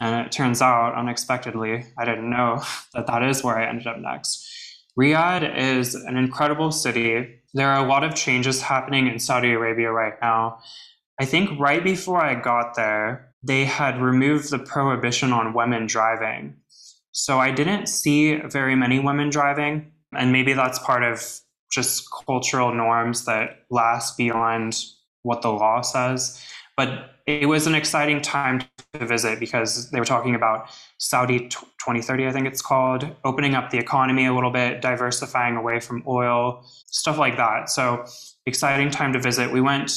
And 0.00 0.26
it 0.26 0.32
turns 0.32 0.62
out, 0.62 0.94
unexpectedly, 0.94 1.86
I 1.98 2.04
didn't 2.04 2.30
know 2.30 2.62
that 2.94 3.06
that 3.06 3.22
is 3.22 3.44
where 3.44 3.56
I 3.56 3.68
ended 3.68 3.86
up 3.86 3.98
next. 3.98 4.46
Riyadh 4.98 5.56
is 5.56 5.94
an 5.94 6.16
incredible 6.16 6.72
city. 6.72 7.40
There 7.54 7.68
are 7.68 7.84
a 7.84 7.88
lot 7.88 8.04
of 8.04 8.14
changes 8.14 8.62
happening 8.62 9.06
in 9.06 9.18
Saudi 9.18 9.52
Arabia 9.52 9.90
right 9.90 10.14
now. 10.20 10.60
I 11.20 11.26
think 11.26 11.58
right 11.60 11.82
before 11.82 12.22
I 12.22 12.34
got 12.34 12.74
there, 12.74 13.32
they 13.42 13.64
had 13.64 14.00
removed 14.00 14.50
the 14.50 14.58
prohibition 14.58 15.32
on 15.32 15.54
women 15.54 15.86
driving. 15.86 16.56
So 17.12 17.38
I 17.38 17.50
didn't 17.50 17.86
see 17.86 18.36
very 18.36 18.74
many 18.74 18.98
women 18.98 19.30
driving. 19.30 19.92
And 20.12 20.32
maybe 20.32 20.52
that's 20.54 20.78
part 20.78 21.02
of 21.02 21.40
just 21.70 22.08
cultural 22.26 22.74
norms 22.74 23.24
that 23.24 23.64
last 23.70 24.16
beyond 24.16 24.76
what 25.22 25.42
the 25.42 25.50
law 25.50 25.80
says. 25.80 26.42
But 26.76 27.10
it 27.26 27.48
was 27.48 27.66
an 27.66 27.74
exciting 27.74 28.20
time 28.22 28.62
to 28.94 29.06
visit 29.06 29.38
because 29.38 29.90
they 29.90 29.98
were 29.98 30.06
talking 30.06 30.34
about 30.34 30.70
Saudi 30.98 31.48
2030, 31.48 32.26
I 32.26 32.32
think 32.32 32.46
it's 32.46 32.62
called, 32.62 33.08
opening 33.24 33.54
up 33.54 33.70
the 33.70 33.78
economy 33.78 34.26
a 34.26 34.34
little 34.34 34.50
bit, 34.50 34.80
diversifying 34.80 35.56
away 35.56 35.80
from 35.80 36.02
oil, 36.06 36.64
stuff 36.86 37.18
like 37.18 37.36
that. 37.36 37.70
So 37.70 38.04
exciting 38.46 38.90
time 38.90 39.12
to 39.12 39.20
visit. 39.20 39.52
We 39.52 39.60
went 39.60 39.92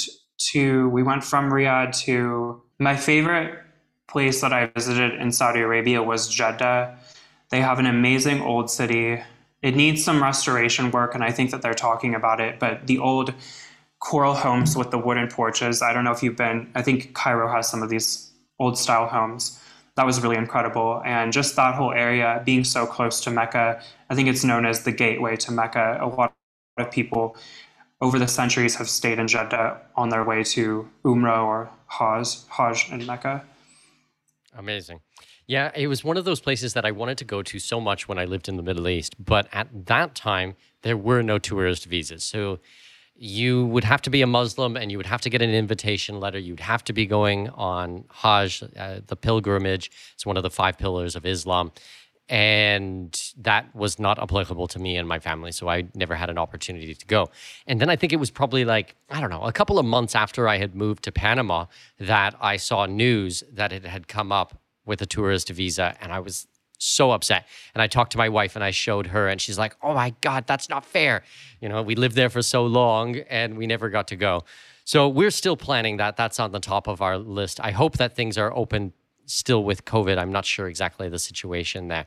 to 0.52 0.90
we 0.90 1.04
went 1.04 1.24
from 1.24 1.50
Riyadh 1.50 1.96
to 2.04 2.62
my 2.80 2.96
favorite 2.96 3.60
place 4.08 4.42
that 4.42 4.54
I 4.54 4.68
visited 4.68 5.20
in 5.20 5.32
Saudi 5.32 5.62
Arabia 5.62 6.04
was 6.04 6.28
Jeddah. 6.28 6.98
They 7.50 7.62
have 7.62 7.80
an 7.80 7.86
amazing 7.86 8.42
old 8.42 8.70
city 8.70 9.22
it 9.64 9.76
needs 9.76 10.04
some 10.04 10.22
restoration 10.22 10.92
work, 10.92 11.16
and 11.16 11.24
I 11.24 11.32
think 11.32 11.52
that 11.52 11.62
they're 11.62 11.74
talking 11.74 12.14
about 12.14 12.40
it. 12.40 12.60
But 12.60 12.86
the 12.86 13.00
old 13.00 13.34
coral 14.00 14.36
homes 14.36 14.76
with 14.76 14.92
the 14.92 14.98
wooden 14.98 15.30
porches, 15.30 15.82
I 15.82 15.94
don't 15.94 16.04
know 16.04 16.12
if 16.12 16.22
you've 16.22 16.36
been, 16.36 16.70
I 16.76 16.82
think 16.82 17.14
Cairo 17.14 17.50
has 17.50 17.70
some 17.70 17.82
of 17.82 17.90
these 17.90 18.32
old 18.60 18.78
style 18.78 19.08
homes. 19.08 19.60
That 19.96 20.06
was 20.06 20.22
really 20.22 20.36
incredible. 20.36 21.02
And 21.06 21.32
just 21.32 21.56
that 21.56 21.76
whole 21.76 21.94
area 21.94 22.42
being 22.46 22.66
so 22.66 22.86
close 22.86 23.22
to 23.22 23.32
Mecca, 23.32 23.82
I 24.10 24.16
think 24.16 24.28
it's 24.28 24.44
known 24.44 24.66
as 24.66 24.84
the 24.84 24.92
gateway 24.92 25.38
to 25.38 25.52
Mecca. 25.52 25.98
A 26.02 26.08
lot 26.08 26.34
of 26.78 26.92
people 26.92 27.38
over 28.02 28.20
the 28.20 28.28
centuries 28.28 28.76
have 28.76 28.90
stayed 28.90 29.18
in 29.18 29.30
Jeddah 29.30 29.80
on 29.96 30.10
their 30.10 30.26
way 30.26 30.44
to 30.44 30.90
Umrah 31.06 31.46
or 31.46 31.70
Hajj, 31.88 32.40
Hajj 32.50 32.92
in 32.92 33.06
Mecca. 33.06 33.46
Amazing. 34.58 35.00
Yeah, 35.46 35.72
it 35.76 35.88
was 35.88 36.04
one 36.04 36.16
of 36.16 36.24
those 36.24 36.40
places 36.40 36.74
that 36.74 36.86
I 36.86 36.92
wanted 36.92 37.18
to 37.18 37.26
go 37.26 37.44
to 37.44 37.60
so 37.60 37.82
much 37.82 38.08
when 38.08 38.18
I 38.18 38.26
lived 38.26 38.48
in 38.48 38.56
the 38.56 38.64
Middle 38.64 38.88
East. 38.88 39.16
But 39.24 39.48
at 39.52 39.88
that 39.88 40.16
time, 40.16 40.56
there 40.84 40.96
were 40.96 41.22
no 41.22 41.38
tourist 41.38 41.86
visas. 41.86 42.24
So 42.24 42.60
you 43.16 43.66
would 43.68 43.84
have 43.84 44.02
to 44.04 44.10
be 44.10 44.22
a 44.22 44.28
Muslim 44.28 44.76
and 44.76 44.92
you 44.92 44.98
would 44.98 45.06
have 45.06 45.22
to 45.22 45.30
get 45.30 45.42
an 45.42 45.52
invitation 45.52 46.20
letter. 46.20 46.40
You'd 46.40 46.60
have 46.62 46.84
to 46.86 46.94
be 46.94 47.06
going 47.06 47.50
on 47.50 48.06
Hajj, 48.10 48.64
uh, 48.78 49.00
the 49.06 49.16
pilgrimage. 49.16 49.92
It's 50.14 50.26
one 50.26 50.38
of 50.38 50.44
the 50.44 50.50
five 50.50 50.78
pillars 50.78 51.16
of 51.16 51.26
Islam. 51.26 51.72
And 52.30 53.34
that 53.38 53.76
was 53.76 54.00
not 54.00 54.18
applicable 54.18 54.68
to 54.70 54.80
me 54.80 54.96
and 54.96 55.08
my 55.08 55.20
family. 55.20 55.52
So 55.52 55.68
I 55.68 55.84
never 55.94 56.16
had 56.16 56.30
an 56.30 56.38
opportunity 56.38 56.96
to 56.96 57.06
go. 57.06 57.30
And 57.68 57.82
then 57.82 57.90
I 57.90 57.98
think 57.98 58.14
it 58.14 58.16
was 58.16 58.32
probably 58.32 58.64
like, 58.64 58.96
I 59.10 59.20
don't 59.20 59.30
know, 59.30 59.44
a 59.44 59.52
couple 59.52 59.78
of 59.78 59.86
months 59.86 60.16
after 60.16 60.48
I 60.48 60.58
had 60.58 60.74
moved 60.74 61.04
to 61.04 61.12
Panama 61.12 61.66
that 62.00 62.34
I 62.40 62.56
saw 62.56 62.86
news 62.86 63.44
that 63.52 63.74
it 63.74 63.86
had 63.86 64.08
come 64.08 64.32
up 64.32 64.63
with 64.86 65.02
a 65.02 65.06
tourist 65.06 65.50
visa. 65.50 65.96
And 66.02 66.12
I 66.12 66.20
was 66.20 66.48
so 66.78 67.12
upset. 67.12 67.48
And 67.74 67.82
I 67.82 67.88
talked 67.88 68.12
to 68.14 68.18
my 68.18 68.30
wife 68.30 68.56
and 68.56 68.64
I 68.64 68.72
showed 68.72 69.08
her, 69.08 69.28
and 69.28 69.40
she's 69.40 69.58
like, 69.58 69.76
"Oh 69.82 69.94
my 69.94 70.14
God, 70.22 70.46
that's 70.48 70.70
not 70.70 70.86
fair." 70.86 71.24
You 71.62 71.70
know, 71.70 71.82
we 71.82 71.96
lived 71.96 72.16
there 72.16 72.30
for 72.30 72.42
so 72.42 72.66
long 72.66 73.18
and 73.30 73.58
we 73.58 73.68
never 73.68 73.90
got 73.90 74.08
to 74.10 74.16
go. 74.16 74.44
So 74.86 75.08
we're 75.08 75.32
still 75.32 75.56
planning 75.56 75.98
that. 75.98 76.18
That's 76.18 76.40
on 76.40 76.52
the 76.52 76.60
top 76.60 76.88
of 76.88 77.02
our 77.02 77.18
list. 77.18 77.60
I 77.64 77.72
hope 77.72 77.98
that 77.98 78.16
things 78.16 78.38
are 78.38 78.54
open 78.54 78.92
still 79.26 79.64
with 79.64 79.86
COVID. 79.86 80.18
I'm 80.18 80.32
not 80.32 80.46
sure 80.46 80.68
exactly 80.68 81.08
the 81.08 81.20
situation 81.20 81.88
there, 81.88 82.06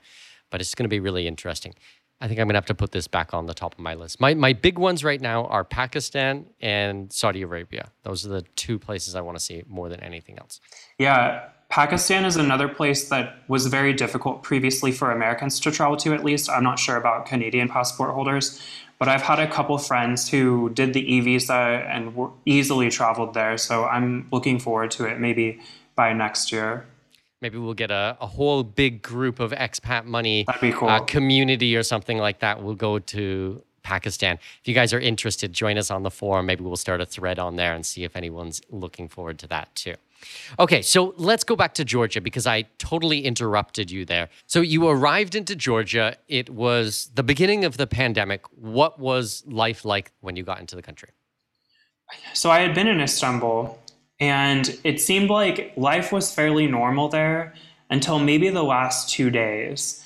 but 0.51 0.61
it's 0.61 0.75
going 0.75 0.85
to 0.85 0.91
be 0.91 1.01
really 1.01 1.27
interesting. 1.27 1.75
I 2.21 2.29
think 2.29 2.41
I'm 2.41 2.47
going 2.47 2.55
to 2.55 2.59
have 2.59 2.67
to 2.67 2.75
put 2.75 2.93
this 2.93 3.09
back 3.09 3.35
on 3.35 3.47
the 3.47 3.53
top 3.53 3.75
of 3.75 3.79
my 3.79 3.95
list. 3.95 4.21
My, 4.21 4.33
my 4.33 4.55
big 4.55 4.79
ones 4.79 5.05
right 5.05 5.21
now 5.21 5.45
are 5.47 5.65
Pakistan 5.65 6.47
and 6.61 7.13
Saudi 7.13 7.43
Arabia. 7.43 7.91
Those 8.05 8.25
are 8.25 8.31
the 8.31 8.43
two 8.57 8.79
places 8.79 9.15
I 9.15 9.21
want 9.21 9.37
to 9.39 9.45
see 9.45 9.63
more 9.67 9.91
than 9.91 10.01
anything 10.01 10.39
else. 10.39 10.61
Yeah, 10.99 11.49
Pakistan 11.69 12.25
is 12.25 12.37
another 12.37 12.69
place 12.69 13.09
that 13.09 13.39
was 13.49 13.67
very 13.67 13.93
difficult 13.93 14.43
previously 14.43 14.93
for 14.93 15.11
Americans 15.11 15.61
to 15.61 15.71
travel 15.71 15.97
to, 15.99 16.15
at 16.15 16.25
least. 16.25 16.49
I'm 16.49 16.63
not 16.63 16.79
sure 16.79 16.97
about 16.97 17.27
Canadian 17.27 17.69
passport 17.69 18.15
holders, 18.15 18.63
but 18.99 19.09
I've 19.09 19.23
had 19.23 19.41
a 19.41 19.49
couple 19.49 19.77
friends 19.79 20.29
who 20.29 20.71
did 20.71 20.95
the 20.95 21.15
e 21.15 21.21
visa 21.21 21.55
and 21.55 22.15
easily 22.47 22.89
traveled 22.89 23.35
there. 23.35 23.59
So 23.59 23.85
I'm 23.85 24.29
looking 24.31 24.59
forward 24.59 24.91
to 24.93 25.05
it 25.05 25.19
maybe 25.19 25.61
by 25.95 26.13
next 26.13 26.53
year 26.53 26.87
maybe 27.43 27.59
we'll 27.59 27.75
get 27.75 27.91
a, 27.91 28.17
a 28.21 28.27
whole 28.27 28.63
big 28.63 29.03
group 29.03 29.41
of 29.41 29.53
expat 29.53 30.05
money 30.05 30.45
cool. 30.73 30.89
uh, 30.89 31.01
community 31.01 31.77
or 31.77 31.83
something 31.83 32.19
like 32.19 32.41
that. 32.41 32.63
We'll 32.63 32.75
go 32.75 32.99
to 32.99 33.63
Pakistan. 33.83 34.39
If 34.61 34.67
you 34.67 34.75
guys 34.75 34.93
are 34.93 35.01
interested, 35.01 35.53
join 35.53 35.79
us 35.79 35.91
on 35.91 36.03
the 36.03 36.11
forum. 36.11 36.47
Maybe 36.47 36.65
we'll 36.65 36.77
start 36.77 37.01
a 37.01 37.07
thread 37.07 37.39
on 37.39 37.57
there 37.57 37.73
and 37.75 37.87
see 37.87 38.05
if 38.05 38.17
anyone's 38.17 38.61
looking 38.71 39.09
forward 39.09 39.39
to 39.41 39.47
that 39.49 39.75
too. 39.75 39.95
Okay, 40.59 40.83
so 40.83 41.15
let's 41.17 41.45
go 41.45 41.57
back 41.57 41.75
to 41.75 41.85
Georgia 41.85 42.21
because 42.21 42.47
I 42.47 42.63
totally 42.79 43.25
interrupted 43.25 43.91
you 43.91 44.05
there. 44.05 44.29
So 44.47 44.61
you 44.61 44.89
arrived 44.89 45.35
into 45.35 45.57
Georgia. 45.57 46.17
It 46.29 46.51
was 46.51 47.11
the 47.15 47.23
beginning 47.23 47.65
of 47.65 47.77
the 47.77 47.87
pandemic. 47.87 48.43
What 48.57 48.99
was 48.99 49.43
life 49.47 49.85
like 49.85 50.13
when 50.21 50.37
you 50.37 50.43
got 50.43 50.61
into 50.61 50.77
the 50.77 50.83
country? 50.83 51.11
So 52.35 52.51
I 52.51 52.61
had 52.61 52.75
been 52.75 52.87
in 52.87 53.01
Istanbul 53.01 53.79
and 54.21 54.79
it 54.85 55.01
seemed 55.01 55.31
like 55.31 55.73
life 55.77 56.13
was 56.13 56.33
fairly 56.33 56.67
normal 56.67 57.09
there 57.09 57.55
until 57.91 58.19
maybe 58.19 58.49
the 58.49 58.63
last 58.63 59.11
two 59.11 59.31
days. 59.31 60.05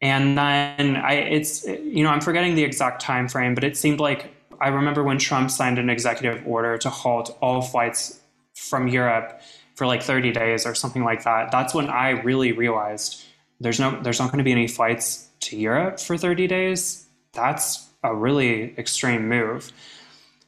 And 0.00 0.38
then 0.38 0.96
I, 0.96 1.14
it's, 1.14 1.66
you 1.66 2.04
know, 2.04 2.10
I'm 2.10 2.20
forgetting 2.20 2.54
the 2.54 2.62
exact 2.64 3.02
time 3.02 3.28
frame, 3.28 3.54
but 3.54 3.64
it 3.64 3.76
seemed 3.76 3.98
like 3.98 4.32
I 4.60 4.68
remember 4.68 5.02
when 5.02 5.18
Trump 5.18 5.50
signed 5.50 5.78
an 5.78 5.90
executive 5.90 6.46
order 6.46 6.78
to 6.78 6.90
halt 6.90 7.36
all 7.40 7.62
flights 7.62 8.20
from 8.54 8.88
Europe 8.88 9.40
for 9.78 9.86
like 9.86 10.02
30 10.02 10.32
days 10.32 10.66
or 10.66 10.74
something 10.74 11.04
like 11.04 11.22
that. 11.22 11.52
That's 11.52 11.72
when 11.72 11.88
I 11.88 12.10
really 12.10 12.50
realized 12.50 13.22
there's 13.60 13.78
no, 13.78 14.02
there's 14.02 14.18
not 14.18 14.32
going 14.32 14.38
to 14.38 14.44
be 14.44 14.50
any 14.50 14.66
flights 14.66 15.28
to 15.42 15.56
Europe 15.56 16.00
for 16.00 16.18
30 16.18 16.48
days. 16.48 17.06
That's 17.32 17.88
a 18.02 18.12
really 18.12 18.74
extreme 18.76 19.28
move. 19.28 19.70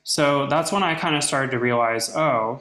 So 0.03 0.49
that's 0.49 0.73
when 0.73 0.83
I 0.83 0.97
kind 0.97 1.15
of 1.15 1.23
started 1.23 1.53
to 1.53 1.61
realize, 1.61 2.11
oh, 2.17 2.61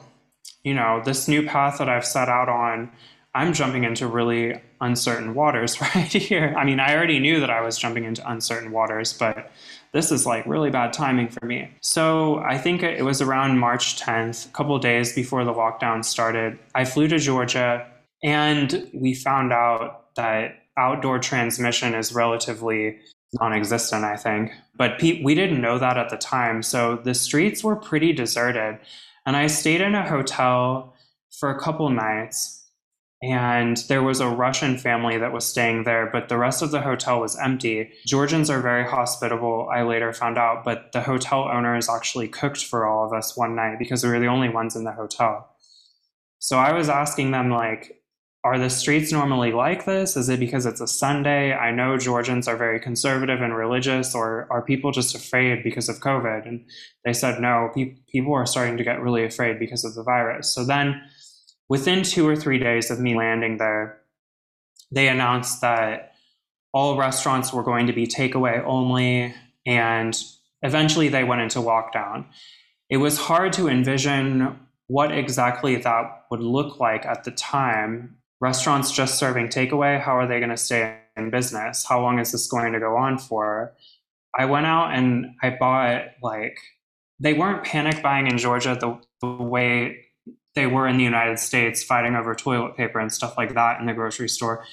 you 0.62 0.72
know, 0.72 1.02
this 1.04 1.26
new 1.26 1.44
path 1.44 1.78
that 1.78 1.88
I've 1.88 2.06
set 2.06 2.28
out 2.28 2.48
on, 2.48 2.92
I'm 3.34 3.52
jumping 3.52 3.82
into 3.82 4.06
really 4.06 4.60
uncertain 4.80 5.34
waters 5.34 5.80
right 5.96 6.12
here. 6.12 6.54
I 6.56 6.64
mean, 6.64 6.78
I 6.78 6.94
already 6.94 7.18
knew 7.18 7.40
that 7.40 7.50
I 7.50 7.62
was 7.62 7.78
jumping 7.78 8.04
into 8.04 8.30
uncertain 8.30 8.70
waters, 8.70 9.12
but 9.12 9.50
this 9.92 10.12
is 10.12 10.26
like 10.26 10.46
really 10.46 10.70
bad 10.70 10.92
timing 10.92 11.28
for 11.28 11.44
me. 11.44 11.70
So 11.80 12.38
I 12.38 12.58
think 12.58 12.82
it 12.82 13.04
was 13.04 13.20
around 13.20 13.58
March 13.58 14.00
10th, 14.00 14.46
a 14.46 14.50
couple 14.50 14.78
days 14.78 15.14
before 15.14 15.44
the 15.44 15.52
lockdown 15.52 16.04
started. 16.04 16.58
I 16.74 16.84
flew 16.84 17.08
to 17.08 17.18
Georgia 17.18 17.86
and 18.22 18.88
we 18.94 19.14
found 19.14 19.52
out 19.52 20.14
that 20.14 20.56
outdoor 20.76 21.18
transmission 21.18 21.94
is 21.94 22.12
relatively 22.12 22.98
non 23.40 23.52
existent, 23.52 24.04
I 24.04 24.16
think. 24.16 24.52
But 24.76 24.98
pe- 24.98 25.22
we 25.22 25.34
didn't 25.34 25.60
know 25.60 25.78
that 25.78 25.96
at 25.96 26.08
the 26.10 26.16
time. 26.16 26.62
So 26.62 26.96
the 26.96 27.14
streets 27.14 27.62
were 27.64 27.76
pretty 27.76 28.12
deserted. 28.12 28.78
And 29.26 29.36
I 29.36 29.46
stayed 29.46 29.80
in 29.80 29.94
a 29.94 30.08
hotel 30.08 30.94
for 31.38 31.50
a 31.50 31.60
couple 31.60 31.88
nights. 31.90 32.59
And 33.22 33.76
there 33.88 34.02
was 34.02 34.20
a 34.20 34.28
Russian 34.28 34.78
family 34.78 35.18
that 35.18 35.32
was 35.32 35.46
staying 35.46 35.84
there, 35.84 36.08
but 36.10 36.30
the 36.30 36.38
rest 36.38 36.62
of 36.62 36.70
the 36.70 36.80
hotel 36.80 37.20
was 37.20 37.38
empty. 37.38 37.92
Georgians 38.06 38.48
are 38.48 38.62
very 38.62 38.84
hospitable, 38.88 39.68
I 39.70 39.82
later 39.82 40.12
found 40.14 40.38
out, 40.38 40.64
but 40.64 40.92
the 40.92 41.02
hotel 41.02 41.46
owners 41.46 41.90
actually 41.90 42.28
cooked 42.28 42.64
for 42.64 42.86
all 42.86 43.04
of 43.06 43.12
us 43.12 43.36
one 43.36 43.54
night 43.54 43.78
because 43.78 44.02
we 44.02 44.08
were 44.08 44.20
the 44.20 44.26
only 44.26 44.48
ones 44.48 44.74
in 44.74 44.84
the 44.84 44.92
hotel. 44.92 45.54
So 46.38 46.56
I 46.56 46.72
was 46.72 46.88
asking 46.88 47.32
them, 47.32 47.50
like, 47.50 48.00
are 48.42 48.58
the 48.58 48.70
streets 48.70 49.12
normally 49.12 49.52
like 49.52 49.84
this? 49.84 50.16
Is 50.16 50.30
it 50.30 50.40
because 50.40 50.64
it's 50.64 50.80
a 50.80 50.86
Sunday? 50.86 51.52
I 51.52 51.72
know 51.72 51.98
Georgians 51.98 52.48
are 52.48 52.56
very 52.56 52.80
conservative 52.80 53.42
and 53.42 53.54
religious, 53.54 54.14
or 54.14 54.48
are 54.50 54.62
people 54.62 54.92
just 54.92 55.14
afraid 55.14 55.62
because 55.62 55.90
of 55.90 56.00
COVID? 56.00 56.48
And 56.48 56.64
they 57.04 57.12
said 57.12 57.38
no, 57.38 57.70
pe- 57.74 57.96
people 58.10 58.32
are 58.32 58.46
starting 58.46 58.78
to 58.78 58.84
get 58.84 59.02
really 59.02 59.26
afraid 59.26 59.58
because 59.58 59.84
of 59.84 59.94
the 59.94 60.02
virus. 60.02 60.54
So 60.54 60.64
then, 60.64 61.02
within 61.70 62.02
two 62.02 62.28
or 62.28 62.36
three 62.36 62.58
days 62.58 62.90
of 62.90 63.00
me 63.00 63.16
landing 63.16 63.56
there, 63.56 64.02
they 64.90 65.08
announced 65.08 65.60
that 65.62 66.12
all 66.74 66.98
restaurants 66.98 67.52
were 67.52 67.62
going 67.62 67.86
to 67.86 67.92
be 67.92 68.06
takeaway 68.06 68.62
only, 68.66 69.32
and 69.64 70.22
eventually 70.62 71.08
they 71.08 71.24
went 71.24 71.40
into 71.40 71.60
lockdown. 71.60 72.26
It 72.90 72.98
was 72.98 73.16
hard 73.16 73.52
to 73.54 73.68
envision 73.68 74.58
what 74.88 75.12
exactly 75.12 75.76
that 75.76 76.24
would 76.30 76.40
look 76.40 76.80
like 76.80 77.06
at 77.06 77.22
the 77.22 77.30
time 77.30 78.16
restaurants 78.40 78.90
just 78.90 79.18
serving 79.18 79.48
takeaway, 79.48 80.00
how 80.00 80.16
are 80.16 80.26
they 80.26 80.40
going 80.40 80.50
to 80.50 80.56
stay 80.56 80.98
in 81.16 81.30
business? 81.30 81.84
How 81.88 82.00
long 82.00 82.18
is 82.18 82.32
this 82.32 82.48
going 82.48 82.72
to 82.72 82.80
go 82.80 82.96
on 82.96 83.18
for? 83.18 83.72
I 84.36 84.46
went 84.46 84.66
out 84.66 84.92
and 84.92 85.26
I 85.42 85.50
bought 85.50 86.02
like 86.22 86.58
they 87.20 87.34
weren't 87.34 87.64
panic 87.64 88.02
buying 88.02 88.26
in 88.26 88.38
Georgia 88.38 88.76
the, 88.80 88.98
the 89.20 89.42
way 89.42 89.98
they 90.54 90.66
were 90.66 90.86
in 90.86 90.98
the 90.98 91.04
United 91.04 91.38
States, 91.38 91.82
fighting 91.82 92.16
over 92.16 92.34
toilet 92.34 92.76
paper 92.76 92.98
and 92.98 93.12
stuff 93.12 93.36
like 93.38 93.54
that 93.54 93.80
in 93.80 93.86
the 93.86 93.92
grocery 93.92 94.28
store. 94.28 94.64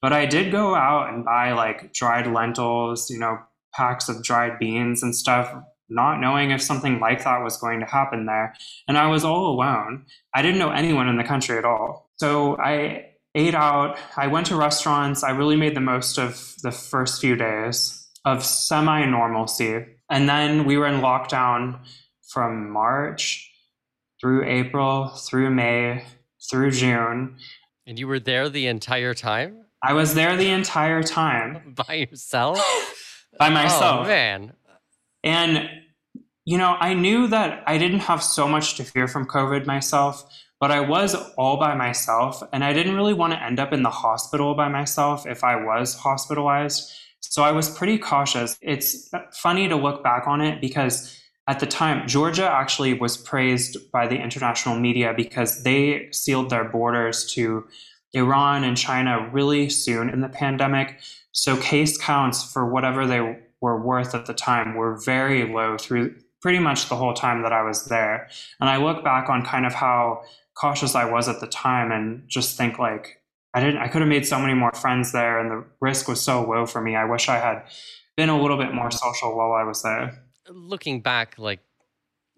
But 0.00 0.12
I 0.12 0.26
did 0.26 0.52
go 0.52 0.74
out 0.74 1.12
and 1.12 1.24
buy 1.24 1.52
like 1.52 1.92
dried 1.92 2.26
lentils, 2.26 3.08
you 3.08 3.18
know, 3.18 3.38
packs 3.74 4.08
of 4.08 4.22
dried 4.22 4.58
beans 4.58 5.02
and 5.02 5.14
stuff, 5.14 5.54
not 5.88 6.20
knowing 6.20 6.50
if 6.50 6.60
something 6.60 7.00
like 7.00 7.24
that 7.24 7.42
was 7.42 7.56
going 7.56 7.80
to 7.80 7.86
happen 7.86 8.26
there. 8.26 8.54
And 8.88 8.98
I 8.98 9.06
was 9.06 9.24
all 9.24 9.54
alone. 9.54 10.04
I 10.34 10.42
didn't 10.42 10.58
know 10.58 10.70
anyone 10.70 11.08
in 11.08 11.16
the 11.16 11.24
country 11.24 11.56
at 11.56 11.64
all. 11.64 12.10
So 12.16 12.58
I 12.58 13.06
ate 13.34 13.54
out. 13.54 13.96
I 14.16 14.26
went 14.26 14.46
to 14.48 14.56
restaurants. 14.56 15.22
I 15.22 15.30
really 15.30 15.56
made 15.56 15.76
the 15.76 15.80
most 15.80 16.18
of 16.18 16.56
the 16.62 16.72
first 16.72 17.20
few 17.20 17.36
days 17.36 18.06
of 18.24 18.44
semi 18.44 19.06
normalcy. 19.06 19.86
And 20.10 20.28
then 20.28 20.64
we 20.64 20.76
were 20.76 20.86
in 20.86 21.00
lockdown 21.00 21.78
from 22.28 22.70
March 22.70 23.51
through 24.22 24.44
April, 24.44 25.08
through 25.08 25.50
May, 25.50 26.04
through 26.48 26.70
June. 26.70 27.36
And 27.86 27.98
you 27.98 28.06
were 28.06 28.20
there 28.20 28.48
the 28.48 28.68
entire 28.68 29.14
time? 29.14 29.64
I 29.82 29.94
was 29.94 30.14
there 30.14 30.36
the 30.36 30.48
entire 30.48 31.02
time. 31.02 31.74
By 31.88 31.94
yourself? 31.94 32.60
By 33.38 33.50
myself. 33.50 34.06
Oh, 34.06 34.08
man. 34.08 34.52
And, 35.24 35.68
you 36.44 36.56
know, 36.56 36.76
I 36.78 36.94
knew 36.94 37.26
that 37.26 37.64
I 37.66 37.78
didn't 37.78 38.00
have 38.00 38.22
so 38.22 38.46
much 38.46 38.76
to 38.76 38.84
fear 38.84 39.08
from 39.08 39.26
COVID 39.26 39.66
myself, 39.66 40.24
but 40.60 40.70
I 40.70 40.80
was 40.80 41.16
all 41.36 41.56
by 41.56 41.74
myself 41.74 42.42
and 42.52 42.62
I 42.62 42.72
didn't 42.72 42.94
really 42.94 43.14
want 43.14 43.32
to 43.32 43.42
end 43.42 43.58
up 43.58 43.72
in 43.72 43.82
the 43.82 43.90
hospital 43.90 44.54
by 44.54 44.68
myself 44.68 45.26
if 45.26 45.42
I 45.42 45.56
was 45.56 45.94
hospitalized. 45.94 46.92
So 47.20 47.42
I 47.42 47.50
was 47.50 47.70
pretty 47.70 47.98
cautious. 47.98 48.56
It's 48.60 49.10
funny 49.32 49.68
to 49.68 49.76
look 49.76 50.04
back 50.04 50.28
on 50.28 50.40
it 50.40 50.60
because 50.60 51.21
at 51.48 51.58
the 51.58 51.66
time, 51.66 52.06
Georgia 52.06 52.48
actually 52.48 52.94
was 52.94 53.16
praised 53.16 53.90
by 53.90 54.06
the 54.06 54.16
international 54.16 54.78
media 54.78 55.12
because 55.16 55.64
they 55.64 56.08
sealed 56.12 56.50
their 56.50 56.64
borders 56.64 57.26
to 57.32 57.66
Iran 58.12 58.62
and 58.62 58.76
China 58.76 59.28
really 59.32 59.68
soon 59.68 60.08
in 60.08 60.20
the 60.20 60.28
pandemic. 60.28 61.00
So 61.32 61.56
case 61.56 61.98
counts 61.98 62.44
for 62.44 62.70
whatever 62.70 63.06
they 63.06 63.40
were 63.60 63.80
worth 63.80 64.14
at 64.14 64.26
the 64.26 64.34
time 64.34 64.76
were 64.76 64.96
very 64.96 65.52
low 65.52 65.78
through 65.78 66.14
pretty 66.40 66.58
much 66.58 66.88
the 66.88 66.96
whole 66.96 67.14
time 67.14 67.42
that 67.42 67.52
I 67.52 67.62
was 67.62 67.86
there. 67.86 68.28
And 68.60 68.68
I 68.68 68.76
look 68.76 69.02
back 69.02 69.28
on 69.28 69.44
kind 69.44 69.66
of 69.66 69.72
how 69.72 70.22
cautious 70.54 70.94
I 70.94 71.10
was 71.10 71.28
at 71.28 71.40
the 71.40 71.46
time 71.46 71.90
and 71.90 72.24
just 72.28 72.56
think 72.56 72.78
like 72.78 73.20
I 73.54 73.60
didn't 73.60 73.78
I 73.78 73.88
could 73.88 74.02
have 74.02 74.08
made 74.08 74.26
so 74.26 74.38
many 74.38 74.54
more 74.54 74.72
friends 74.72 75.12
there 75.12 75.38
and 75.38 75.50
the 75.50 75.64
risk 75.80 76.08
was 76.08 76.20
so 76.20 76.46
low 76.48 76.66
for 76.66 76.80
me. 76.80 76.94
I 76.94 77.04
wish 77.04 77.28
I 77.28 77.38
had 77.38 77.64
been 78.16 78.28
a 78.28 78.40
little 78.40 78.58
bit 78.58 78.74
more 78.74 78.90
social 78.90 79.36
while 79.36 79.52
I 79.52 79.64
was 79.64 79.82
there. 79.82 80.22
Looking 80.52 81.00
back 81.00 81.38
like 81.38 81.60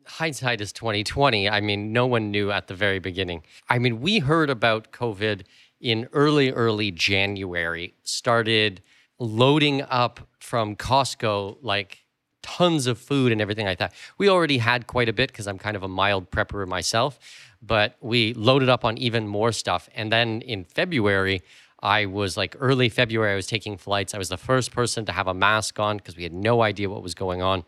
hindsight 0.07 0.61
is 0.61 0.73
2020. 0.73 1.49
I 1.49 1.61
mean, 1.61 1.93
no 1.93 2.07
one 2.07 2.31
knew 2.31 2.51
at 2.51 2.69
the 2.69 2.75
very 2.75 2.99
beginning. 2.99 3.43
I 3.69 3.79
mean, 3.79 4.01
we 4.01 4.19
heard 4.19 4.51
about 4.51 4.93
COVID 4.93 5.43
in 5.81 6.09
early 6.13 6.51
early 6.51 6.91
January, 6.91 7.95
started 8.03 8.83
loading 9.19 9.83
up 9.83 10.21
from 10.39 10.77
Costco 10.77 11.59
like 11.63 11.99
tons 12.43 12.87
of 12.87 12.99
food 12.99 13.33
and 13.33 13.41
everything 13.41 13.67
like 13.67 13.79
that. 13.79 13.95
We 14.19 14.29
already 14.29 14.59
had 14.59 14.87
quite 14.87 15.09
a 15.09 15.13
bit 15.13 15.31
because 15.31 15.47
I'm 15.47 15.59
kind 15.59 15.77
of 15.77 15.83
a 15.83 15.89
mild 15.89 16.31
prepper 16.31 16.67
myself 16.67 17.19
but 17.67 17.97
we 18.01 18.35
loaded 18.35 18.69
up 18.69 18.85
on 18.85 18.99
even 18.99 19.27
more 19.27 19.53
stuff. 19.53 19.89
And 19.95 20.13
then 20.13 20.43
in 20.43 20.65
February, 20.65 21.43
I 21.81 22.07
was 22.07 22.37
like 22.37 22.57
early 22.61 22.89
February, 22.89 23.33
I 23.33 23.37
was 23.37 23.47
taking 23.47 23.77
flights. 23.77 24.15
I 24.15 24.19
was 24.19 24.29
the 24.29 24.37
first 24.37 24.71
person 24.73 25.05
to 25.07 25.13
have 25.13 25.27
a 25.27 25.35
mask 25.35 25.79
on 25.81 25.97
because 25.97 26.17
we 26.17 26.23
had 26.23 26.33
no 26.33 26.63
idea 26.63 26.91
what 26.91 27.03
was 27.03 27.15
going 27.15 27.43
on. 27.43 27.65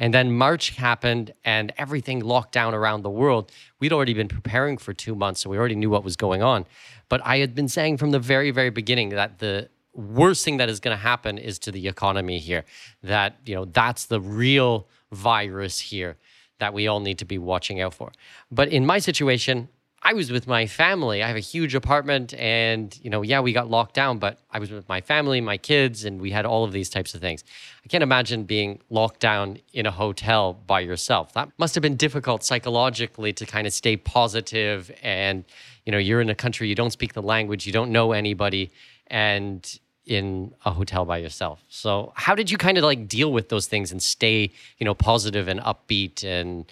And 0.00 0.14
then 0.14 0.32
March 0.32 0.70
happened 0.70 1.34
and 1.44 1.72
everything 1.76 2.20
locked 2.20 2.52
down 2.52 2.74
around 2.74 3.02
the 3.02 3.10
world. 3.10 3.52
We'd 3.78 3.92
already 3.92 4.14
been 4.14 4.28
preparing 4.28 4.78
for 4.78 4.94
two 4.94 5.14
months, 5.14 5.42
so 5.42 5.50
we 5.50 5.58
already 5.58 5.76
knew 5.76 5.90
what 5.90 6.02
was 6.02 6.16
going 6.16 6.42
on. 6.42 6.66
But 7.10 7.20
I 7.24 7.38
had 7.38 7.54
been 7.54 7.68
saying 7.68 7.98
from 7.98 8.10
the 8.10 8.18
very, 8.18 8.50
very 8.50 8.70
beginning 8.70 9.10
that 9.10 9.38
the 9.38 9.68
worst 9.92 10.42
thing 10.44 10.56
that 10.56 10.70
is 10.70 10.80
going 10.80 10.96
to 10.96 11.02
happen 11.02 11.36
is 11.36 11.58
to 11.60 11.70
the 11.70 11.86
economy 11.86 12.38
here. 12.38 12.64
That, 13.02 13.36
you 13.44 13.54
know, 13.54 13.66
that's 13.66 14.06
the 14.06 14.20
real 14.20 14.88
virus 15.12 15.78
here 15.78 16.16
that 16.60 16.72
we 16.72 16.86
all 16.86 17.00
need 17.00 17.18
to 17.18 17.24
be 17.24 17.38
watching 17.38 17.80
out 17.80 17.92
for. 17.92 18.12
But 18.50 18.68
in 18.68 18.86
my 18.86 19.00
situation, 19.00 19.68
I 20.02 20.14
was 20.14 20.32
with 20.32 20.46
my 20.46 20.66
family. 20.66 21.22
I 21.22 21.28
have 21.28 21.36
a 21.36 21.40
huge 21.40 21.74
apartment 21.74 22.32
and, 22.34 22.98
you 23.02 23.10
know, 23.10 23.20
yeah, 23.20 23.40
we 23.40 23.52
got 23.52 23.68
locked 23.68 23.94
down, 23.94 24.18
but 24.18 24.38
I 24.50 24.58
was 24.58 24.70
with 24.70 24.88
my 24.88 25.02
family, 25.02 25.42
my 25.42 25.58
kids, 25.58 26.06
and 26.06 26.20
we 26.20 26.30
had 26.30 26.46
all 26.46 26.64
of 26.64 26.72
these 26.72 26.88
types 26.88 27.14
of 27.14 27.20
things. 27.20 27.44
I 27.84 27.88
can't 27.88 28.02
imagine 28.02 28.44
being 28.44 28.80
locked 28.88 29.20
down 29.20 29.58
in 29.74 29.84
a 29.84 29.90
hotel 29.90 30.54
by 30.54 30.80
yourself. 30.80 31.34
That 31.34 31.50
must 31.58 31.74
have 31.74 31.82
been 31.82 31.96
difficult 31.96 32.42
psychologically 32.44 33.34
to 33.34 33.44
kind 33.44 33.66
of 33.66 33.74
stay 33.74 33.96
positive 33.98 34.90
and, 35.02 35.44
you 35.84 35.92
know, 35.92 35.98
you're 35.98 36.22
in 36.22 36.30
a 36.30 36.34
country 36.34 36.66
you 36.66 36.74
don't 36.74 36.92
speak 36.92 37.12
the 37.12 37.22
language, 37.22 37.66
you 37.66 37.72
don't 37.72 37.92
know 37.92 38.12
anybody 38.12 38.70
and 39.08 39.78
in 40.06 40.54
a 40.64 40.70
hotel 40.70 41.04
by 41.04 41.18
yourself. 41.18 41.62
So, 41.68 42.12
how 42.16 42.34
did 42.34 42.50
you 42.50 42.56
kind 42.56 42.78
of 42.78 42.84
like 42.84 43.06
deal 43.06 43.32
with 43.32 43.50
those 43.50 43.66
things 43.66 43.92
and 43.92 44.02
stay, 44.02 44.50
you 44.78 44.84
know, 44.86 44.94
positive 44.94 45.46
and 45.46 45.60
upbeat 45.60 46.24
and 46.24 46.64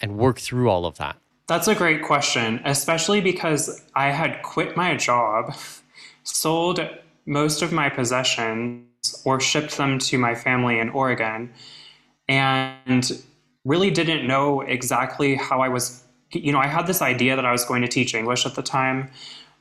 and 0.00 0.16
work 0.16 0.38
through 0.38 0.70
all 0.70 0.86
of 0.86 0.98
that? 0.98 1.16
That's 1.48 1.68
a 1.68 1.76
great 1.76 2.02
question, 2.02 2.60
especially 2.64 3.20
because 3.20 3.84
I 3.94 4.10
had 4.10 4.42
quit 4.42 4.76
my 4.76 4.96
job, 4.96 5.54
sold 6.24 6.80
most 7.24 7.62
of 7.62 7.72
my 7.72 7.88
possessions, 7.88 8.82
or 9.24 9.38
shipped 9.38 9.76
them 9.76 10.00
to 10.00 10.18
my 10.18 10.34
family 10.34 10.80
in 10.80 10.88
Oregon, 10.88 11.52
and 12.28 13.22
really 13.64 13.92
didn't 13.92 14.26
know 14.26 14.62
exactly 14.62 15.36
how 15.36 15.60
I 15.60 15.68
was. 15.68 16.02
You 16.32 16.50
know, 16.50 16.58
I 16.58 16.66
had 16.66 16.88
this 16.88 17.00
idea 17.00 17.36
that 17.36 17.46
I 17.46 17.52
was 17.52 17.64
going 17.64 17.82
to 17.82 17.88
teach 17.88 18.12
English 18.12 18.44
at 18.44 18.56
the 18.56 18.62
time, 18.62 19.08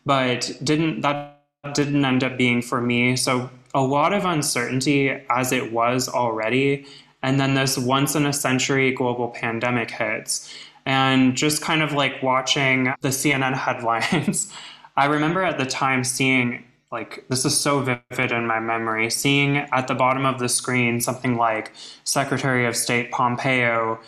but 0.08 0.52
didn't 0.64 1.02
that 1.02 1.44
didn't 1.74 2.04
end 2.04 2.24
up 2.24 2.36
being 2.36 2.64
for 2.64 2.82
me. 2.82 3.16
So 3.16 3.50
a 3.76 3.82
lot 3.82 4.12
of 4.12 4.26
uncertainty 4.26 5.10
as 5.30 5.52
it 5.52 5.72
was 5.72 6.10
already, 6.10 6.88
and 7.22 7.40
then 7.40 7.54
this 7.54 7.78
once 7.78 8.16
in 8.16 8.26
a 8.26 8.34
century 8.34 8.92
global 8.92 9.28
pandemic 9.30 9.92
hits 9.92 10.52
and 10.86 11.36
just 11.36 11.62
kind 11.62 11.82
of 11.82 11.94
like 11.94 12.22
watching 12.22 12.94
the 13.02 13.10
CNN 13.10 13.54
headlines. 13.54 14.52
I 14.98 15.06
remember 15.06 15.44
at 15.44 15.58
the 15.58 15.66
time 15.66 16.04
seeing, 16.04 16.64
like, 16.92 17.26
this 17.28 17.44
is 17.44 17.58
so 17.58 17.82
vivid 17.82 18.32
in 18.32 18.48
my 18.48 18.60
memory, 18.60 19.10
seeing 19.10 19.58
at 19.58 19.88
the 19.88 19.96
bottom 19.96 20.26
of 20.26 20.40
the 20.40 20.48
screen 20.48 21.02
something 21.02 21.36
like 21.36 21.74
Secretary 22.06 22.66
of 22.66 22.78
State 22.78 23.12
Pompeo 23.12 24.00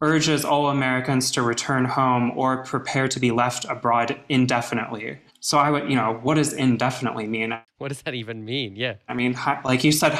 urges 0.00 0.44
all 0.44 0.68
Americans 0.68 1.30
to 1.32 1.42
return 1.42 1.84
home 1.84 2.36
or 2.36 2.64
prepare 2.64 3.08
to 3.08 3.20
be 3.20 3.30
left 3.30 3.64
abroad 3.66 4.18
indefinitely. 4.28 5.18
So 5.40 5.58
I 5.58 5.70
would, 5.70 5.88
you 5.88 5.96
know, 5.96 6.18
what 6.22 6.34
does 6.34 6.52
indefinitely 6.52 7.26
mean? 7.26 7.56
What 7.78 7.88
does 7.88 8.02
that 8.02 8.14
even 8.14 8.44
mean? 8.44 8.76
Yeah. 8.76 8.94
I 9.08 9.14
mean, 9.14 9.36
like 9.64 9.84
you 9.84 9.92
said, 9.92 10.18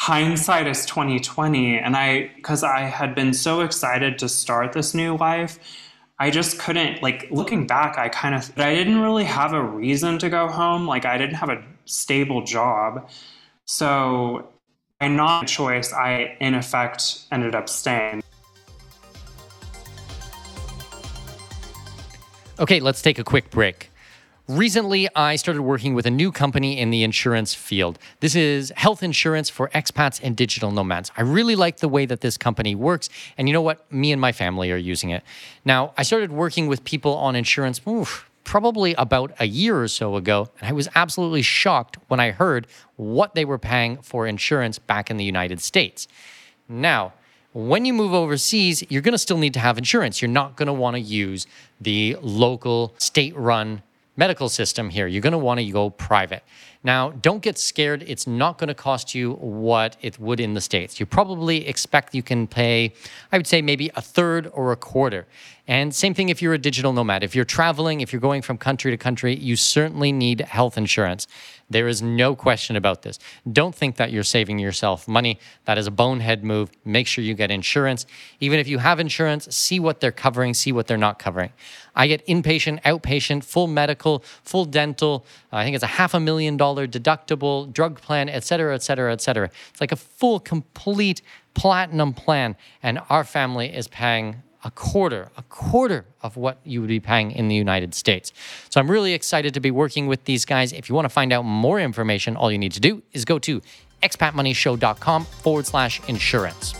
hindsight 0.00 0.66
is 0.66 0.86
2020 0.86 1.76
and 1.76 1.94
i 1.94 2.30
because 2.36 2.62
i 2.62 2.80
had 2.80 3.14
been 3.14 3.34
so 3.34 3.60
excited 3.60 4.18
to 4.18 4.30
start 4.30 4.72
this 4.72 4.94
new 4.94 5.14
life 5.18 5.58
i 6.18 6.30
just 6.30 6.58
couldn't 6.58 7.02
like 7.02 7.28
looking 7.30 7.66
back 7.66 7.98
i 7.98 8.08
kind 8.08 8.34
of 8.34 8.50
i 8.58 8.74
didn't 8.74 8.98
really 8.98 9.24
have 9.24 9.52
a 9.52 9.62
reason 9.62 10.18
to 10.18 10.30
go 10.30 10.48
home 10.48 10.86
like 10.86 11.04
i 11.04 11.18
didn't 11.18 11.34
have 11.34 11.50
a 11.50 11.62
stable 11.90 12.42
job. 12.44 13.10
So 13.66 14.48
by 14.98 15.08
not 15.08 15.46
choice 15.46 15.92
i 15.92 16.36
in 16.40 16.54
effect 16.54 17.26
ended 17.32 17.54
up 17.54 17.68
staying. 17.68 18.22
Okay 22.58 22.80
let's 22.80 23.02
take 23.02 23.18
a 23.18 23.24
quick 23.24 23.50
break 23.50 23.89
Recently, 24.50 25.08
I 25.14 25.36
started 25.36 25.62
working 25.62 25.94
with 25.94 26.06
a 26.06 26.10
new 26.10 26.32
company 26.32 26.76
in 26.76 26.90
the 26.90 27.04
insurance 27.04 27.54
field. 27.54 28.00
This 28.18 28.34
is 28.34 28.72
health 28.74 29.00
insurance 29.00 29.48
for 29.48 29.68
expats 29.68 30.18
and 30.20 30.36
digital 30.36 30.72
nomads. 30.72 31.12
I 31.16 31.22
really 31.22 31.54
like 31.54 31.76
the 31.76 31.86
way 31.86 32.04
that 32.06 32.20
this 32.20 32.36
company 32.36 32.74
works. 32.74 33.08
And 33.38 33.48
you 33.48 33.52
know 33.52 33.62
what? 33.62 33.90
Me 33.92 34.10
and 34.10 34.20
my 34.20 34.32
family 34.32 34.72
are 34.72 34.76
using 34.76 35.10
it. 35.10 35.22
Now, 35.64 35.94
I 35.96 36.02
started 36.02 36.32
working 36.32 36.66
with 36.66 36.82
people 36.82 37.14
on 37.14 37.36
insurance 37.36 37.80
oof, 37.86 38.28
probably 38.42 38.92
about 38.94 39.30
a 39.38 39.46
year 39.46 39.80
or 39.80 39.86
so 39.86 40.16
ago. 40.16 40.48
And 40.60 40.68
I 40.68 40.72
was 40.72 40.88
absolutely 40.96 41.42
shocked 41.42 41.98
when 42.08 42.18
I 42.18 42.32
heard 42.32 42.66
what 42.96 43.36
they 43.36 43.44
were 43.44 43.56
paying 43.56 43.98
for 44.02 44.26
insurance 44.26 44.80
back 44.80 45.12
in 45.12 45.16
the 45.16 45.24
United 45.24 45.60
States. 45.60 46.08
Now, 46.68 47.12
when 47.52 47.84
you 47.84 47.92
move 47.92 48.12
overseas, 48.12 48.82
you're 48.90 49.02
going 49.02 49.12
to 49.12 49.18
still 49.18 49.38
need 49.38 49.54
to 49.54 49.60
have 49.60 49.78
insurance. 49.78 50.20
You're 50.20 50.28
not 50.28 50.56
going 50.56 50.66
to 50.66 50.72
want 50.72 50.96
to 50.96 51.00
use 51.00 51.46
the 51.80 52.16
local 52.20 52.96
state 52.98 53.36
run 53.36 53.82
medical 54.16 54.48
system 54.48 54.90
here. 54.90 55.06
You're 55.06 55.22
going 55.22 55.32
to 55.32 55.38
want 55.38 55.60
to 55.60 55.70
go 55.70 55.90
private. 55.90 56.44
Now, 56.82 57.10
don't 57.10 57.42
get 57.42 57.58
scared. 57.58 58.02
It's 58.06 58.26
not 58.26 58.56
going 58.56 58.68
to 58.68 58.74
cost 58.74 59.14
you 59.14 59.34
what 59.34 59.98
it 60.00 60.18
would 60.18 60.40
in 60.40 60.54
the 60.54 60.62
States. 60.62 60.98
You 60.98 61.04
probably 61.04 61.68
expect 61.68 62.14
you 62.14 62.22
can 62.22 62.46
pay, 62.46 62.94
I 63.30 63.36
would 63.36 63.46
say, 63.46 63.60
maybe 63.60 63.90
a 63.94 64.00
third 64.00 64.50
or 64.54 64.72
a 64.72 64.76
quarter. 64.76 65.26
And 65.68 65.94
same 65.94 66.14
thing 66.14 66.30
if 66.30 66.40
you're 66.42 66.54
a 66.54 66.58
digital 66.58 66.92
nomad. 66.92 67.22
If 67.22 67.36
you're 67.36 67.44
traveling, 67.44 68.00
if 68.00 68.12
you're 68.12 68.20
going 68.20 68.42
from 68.42 68.58
country 68.58 68.90
to 68.90 68.96
country, 68.96 69.36
you 69.36 69.56
certainly 69.56 70.10
need 70.10 70.40
health 70.40 70.76
insurance. 70.76 71.28
There 71.68 71.86
is 71.86 72.02
no 72.02 72.34
question 72.34 72.74
about 72.74 73.02
this. 73.02 73.20
Don't 73.52 73.72
think 73.74 73.94
that 73.96 74.10
you're 74.10 74.24
saving 74.24 74.58
yourself 74.58 75.06
money. 75.06 75.38
That 75.66 75.78
is 75.78 75.86
a 75.86 75.92
bonehead 75.92 76.42
move. 76.42 76.72
Make 76.84 77.06
sure 77.06 77.22
you 77.22 77.34
get 77.34 77.52
insurance. 77.52 78.04
Even 78.40 78.58
if 78.58 78.66
you 78.66 78.78
have 78.78 78.98
insurance, 78.98 79.54
see 79.54 79.78
what 79.78 80.00
they're 80.00 80.10
covering, 80.10 80.54
see 80.54 80.72
what 80.72 80.88
they're 80.88 80.96
not 80.96 81.20
covering. 81.20 81.52
I 81.94 82.08
get 82.08 82.26
inpatient, 82.26 82.82
outpatient, 82.82 83.44
full 83.44 83.68
medical, 83.68 84.24
full 84.42 84.64
dental. 84.64 85.24
I 85.52 85.62
think 85.62 85.74
it's 85.74 85.84
a 85.84 85.88
half 85.98 86.14
a 86.14 86.20
million 86.20 86.56
dollar 86.56 86.69
deductible, 86.74 87.72
drug 87.72 88.00
plan, 88.00 88.28
et 88.28 88.44
cetera, 88.44 88.74
et 88.74 88.82
cetera, 88.82 89.12
et 89.12 89.20
cetera. 89.20 89.50
It's 89.70 89.80
like 89.80 89.92
a 89.92 89.96
full, 89.96 90.40
complete 90.40 91.22
platinum 91.54 92.12
plan. 92.12 92.56
And 92.82 93.00
our 93.08 93.24
family 93.24 93.74
is 93.74 93.88
paying 93.88 94.42
a 94.62 94.70
quarter, 94.70 95.30
a 95.36 95.42
quarter 95.44 96.04
of 96.22 96.36
what 96.36 96.58
you 96.64 96.80
would 96.80 96.88
be 96.88 97.00
paying 97.00 97.30
in 97.30 97.48
the 97.48 97.54
United 97.54 97.94
States. 97.94 98.32
So 98.68 98.78
I'm 98.80 98.90
really 98.90 99.14
excited 99.14 99.54
to 99.54 99.60
be 99.60 99.70
working 99.70 100.06
with 100.06 100.24
these 100.24 100.44
guys. 100.44 100.72
If 100.72 100.88
you 100.88 100.94
want 100.94 101.06
to 101.06 101.10
find 101.10 101.32
out 101.32 101.42
more 101.42 101.80
information, 101.80 102.36
all 102.36 102.52
you 102.52 102.58
need 102.58 102.72
to 102.72 102.80
do 102.80 103.02
is 103.12 103.24
go 103.24 103.38
to 103.38 103.62
expatmoneyshow.com 104.02 105.24
forward 105.24 105.66
slash 105.66 106.00
insurance. 106.08 106.74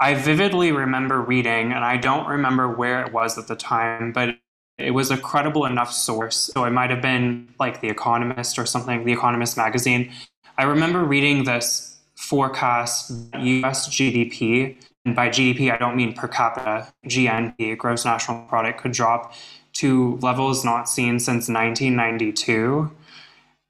I 0.00 0.14
vividly 0.14 0.72
remember 0.72 1.20
reading, 1.20 1.72
and 1.72 1.84
I 1.84 1.96
don't 1.96 2.26
remember 2.26 2.68
where 2.68 3.06
it 3.06 3.12
was 3.12 3.38
at 3.38 3.46
the 3.46 3.54
time, 3.54 4.10
but 4.10 4.36
it 4.82 4.90
was 4.90 5.10
a 5.10 5.16
credible 5.16 5.64
enough 5.64 5.92
source. 5.92 6.50
So 6.54 6.64
it 6.64 6.70
might 6.70 6.90
have 6.90 7.02
been 7.02 7.48
like 7.58 7.80
The 7.80 7.88
Economist 7.88 8.58
or 8.58 8.66
something, 8.66 9.04
The 9.04 9.12
Economist 9.12 9.56
magazine. 9.56 10.12
I 10.58 10.64
remember 10.64 11.04
reading 11.04 11.44
this 11.44 11.98
forecast 12.14 13.10
US 13.34 13.88
GDP, 13.88 14.76
and 15.04 15.16
by 15.16 15.28
GDP, 15.28 15.72
I 15.72 15.78
don't 15.78 15.96
mean 15.96 16.12
per 16.12 16.28
capita, 16.28 16.92
GNP, 17.06 17.76
gross 17.78 18.04
national 18.04 18.42
product, 18.46 18.80
could 18.80 18.92
drop 18.92 19.34
to 19.74 20.18
levels 20.22 20.64
not 20.64 20.88
seen 20.88 21.18
since 21.18 21.48
1992. 21.48 22.90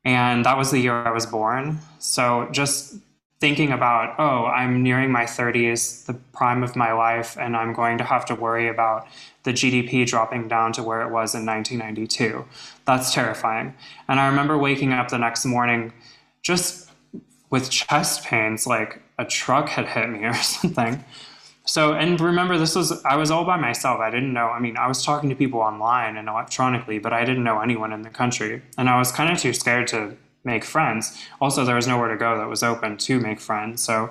And 0.05 0.44
that 0.44 0.59
was 0.59 0.70
the 0.70 0.81
year 0.81 0.94
I 0.94 1.12
was 1.12 1.27
born. 1.27 1.79
So 1.98 2.48
just 2.51 2.96
thinking 3.42 3.72
about, 3.72 4.14
oh, 4.20 4.46
I'm 4.46 4.85
nearing 4.85 5.11
my 5.11 5.24
30s, 5.24 6.07
the 6.07 6.14
prime 6.33 6.62
of 6.62 6.76
my 6.76 6.92
life, 6.92 7.37
and 7.37 7.57
I'm 7.57 7.72
going 7.72 7.98
to 7.98 8.05
have 8.05 8.24
to 8.26 8.37
worry 8.37 8.68
about 8.68 9.09
the 9.42 9.52
GDP 9.52 10.07
dropping 10.07 10.46
down 10.46 10.72
to 10.74 10.83
where 10.85 11.00
it 11.02 11.11
was 11.11 11.35
in 11.35 11.44
1992. 11.44 12.44
That's 12.85 13.12
terrifying. 13.12 13.74
And 14.07 14.20
I 14.20 14.28
remember 14.28 14.57
waking 14.57 14.92
up 14.92 15.09
the 15.09 15.18
next 15.18 15.44
morning 15.44 15.92
just 16.42 16.88
with 17.50 17.68
chest 17.68 18.22
pains, 18.22 18.64
like 18.64 19.02
a 19.18 19.24
truck 19.24 19.68
had 19.68 19.88
hit 19.88 20.09
me 20.09 20.24
or 20.24 20.35
something. 20.35 21.05
So, 21.64 21.94
and 21.94 22.20
remember, 22.20 22.57
this 22.59 22.76
was, 22.76 22.92
I 23.05 23.16
was 23.16 23.33
all 23.33 23.44
by 23.44 23.57
myself. 23.57 23.98
I 23.98 24.11
didn't 24.11 24.33
know, 24.33 24.50
I 24.50 24.61
mean, 24.61 24.76
I 24.76 24.87
was 24.87 25.05
talking 25.05 25.28
to 25.31 25.35
people 25.35 25.59
online 25.59 26.16
and 26.16 26.28
electronically, 26.28 27.00
but 27.00 27.12
I 27.12 27.24
didn't 27.24 27.42
know 27.42 27.59
anyone 27.59 27.92
in 27.92 28.02
the 28.02 28.11
country. 28.11 28.62
And 28.78 28.88
I 28.88 28.98
was 28.98 29.11
kind 29.11 29.33
of 29.33 29.38
too 29.40 29.52
scared 29.52 29.88
to 29.88 30.16
make 30.44 30.64
friends. 30.64 31.18
Also, 31.40 31.64
there 31.64 31.76
was 31.76 31.87
nowhere 31.87 32.09
to 32.09 32.16
go 32.16 32.38
that 32.38 32.48
was 32.48 32.62
open 32.62 32.96
to 32.98 33.20
make 33.20 33.40
friends. 33.40 33.83
So, 33.83 34.11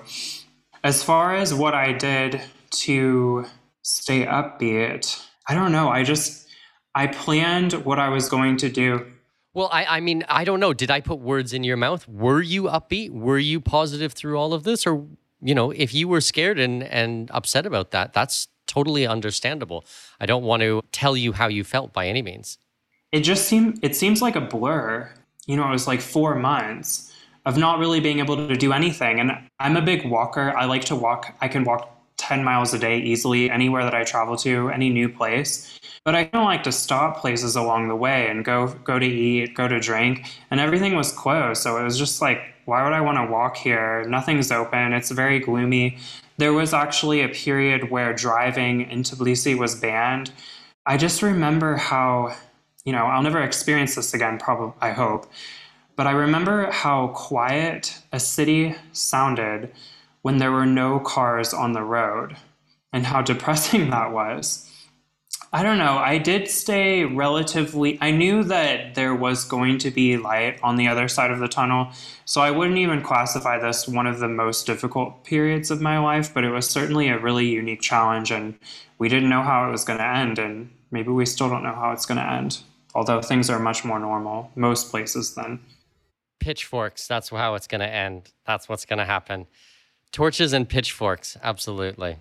as 0.83 1.03
far 1.03 1.35
as 1.35 1.53
what 1.53 1.73
I 1.73 1.93
did 1.93 2.41
to 2.71 3.45
stay 3.83 4.25
upbeat, 4.25 5.23
I 5.47 5.53
don't 5.53 5.71
know. 5.71 5.89
I 5.89 6.03
just, 6.03 6.47
I 6.95 7.07
planned 7.07 7.73
what 7.85 7.99
I 7.99 8.09
was 8.09 8.29
going 8.29 8.57
to 8.57 8.69
do 8.69 9.05
well, 9.53 9.69
I, 9.71 9.97
I 9.97 9.99
mean, 9.99 10.23
I 10.29 10.45
don't 10.45 10.59
know. 10.59 10.73
Did 10.73 10.89
I 10.89 11.01
put 11.01 11.19
words 11.19 11.51
in 11.51 11.63
your 11.63 11.75
mouth? 11.75 12.07
Were 12.07 12.41
you 12.41 12.63
upbeat? 12.63 13.11
Were 13.11 13.37
you 13.37 13.59
positive 13.59 14.13
through 14.13 14.37
all 14.37 14.53
of 14.53 14.63
this? 14.63 14.87
Or, 14.87 15.05
you 15.41 15.53
know, 15.53 15.71
if 15.71 15.93
you 15.93 16.07
were 16.07 16.21
scared 16.21 16.57
and, 16.57 16.83
and 16.83 17.29
upset 17.31 17.65
about 17.65 17.91
that, 17.91 18.13
that's 18.13 18.47
totally 18.65 19.05
understandable. 19.05 19.83
I 20.21 20.25
don't 20.25 20.43
want 20.43 20.61
to 20.61 20.81
tell 20.93 21.17
you 21.17 21.33
how 21.33 21.47
you 21.47 21.65
felt 21.65 21.91
by 21.91 22.07
any 22.07 22.21
means. 22.21 22.57
it 23.11 23.21
just 23.21 23.45
seemed 23.45 23.79
it 23.81 23.95
seems 23.95 24.21
like 24.21 24.37
a 24.37 24.41
blur. 24.41 25.11
You 25.47 25.55
know, 25.57 25.67
it 25.67 25.71
was 25.71 25.87
like 25.87 26.01
four 26.01 26.35
months 26.35 27.13
of 27.45 27.57
not 27.57 27.79
really 27.79 27.99
being 27.99 28.19
able 28.19 28.47
to 28.47 28.55
do 28.55 28.71
anything. 28.71 29.19
And 29.19 29.31
I'm 29.59 29.75
a 29.75 29.81
big 29.81 30.05
walker. 30.05 30.55
I 30.55 30.65
like 30.65 30.85
to 30.85 30.95
walk. 30.95 31.35
I 31.41 31.47
can 31.47 31.63
walk 31.63 31.89
10 32.17 32.43
miles 32.43 32.73
a 32.73 32.79
day 32.79 32.99
easily 32.99 33.49
anywhere 33.49 33.83
that 33.83 33.95
I 33.95 34.03
travel 34.03 34.37
to, 34.37 34.69
any 34.69 34.89
new 34.89 35.09
place. 35.09 35.79
But 36.05 36.15
I 36.15 36.25
don't 36.25 36.45
like 36.45 36.63
to 36.63 36.71
stop 36.71 37.17
places 37.17 37.55
along 37.55 37.87
the 37.87 37.95
way 37.95 38.27
and 38.27 38.45
go 38.45 38.67
go 38.83 38.97
to 38.97 39.05
eat, 39.05 39.55
go 39.55 39.67
to 39.67 39.79
drink, 39.79 40.27
and 40.49 40.59
everything 40.59 40.95
was 40.95 41.11
closed. 41.11 41.61
So 41.61 41.77
it 41.77 41.83
was 41.83 41.97
just 41.97 42.21
like, 42.21 42.41
why 42.65 42.83
would 42.83 42.93
I 42.93 43.01
want 43.01 43.17
to 43.17 43.31
walk 43.31 43.57
here? 43.57 44.03
Nothing's 44.07 44.51
open. 44.51 44.93
It's 44.93 45.11
very 45.11 45.39
gloomy. 45.39 45.97
There 46.37 46.53
was 46.53 46.73
actually 46.73 47.21
a 47.21 47.29
period 47.29 47.91
where 47.91 48.13
driving 48.13 48.89
into 48.89 49.15
Tbilisi 49.15 49.57
was 49.57 49.75
banned. 49.75 50.31
I 50.85 50.97
just 50.97 51.21
remember 51.21 51.75
how, 51.75 52.35
you 52.85 52.91
know, 52.91 53.05
I'll 53.05 53.23
never 53.23 53.41
experience 53.41 53.95
this 53.95 54.13
again, 54.13 54.37
probably, 54.39 54.73
I 54.81 54.91
hope. 54.91 55.31
But 55.95 56.07
I 56.07 56.11
remember 56.11 56.71
how 56.71 57.09
quiet 57.09 58.01
a 58.11 58.19
city 58.19 58.75
sounded 58.91 59.71
when 60.21 60.37
there 60.37 60.51
were 60.51 60.65
no 60.65 60.99
cars 60.99 61.53
on 61.53 61.73
the 61.73 61.83
road 61.83 62.37
and 62.93 63.05
how 63.05 63.21
depressing 63.31 63.89
that 63.89 64.11
was. 64.11 64.67
I 65.53 65.63
don't 65.63 65.79
know. 65.79 65.97
I 65.97 66.17
did 66.17 66.47
stay 66.47 67.03
relatively. 67.03 67.97
I 67.99 68.11
knew 68.11 68.41
that 68.45 68.95
there 68.95 69.13
was 69.13 69.43
going 69.43 69.79
to 69.79 69.91
be 69.91 70.15
light 70.15 70.57
on 70.63 70.77
the 70.77 70.87
other 70.87 71.09
side 71.09 71.29
of 71.29 71.39
the 71.39 71.49
tunnel. 71.49 71.89
So 72.23 72.39
I 72.39 72.51
wouldn't 72.51 72.77
even 72.77 73.01
classify 73.01 73.59
this 73.59 73.85
one 73.85 74.07
of 74.07 74.19
the 74.19 74.29
most 74.29 74.65
difficult 74.65 75.25
periods 75.25 75.69
of 75.69 75.81
my 75.81 75.99
life, 75.99 76.33
but 76.33 76.45
it 76.45 76.51
was 76.51 76.69
certainly 76.69 77.09
a 77.09 77.19
really 77.19 77.47
unique 77.47 77.81
challenge. 77.81 78.31
And 78.31 78.57
we 78.97 79.09
didn't 79.09 79.29
know 79.29 79.43
how 79.43 79.67
it 79.67 79.71
was 79.71 79.83
going 79.83 79.99
to 79.99 80.07
end. 80.07 80.39
And 80.39 80.69
maybe 80.89 81.09
we 81.09 81.25
still 81.25 81.49
don't 81.49 81.63
know 81.63 81.75
how 81.75 81.91
it's 81.91 82.05
going 82.05 82.19
to 82.19 82.31
end, 82.31 82.59
although 82.93 83.21
things 83.21 83.49
are 83.49 83.59
much 83.59 83.83
more 83.83 83.99
normal, 83.99 84.51
most 84.55 84.89
places 84.91 85.35
then. 85.35 85.59
Pitchforks. 86.39 87.07
That's 87.07 87.29
how 87.29 87.55
it's 87.55 87.67
going 87.67 87.81
to 87.81 87.87
end. 87.87 88.31
That's 88.45 88.67
what's 88.67 88.85
going 88.85 88.99
to 88.99 89.05
happen. 89.05 89.47
Torches 90.11 90.53
and 90.53 90.67
pitchforks. 90.67 91.37
Absolutely. 91.41 92.17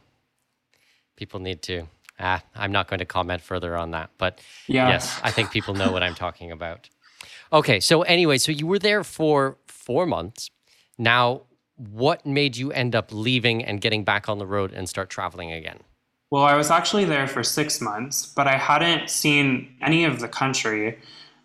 People 1.16 1.41
need 1.41 1.62
to 1.62 1.87
ah, 2.21 2.43
I'm 2.55 2.71
not 2.71 2.89
going 2.89 2.99
to 2.99 3.05
comment 3.05 3.41
further 3.41 3.77
on 3.77 3.91
that. 3.93 4.11
But 4.18 4.41
yeah. 4.66 4.89
yes, 4.89 5.18
I 5.25 5.31
think 5.31 5.51
people 5.51 5.75
know 5.75 5.91
what 5.91 6.03
I'm 6.03 6.14
talking 6.14 6.53
about. 6.53 6.89
Okay, 7.53 7.81
so 7.81 8.03
anyway, 8.03 8.39
so 8.39 8.53
you 8.53 8.66
were 8.66 8.79
there 8.79 9.03
for 9.03 9.57
four 9.66 10.07
months. 10.07 10.51
Now, 10.99 11.43
what 11.77 12.25
made 12.27 12.57
you 12.57 12.71
end 12.71 12.95
up 12.95 13.09
leaving 13.11 13.64
and 13.64 13.81
getting 13.81 14.05
back 14.05 14.29
on 14.29 14.39
the 14.39 14.47
road 14.47 14.73
and 14.73 14.89
start 14.89 15.11
traveling 15.11 15.51
again? 15.51 15.81
Well, 16.31 16.45
I 16.45 16.55
was 16.55 16.70
actually 16.70 17.07
there 17.07 17.26
for 17.26 17.43
six 17.43 17.81
months, 17.81 18.24
but 18.24 18.47
I 18.47 18.57
hadn't 18.57 19.11
seen 19.11 19.74
any 19.83 20.05
of 20.05 20.20
the 20.20 20.28
country 20.28 20.97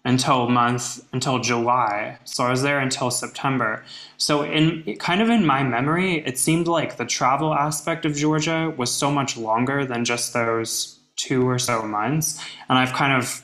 until 0.03 0.47
month 0.47 1.03
until 1.11 1.39
July. 1.39 2.19
So 2.23 2.43
I 2.43 2.51
was 2.51 2.61
there 2.61 2.79
until 2.79 3.09
September. 3.09 3.83
So 4.17 4.43
in 4.43 4.95
kind 4.97 5.21
of 5.21 5.29
in 5.29 5.43
my 5.43 5.63
memory, 5.63 6.23
it 6.25 6.37
seemed 6.37 6.67
like 6.67 6.97
the 6.97 7.05
travel 7.05 7.55
aspect 7.55 8.05
of 8.05 8.15
Georgia 8.15 8.71
was 8.77 8.91
so 8.91 9.09
much 9.09 9.35
longer 9.35 9.83
than 9.83 10.05
just 10.05 10.33
those 10.33 10.99
two 11.15 11.49
or 11.49 11.57
so 11.57 11.81
months. 11.81 12.39
And 12.69 12.77
I've 12.77 12.93
kind 12.93 13.13
of 13.13 13.41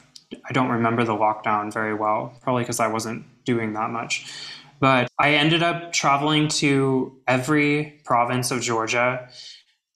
I 0.47 0.53
don't 0.53 0.69
remember 0.69 1.03
the 1.03 1.13
lockdown 1.15 1.73
very 1.73 1.95
well, 1.95 2.33
probably 2.41 2.63
because 2.63 2.79
I 2.79 2.87
wasn't 2.87 3.25
doing 3.43 3.73
that 3.73 3.89
much. 3.89 4.31
But 4.79 5.09
I 5.19 5.33
ended 5.33 5.61
up 5.63 5.91
traveling 5.91 6.47
to 6.59 7.15
every 7.27 7.99
province 8.03 8.51
of 8.51 8.61
Georgia. 8.61 9.27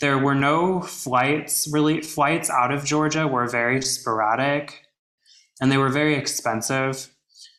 There 0.02 0.18
were 0.18 0.36
no 0.36 0.82
flights, 0.82 1.68
really, 1.72 2.02
flights 2.02 2.50
out 2.50 2.72
of 2.72 2.84
Georgia 2.84 3.28
were 3.28 3.48
very 3.48 3.82
sporadic 3.82 4.82
and 5.62 5.72
they 5.72 5.78
were 5.78 5.90
very 5.90 6.16
expensive. 6.16 7.10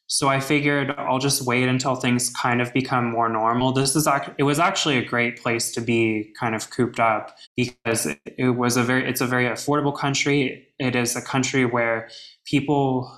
So 0.09 0.28
I 0.28 0.39
figured 0.39 0.95
I'll 0.99 1.18
just 1.18 1.43
wait 1.43 1.68
until 1.68 1.97
things 1.97 2.30
kind 2.30 2.61
of 2.61 2.72
become 2.72 3.11
more 3.11 3.28
normal. 3.28 3.72
This 3.72 3.97
is 3.97 4.07
it 4.39 4.45
was 4.45 4.61
actually 4.61 4.99
a 4.99 5.05
great 5.05 5.43
place 5.43 5.72
to 5.72 5.80
be 5.80 6.32
kind 6.39 6.55
of 6.55 6.70
cooped 6.70 7.01
up 7.01 7.37
because 7.57 8.07
it 8.24 8.57
was 8.57 8.76
a 8.76 8.84
very 8.84 9.09
it's 9.09 9.20
a 9.20 9.26
very 9.26 9.47
affordable 9.47 9.97
country. 9.97 10.68
It 10.78 10.95
is 10.95 11.16
a 11.16 11.22
country 11.22 11.64
where 11.64 12.09
people 12.45 13.12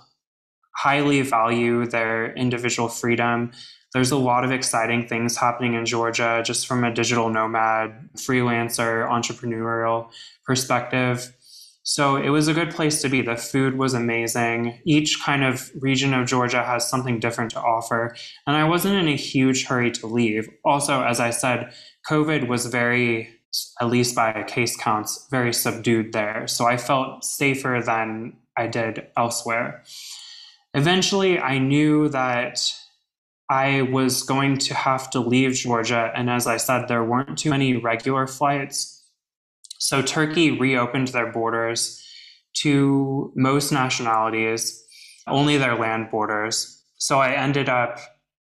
highly 0.76 1.20
value 1.22 1.86
their 1.86 2.32
individual 2.34 2.88
freedom. 2.88 3.52
There's 3.94 4.10
a 4.10 4.16
lot 4.16 4.44
of 4.44 4.52
exciting 4.52 5.08
things 5.08 5.36
happening 5.36 5.74
in 5.74 5.86
Georgia 5.86 6.42
just 6.44 6.66
from 6.66 6.84
a 6.84 6.92
digital 6.92 7.30
nomad, 7.30 8.10
freelancer, 8.16 9.08
entrepreneurial 9.08 10.10
perspective. 10.44 11.34
So 11.84 12.16
it 12.16 12.28
was 12.28 12.48
a 12.48 12.52
good 12.52 12.70
place 12.70 13.00
to 13.00 13.08
be. 13.08 13.22
The 13.22 13.36
food 13.36 13.78
was 13.78 13.94
amazing. 13.94 14.78
Each 14.84 15.18
kind 15.22 15.42
of 15.42 15.70
region 15.80 16.12
of 16.12 16.26
Georgia 16.26 16.62
has 16.62 16.86
something 16.86 17.18
different 17.18 17.50
to 17.52 17.60
offer. 17.60 18.14
And 18.46 18.56
I 18.56 18.64
wasn't 18.64 18.96
in 18.96 19.08
a 19.08 19.16
huge 19.16 19.64
hurry 19.64 19.90
to 19.92 20.06
leave. 20.06 20.50
Also, 20.66 21.02
as 21.02 21.18
I 21.18 21.30
said, 21.30 21.72
COVID 22.06 22.46
was 22.46 22.66
very, 22.66 23.30
at 23.80 23.88
least 23.88 24.14
by 24.14 24.42
case 24.42 24.76
counts, 24.76 25.26
very 25.30 25.54
subdued 25.54 26.12
there. 26.12 26.46
So 26.46 26.66
I 26.66 26.76
felt 26.76 27.24
safer 27.24 27.82
than 27.82 28.36
I 28.54 28.66
did 28.66 29.06
elsewhere. 29.16 29.82
Eventually, 30.74 31.38
I 31.38 31.56
knew 31.56 32.10
that 32.10 32.60
I 33.50 33.82
was 33.82 34.22
going 34.22 34.58
to 34.58 34.74
have 34.74 35.10
to 35.10 35.20
leave 35.20 35.54
Georgia. 35.54 36.12
And 36.14 36.28
as 36.28 36.46
I 36.46 36.58
said, 36.58 36.86
there 36.86 37.04
weren't 37.04 37.38
too 37.38 37.50
many 37.50 37.76
regular 37.76 38.26
flights 38.26 38.98
so 39.78 40.02
Turkey 40.02 40.50
reopened 40.50 41.08
their 41.08 41.30
borders 41.32 42.04
to 42.54 43.32
most 43.36 43.70
nationalities, 43.72 44.84
only 45.26 45.56
their 45.56 45.76
land 45.76 46.10
borders. 46.10 46.82
So 46.96 47.20
I 47.20 47.32
ended 47.32 47.68
up 47.68 48.00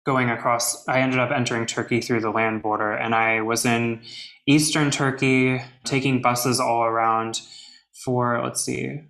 going 0.05 0.29
across, 0.29 0.87
I 0.87 1.01
ended 1.01 1.19
up 1.19 1.31
entering 1.31 1.65
Turkey 1.65 1.99
through 1.99 2.21
the 2.21 2.31
land 2.31 2.61
border, 2.61 2.93
and 2.93 3.13
I 3.13 3.41
was 3.41 3.65
in 3.65 4.01
eastern 4.47 4.91
Turkey 4.91 5.61
taking 5.83 6.21
buses 6.21 6.59
all 6.59 6.83
around 6.83 7.41
for, 8.05 8.41
let's 8.41 8.63
see, 8.63 9.01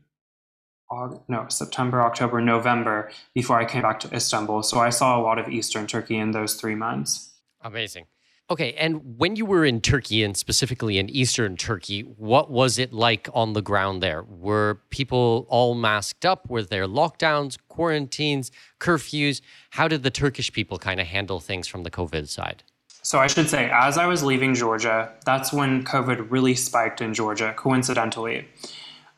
no, 1.28 1.46
September, 1.50 2.02
October, 2.02 2.42
November 2.42 3.12
before 3.34 3.60
I 3.60 3.66
came 3.66 3.82
back 3.82 4.00
to 4.02 4.14
Istanbul. 4.14 4.64
So 4.64 4.80
I 4.80 4.90
saw 4.90 5.20
a 5.20 5.22
lot 5.22 5.38
of 5.40 5.50
eastern 5.50 5.88
Turkey 5.88 6.18
in 6.18 6.32
those 6.32 6.56
three 6.56 6.76
months. 6.76 7.32
Amazing. 7.62 8.06
Okay, 8.52 8.74
and 8.74 9.20
when 9.20 9.36
you 9.36 9.46
were 9.46 9.64
in 9.64 9.80
Turkey 9.80 10.24
and 10.24 10.36
specifically 10.36 10.98
in 10.98 11.08
eastern 11.08 11.56
Turkey, 11.56 12.02
what 12.02 12.50
was 12.50 12.80
it 12.80 12.92
like 12.92 13.30
on 13.32 13.54
the 13.54 13.62
ground 13.62 14.02
there? 14.02 14.24
Were 14.24 14.82
people 14.90 15.46
all 15.50 15.76
masked 15.76 16.26
up? 16.26 16.50
Were 16.50 16.64
there 16.64 16.88
lockdowns, 16.88 17.60
quarantines, 17.68 18.50
curfews? 18.80 19.42
How 19.70 19.88
did 19.88 20.02
the 20.02 20.10
Turkish 20.10 20.52
people 20.52 20.80
kind 20.80 21.00
of 21.00 21.06
handle 21.06 21.40
things 21.40 21.68
from 21.68 21.84
the 21.84 21.92
COVID 21.92 22.28
side? 22.28 22.64
So 23.04 23.20
I 23.20 23.28
should 23.28 23.50
say, 23.50 23.70
as 23.72 24.00
I 24.00 24.08
was 24.08 24.24
leaving 24.24 24.56
Georgia, 24.56 25.14
that's 25.26 25.54
when 25.54 25.84
COVID 25.84 26.32
really 26.32 26.56
spiked 26.56 27.02
in 27.02 27.14
Georgia, 27.14 27.54
coincidentally. 27.56 28.48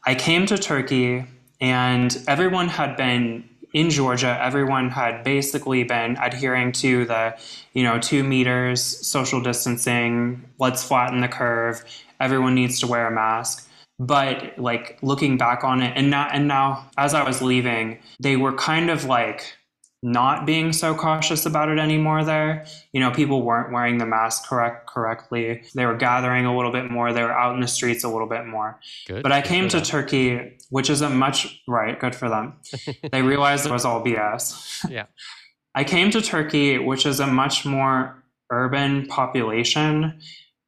I 0.06 0.14
came 0.14 0.46
to 0.48 0.58
Turkey 0.58 1.24
and 1.62 2.22
everyone 2.28 2.68
had 2.68 2.98
been 2.98 3.48
in 3.74 3.90
Georgia, 3.90 4.38
everyone 4.42 4.90
had 4.90 5.24
basically 5.24 5.84
been 5.84 6.18
adhering 6.22 6.74
to 6.74 7.06
the, 7.06 7.38
you 7.74 7.84
know, 7.84 8.00
two 8.00 8.24
meters, 8.24 8.82
social 8.84 9.42
distancing, 9.42 10.44
let's 10.60 10.84
flatten 10.84 11.22
the 11.22 11.28
curve, 11.30 11.84
everyone 12.20 12.54
needs 12.54 12.80
to 12.82 12.88
wear 12.88 13.08
a 13.08 13.12
mask. 13.12 13.70
But 13.98 14.58
like 14.58 14.98
looking 15.02 15.38
back 15.38 15.64
on 15.64 15.82
it, 15.82 15.94
and 15.96 16.10
now, 16.10 16.28
and 16.34 16.48
now 16.48 16.90
as 16.98 17.14
I 17.14 17.24
was 17.24 17.42
leaving, 17.42 18.00
they 18.20 18.36
were 18.36 18.54
kind 18.54 18.90
of 18.90 19.06
like 19.06 19.56
not 20.04 20.48
being 20.48 20.74
so 20.74 20.96
cautious 20.96 21.46
about 21.46 21.70
it 21.70 21.78
anymore 21.78 22.24
there. 22.24 22.66
You 22.92 23.00
know, 23.00 23.12
people 23.12 23.44
weren't 23.44 23.72
wearing 23.72 24.00
the 24.00 24.06
mask 24.06 24.48
correct 24.48 24.88
correctly. 24.88 25.64
They 25.76 25.86
were 25.86 25.96
gathering 25.96 26.46
a 26.46 26.56
little 26.56 26.72
bit 26.72 26.90
more. 26.90 27.14
They 27.14 27.22
were 27.22 27.32
out 27.32 27.54
in 27.54 27.62
the 27.62 27.68
streets 27.68 28.04
a 28.04 28.10
little 28.10 28.28
bit 28.28 28.48
more. 28.48 28.80
Good. 29.08 29.22
But 29.22 29.32
I 29.32 29.42
came 29.42 29.70
to 29.70 29.82
Turkey, 29.82 30.58
which 30.70 30.90
is 30.90 31.02
a 31.02 31.10
much 31.10 31.62
right, 31.68 32.00
good 32.00 32.16
for 32.16 32.30
them. 32.30 32.60
they 33.12 33.22
realized 33.22 33.66
it 33.66 33.72
was 33.72 33.86
all 33.86 34.04
BS. 34.04 34.90
Yeah. 34.90 35.06
I 35.76 35.84
came 35.84 36.12
to 36.12 36.22
Turkey, 36.22 36.80
which 36.80 37.06
is 37.06 37.20
a 37.20 37.28
much 37.28 37.66
more 37.66 38.24
urban 38.52 39.06
population. 39.06 40.20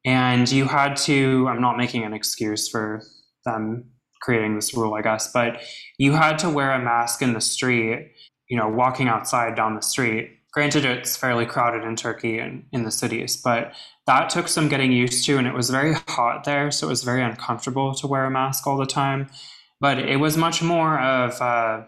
And 0.06 0.50
you 0.50 0.66
had 0.66 0.96
to, 0.98 1.46
I'm 1.48 1.60
not 1.60 1.76
making 1.76 2.04
an 2.04 2.14
excuse 2.14 2.68
for 2.68 3.02
them 3.44 3.90
creating 4.22 4.54
this 4.54 4.74
rule, 4.74 4.94
I 4.94 5.02
guess, 5.02 5.30
but 5.32 5.60
you 5.98 6.12
had 6.12 6.38
to 6.38 6.48
wear 6.48 6.72
a 6.72 6.78
mask 6.78 7.20
in 7.20 7.34
the 7.34 7.40
street 7.40 8.12
you 8.48 8.56
know, 8.56 8.68
walking 8.68 9.08
outside 9.08 9.54
down 9.54 9.74
the 9.74 9.80
street. 9.80 10.30
Granted, 10.52 10.84
it's 10.84 11.16
fairly 11.16 11.46
crowded 11.46 11.82
in 11.82 11.96
Turkey 11.96 12.38
and 12.38 12.64
in 12.72 12.84
the 12.84 12.90
cities, 12.90 13.36
but 13.36 13.72
that 14.06 14.30
took 14.30 14.48
some 14.48 14.68
getting 14.68 14.92
used 14.92 15.24
to, 15.26 15.38
and 15.38 15.46
it 15.46 15.54
was 15.54 15.70
very 15.70 15.94
hot 16.08 16.44
there, 16.44 16.70
so 16.70 16.86
it 16.86 16.90
was 16.90 17.02
very 17.02 17.22
uncomfortable 17.22 17.94
to 17.94 18.06
wear 18.06 18.24
a 18.24 18.30
mask 18.30 18.66
all 18.66 18.76
the 18.76 18.86
time. 18.86 19.28
But 19.80 19.98
it 19.98 20.20
was 20.20 20.36
much 20.36 20.62
more 20.62 21.00
of 21.00 21.40
uh, 21.40 21.84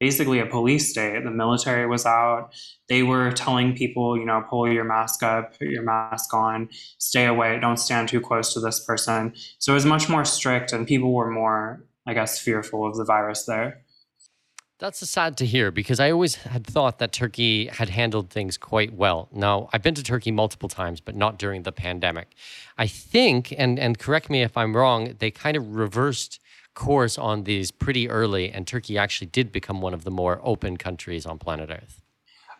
basically 0.00 0.40
a 0.40 0.46
police 0.46 0.90
state. 0.90 1.22
The 1.22 1.30
military 1.30 1.86
was 1.86 2.04
out. 2.04 2.50
They 2.88 3.02
were 3.02 3.30
telling 3.30 3.76
people, 3.76 4.18
you 4.18 4.24
know, 4.24 4.44
pull 4.50 4.70
your 4.70 4.84
mask 4.84 5.22
up, 5.22 5.58
put 5.58 5.68
your 5.68 5.82
mask 5.82 6.34
on, 6.34 6.68
stay 6.98 7.26
away, 7.26 7.58
don't 7.60 7.78
stand 7.78 8.08
too 8.08 8.20
close 8.20 8.52
to 8.54 8.60
this 8.60 8.84
person. 8.84 9.34
So 9.58 9.72
it 9.72 9.76
was 9.76 9.86
much 9.86 10.08
more 10.08 10.24
strict, 10.24 10.72
and 10.72 10.86
people 10.86 11.12
were 11.12 11.30
more, 11.30 11.84
I 12.06 12.14
guess, 12.14 12.40
fearful 12.40 12.86
of 12.86 12.96
the 12.96 13.04
virus 13.04 13.44
there. 13.44 13.83
That's 14.80 15.08
sad 15.08 15.36
to 15.36 15.46
hear 15.46 15.70
because 15.70 16.00
I 16.00 16.10
always 16.10 16.34
had 16.34 16.66
thought 16.66 16.98
that 16.98 17.12
Turkey 17.12 17.66
had 17.66 17.90
handled 17.90 18.30
things 18.30 18.58
quite 18.58 18.92
well. 18.92 19.28
Now, 19.32 19.68
I've 19.72 19.82
been 19.82 19.94
to 19.94 20.02
Turkey 20.02 20.32
multiple 20.32 20.68
times, 20.68 21.00
but 21.00 21.14
not 21.14 21.38
during 21.38 21.62
the 21.62 21.70
pandemic. 21.70 22.34
I 22.76 22.88
think, 22.88 23.54
and, 23.56 23.78
and 23.78 23.98
correct 23.98 24.28
me 24.28 24.42
if 24.42 24.56
I'm 24.56 24.76
wrong, 24.76 25.14
they 25.20 25.30
kind 25.30 25.56
of 25.56 25.76
reversed 25.76 26.40
course 26.74 27.16
on 27.16 27.44
these 27.44 27.70
pretty 27.70 28.08
early, 28.08 28.50
and 28.50 28.66
Turkey 28.66 28.98
actually 28.98 29.28
did 29.28 29.52
become 29.52 29.80
one 29.80 29.94
of 29.94 30.02
the 30.02 30.10
more 30.10 30.40
open 30.42 30.76
countries 30.76 31.24
on 31.24 31.38
planet 31.38 31.70
Earth. 31.70 32.03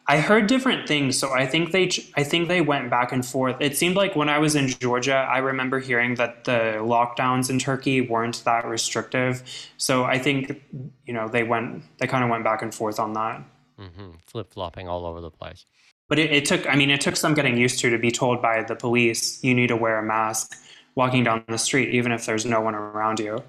I 0.07 0.21
heard 0.21 0.47
different 0.49 0.87
things, 0.87 1.19
so 1.19 1.33
I 1.33 1.47
think 1.47 1.73
they 1.73 1.91
I 2.15 2.25
think 2.25 2.49
they 2.49 2.61
went 2.61 2.91
back 2.91 3.11
and 3.11 3.25
forth. 3.25 3.57
It 3.61 3.77
seemed 3.77 3.97
like 3.97 4.15
when 4.15 4.29
I 4.29 4.39
was 4.39 4.55
in 4.55 4.69
Georgia, 4.69 5.15
I 5.15 5.39
remember 5.39 5.81
hearing 5.81 6.17
that 6.17 6.45
the 6.45 6.77
lockdowns 6.81 7.49
in 7.49 7.59
Turkey 7.59 8.03
weren't 8.03 8.45
that 8.45 8.67
restrictive. 8.67 9.43
So 9.79 10.05
I 10.05 10.19
think 10.19 10.63
you 11.07 11.15
know 11.15 11.29
they 11.29 11.43
went 11.43 11.85
they 11.99 12.07
kind 12.07 12.23
of 12.23 12.29
went 12.29 12.45
back 12.45 12.61
and 12.61 12.75
forth 12.75 13.01
on 13.01 13.15
that. 13.15 13.43
Mm-hmm. 13.79 14.11
Flip 14.27 14.53
flopping 14.53 14.89
all 14.89 15.07
over 15.07 15.23
the 15.23 15.31
place. 15.31 15.65
But 16.09 16.19
it, 16.19 16.31
it 16.33 16.45
took 16.45 16.69
I 16.69 16.77
mean 16.77 16.91
it 16.91 17.01
took 17.01 17.17
some 17.17 17.33
getting 17.33 17.57
used 17.57 17.81
to 17.81 17.89
to 17.89 17.99
be 17.99 18.11
told 18.11 18.43
by 18.43 18.63
the 18.63 18.77
police 18.77 19.43
you 19.43 19.55
need 19.55 19.69
to 19.69 19.77
wear 19.77 19.99
a 19.99 20.03
mask 20.03 20.55
walking 20.95 21.25
down 21.25 21.45
the 21.49 21.59
street 21.59 21.95
even 21.95 22.13
if 22.13 22.27
there's 22.27 22.45
no 22.45 22.61
one 22.61 22.75
around 22.75 23.21
you. 23.21 23.43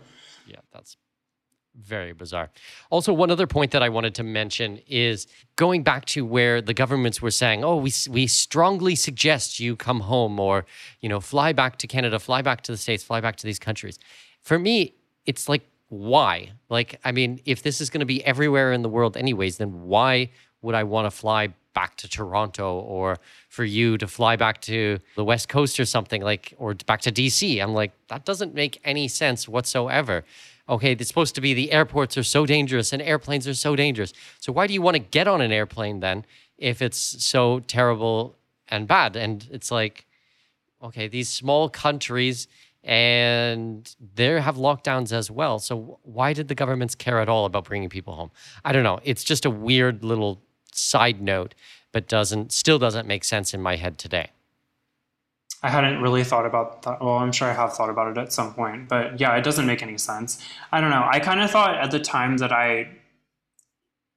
Yeah, 0.48 0.62
that's 0.72 0.96
very 1.82 2.14
bizarre. 2.14 2.50
Also, 2.90 3.14
one 3.14 3.32
other 3.32 3.48
point 3.48 3.72
that 3.72 3.84
I 3.84 3.90
wanted 3.90 4.16
to 4.16 4.24
mention 4.24 4.80
is 4.88 5.28
going 5.56 5.84
back 5.84 6.06
to 6.06 6.26
where 6.26 6.62
the 6.62 6.74
governments 6.74 7.22
were 7.22 7.32
saying, 7.32 7.64
"Oh, 7.64 7.78
we 7.78 7.92
we 8.10 8.28
strongly 8.28 8.96
suggest 8.96 9.60
you 9.60 9.76
come 9.76 10.02
home 10.02 10.40
or, 10.40 10.66
you 11.02 11.10
know, 11.10 11.20
fly 11.20 11.54
back 11.54 11.78
to 11.80 11.88
Canada, 11.88 12.20
fly 12.20 12.42
back 12.42 12.62
to 12.62 12.72
the 12.72 12.78
states, 12.78 13.04
fly 13.04 13.22
back 13.22 13.36
to 13.38 13.46
these 13.46 13.60
countries." 13.60 14.00
For 14.42 14.58
me, 14.58 14.96
it's 15.26 15.50
like 15.50 15.68
why? 15.90 16.52
Like 16.70 17.00
I 17.04 17.12
mean, 17.12 17.42
if 17.46 17.64
this 17.64 17.82
is 17.82 17.90
going 17.90 18.00
to 18.00 18.06
be 18.06 18.24
everywhere 18.26 18.72
in 18.72 18.82
the 18.82 18.90
world 18.90 19.18
anyways, 19.18 19.58
then 19.58 19.84
why 19.84 20.30
would 20.62 20.76
I 20.76 20.84
want 20.84 21.06
to 21.06 21.12
fly 21.12 21.54
back 21.74 21.98
to 21.98 22.08
Toronto 22.08 22.80
or 22.80 23.18
for 23.50 23.66
you 23.66 23.98
to 23.98 24.08
fly 24.08 24.38
back 24.38 24.62
to 24.62 24.98
the 25.16 25.26
West 25.26 25.50
Coast 25.50 25.78
or 25.80 25.86
something 25.86 26.22
like 26.22 26.54
or 26.58 26.74
back 26.74 27.02
to 27.02 27.12
DC? 27.12 27.62
I'm 27.62 27.74
like 27.74 27.92
that 28.08 28.26
doesn't 28.26 28.54
make 28.54 28.80
any 28.84 29.08
sense 29.08 29.48
whatsoever 29.48 30.24
okay, 30.68 30.94
it's 30.94 31.08
supposed 31.08 31.36
to 31.36 31.42
be 31.42 31.54
the 31.54 31.72
airports 31.72 32.18
are 32.18 32.24
so 32.24 32.46
dangerous 32.46 32.92
and 32.92 33.02
airplanes 33.02 33.48
are 33.48 33.54
so 33.54 33.76
dangerous. 33.76 34.14
So 34.40 34.52
why 34.52 34.68
do 34.68 34.74
you 34.74 34.82
want 34.82 34.96
to 34.96 35.00
get 35.00 35.28
on 35.28 35.42
an 35.42 35.52
airplane 35.52 36.00
then 36.00 36.26
if 36.58 36.82
it's 36.82 37.24
so 37.24 37.60
terrible 37.62 38.36
and 38.68 38.88
bad? 38.88 39.16
And 39.16 39.48
it's 39.52 39.72
like, 39.72 40.06
okay, 40.82 41.08
these 41.08 41.30
small 41.30 41.70
countries 41.70 42.48
and 42.84 43.96
they 44.14 44.40
have 44.40 44.58
lockdowns 44.58 45.12
as 45.12 45.32
well. 45.32 45.58
So 45.58 46.00
why 46.04 46.34
did 46.34 46.48
the 46.48 46.56
governments 46.56 46.94
care 46.94 47.20
at 47.20 47.28
all 47.28 47.46
about 47.46 47.66
bringing 47.66 47.90
people 47.90 48.14
home? 48.14 48.32
I 48.64 48.72
don't 48.72 48.84
know. 48.84 49.00
It's 49.04 49.24
just 49.24 49.46
a 49.46 49.50
weird 49.50 50.04
little 50.04 50.42
side 50.72 51.20
note, 51.20 51.56
but 51.92 52.08
doesn't 52.08 52.52
still 52.52 52.78
doesn't 52.78 53.08
make 53.08 53.24
sense 53.24 53.54
in 53.54 53.62
my 53.62 53.76
head 53.76 53.98
today. 53.98 54.30
I 55.66 55.70
hadn't 55.70 56.00
really 56.00 56.24
thought 56.24 56.46
about 56.46 56.84
that. 56.84 57.02
Well, 57.02 57.16
I'm 57.16 57.32
sure 57.32 57.48
I 57.48 57.54
have 57.54 57.74
thought 57.74 57.90
about 57.90 58.16
it 58.16 58.20
at 58.20 58.32
some 58.32 58.54
point, 58.54 58.88
but 58.88 59.20
yeah, 59.20 59.36
it 59.36 59.44
doesn't 59.44 59.66
make 59.66 59.82
any 59.82 59.98
sense. 59.98 60.38
I 60.72 60.80
don't 60.80 60.92
know. 60.92 61.08
I 61.10 61.20
kind 61.20 61.42
of 61.42 61.50
thought 61.50 61.76
at 61.76 61.90
the 61.90 62.00
time 62.00 62.38
that 62.38 62.52
I, 62.52 62.88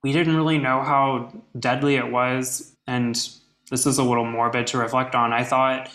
we 0.03 0.13
didn't 0.13 0.37
really 0.37 0.59
know 0.59 0.83
how 0.83 1.33
deadly 1.59 1.97
it 1.97 2.13
was. 2.13 2.77
And 2.87 3.15
this 3.71 3.87
is 3.87 3.97
a 3.97 4.03
little 4.03 4.27
morbid 4.27 4.67
to 4.67 4.79
reflect 4.79 5.15
on. 5.15 5.33
I 5.33 5.43
thought 5.43 5.91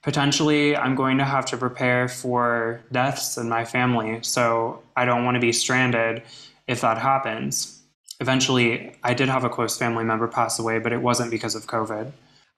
potentially 0.00 0.74
I'm 0.74 0.94
going 0.94 1.18
to 1.18 1.24
have 1.26 1.44
to 1.46 1.58
prepare 1.58 2.08
for 2.08 2.80
deaths 2.90 3.36
in 3.36 3.46
my 3.46 3.66
family. 3.66 4.20
So 4.22 4.82
I 4.96 5.04
don't 5.04 5.26
want 5.26 5.34
to 5.34 5.40
be 5.40 5.52
stranded 5.52 6.22
if 6.66 6.80
that 6.80 6.96
happens. 6.96 7.82
Eventually, 8.20 8.96
I 9.02 9.12
did 9.12 9.28
have 9.28 9.44
a 9.44 9.50
close 9.50 9.76
family 9.76 10.04
member 10.04 10.28
pass 10.28 10.58
away, 10.58 10.78
but 10.78 10.94
it 10.94 11.02
wasn't 11.02 11.30
because 11.30 11.54
of 11.54 11.66
COVID. 11.66 12.10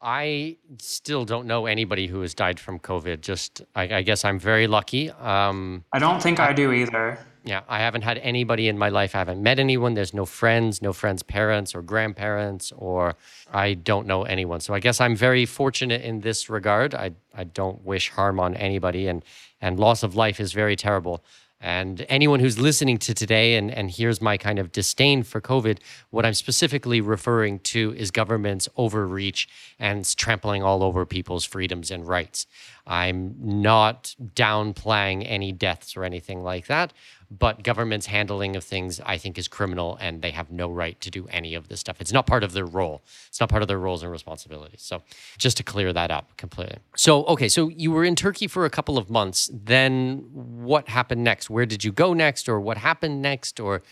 I 0.07 0.57
still 0.79 1.25
don't 1.25 1.49
know 1.49 1.67
anybody 1.67 2.07
who 2.07 2.21
has 2.21 2.33
died 2.33 2.61
from 2.61 2.79
COVID. 2.79 3.23
Just, 3.23 3.63
I, 3.75 3.97
I 3.97 4.03
guess 4.03 4.25
I'm 4.25 4.39
very 4.39 4.69
lucky. 4.69 5.11
Um, 5.11 5.83
I 5.93 5.99
don't 5.99 6.23
think 6.23 6.39
I, 6.39 6.51
I, 6.51 6.53
do 6.53 6.71
either. 6.71 7.19
Yeah, 7.43 7.63
I 7.69 7.81
haven't 7.81 8.03
had 8.03 8.19
anybody 8.19 8.69
in 8.69 8.79
my 8.79 8.89
life. 8.89 9.17
I 9.17 9.19
haven't 9.19 9.43
met 9.43 9.59
anyone. 9.59 9.95
There's 9.95 10.15
no 10.15 10.25
friends, 10.25 10.81
no 10.81 10.93
friends' 10.93 11.25
parents 11.25 11.75
or 11.75 11.83
grandparents, 11.83 12.71
or 12.77 13.17
I 13.53 13.75
don't 13.75 14.07
know 14.07 14.23
anyone. 14.23 14.61
So 14.61 14.75
I 14.75 14.79
guess 14.79 15.01
I'm 15.01 15.17
very 15.17 15.45
fortunate 15.45 16.03
in 16.03 16.21
this 16.21 16.49
regard. 16.49 16.95
I, 16.95 17.11
I 17.35 17.43
don't 17.43 17.85
wish 17.85 18.11
harm 18.11 18.39
on 18.39 18.55
anybody, 18.55 19.09
and, 19.09 19.25
and 19.61 19.81
loss 19.81 20.05
of 20.05 20.15
life 20.15 20.39
is 20.39 20.53
very 20.53 20.77
terrible. 20.77 21.25
And 21.67 22.07
anyone 22.09 22.39
who's 22.39 22.61
listening 22.61 22.97
to 22.99 23.13
today 23.13 23.57
and, 23.57 23.73
and 23.73 23.91
here's 23.91 24.23
my 24.23 24.37
kind 24.37 24.61
of 24.61 24.71
disdain 24.71 25.25
for 25.25 25.41
COVID, 25.41 25.79
what 26.11 26.25
I'm 26.25 26.35
specifically 26.35 27.01
referring 27.01 27.59
to 27.75 27.93
is 27.97 28.13
government's 28.13 28.69
overreach 28.77 29.49
and 29.77 30.05
trampling 30.17 30.63
all 30.63 30.85
over 30.85 31.05
people's 31.05 31.45
freedoms 31.45 31.91
and 31.91 32.07
rights. 32.07 32.47
I'm 32.87 33.35
not 33.41 34.15
downplaying 34.37 35.25
any 35.27 35.51
deaths 35.51 35.97
or 35.97 36.05
anything 36.05 36.45
like 36.45 36.69
that 36.69 36.93
but 37.31 37.63
government's 37.63 38.07
handling 38.07 38.57
of 38.57 38.65
things 38.65 39.01
i 39.05 39.17
think 39.19 39.39
is 39.39 39.49
criminal 39.49 39.97
and 40.01 40.23
they 40.23 40.31
have 40.31 40.51
no 40.51 40.71
right 40.71 41.01
to 41.01 41.11
do 41.11 41.27
any 41.31 41.55
of 41.55 41.69
this 41.69 41.81
stuff. 41.81 42.01
It's 42.01 42.13
not 42.13 42.27
part 42.27 42.45
of 42.45 42.53
their 42.53 42.65
role. 42.65 43.03
It's 43.29 43.41
not 43.41 43.49
part 43.49 43.63
of 43.63 43.69
their 43.69 43.79
roles 43.79 44.03
and 44.03 44.11
responsibilities. 44.11 44.83
So 44.83 45.03
just 45.39 45.57
to 45.59 45.63
clear 45.63 45.93
that 45.93 46.11
up 46.11 46.37
completely. 46.37 46.79
So 46.97 47.25
okay 47.27 47.49
so 47.49 47.69
you 47.69 47.91
were 47.91 48.05
in 48.05 48.17
turkey 48.17 48.47
for 48.47 48.65
a 48.65 48.71
couple 48.71 48.99
of 48.99 49.11
months. 49.11 49.51
Then 49.53 50.29
what 50.33 50.89
happened 50.89 51.25
next? 51.25 51.51
Where 51.51 51.67
did 51.67 51.85
you 51.85 51.93
go 51.93 52.13
next 52.13 52.49
or 52.49 52.61
what 52.61 52.79
happened 52.79 53.23
next 53.23 53.61
or 53.61 53.83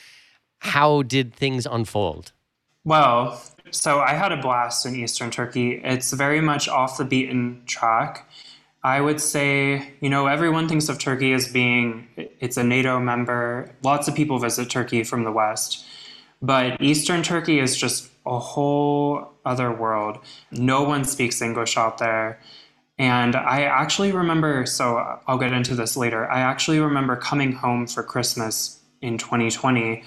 how 0.61 1.03
did 1.03 1.35
things 1.35 1.66
unfold? 1.66 2.32
Well 2.85 3.41
so 3.70 4.01
i 4.01 4.12
had 4.12 4.30
a 4.30 4.37
blast 4.37 4.87
in 4.87 4.95
eastern 4.95 5.30
turkey. 5.30 5.80
It's 5.85 6.12
very 6.12 6.41
much 6.41 6.68
off 6.68 6.99
the 6.99 7.05
beaten 7.05 7.62
track 7.66 8.28
I 8.85 9.01
would 9.01 9.18
say, 9.18 9.95
you 10.03 10.11
know, 10.11 10.26
everyone 10.26 10.68
thinks 10.68 10.91
of 10.91 10.99
Turkey 10.99 11.32
as 11.32 11.51
being 11.51 12.07
it's 12.39 12.59
a 12.59 12.62
NATO 12.62 13.01
member. 13.01 13.74
Lots 13.82 14.09
of 14.09 14.14
people 14.14 14.39
visit 14.39 14.68
Turkey 14.68 15.05
from 15.05 15.24
the 15.24 15.32
West. 15.32 15.87
But 16.43 16.82
Eastern 16.82 17.22
Turkey 17.22 17.59
is 17.61 17.74
just 17.74 18.11
a 18.26 18.39
whole 18.39 19.32
other 19.47 19.72
world. 19.72 20.18
No 20.51 20.82
one 20.82 21.05
speaks 21.05 21.41
English 21.41 21.78
out 21.78 21.97
there. 21.97 22.39
And 22.99 23.35
I 23.35 23.62
actually 23.62 24.12
remember, 24.12 24.66
so 24.66 25.18
I'll 25.26 25.39
get 25.39 25.53
into 25.53 25.74
this 25.74 25.97
later. 25.97 26.30
I 26.30 26.41
actually 26.41 26.78
remember 26.78 27.16
coming 27.16 27.53
home 27.53 27.87
for 27.87 28.03
Christmas 28.03 28.80
in 29.01 29.16
2020 29.16 30.05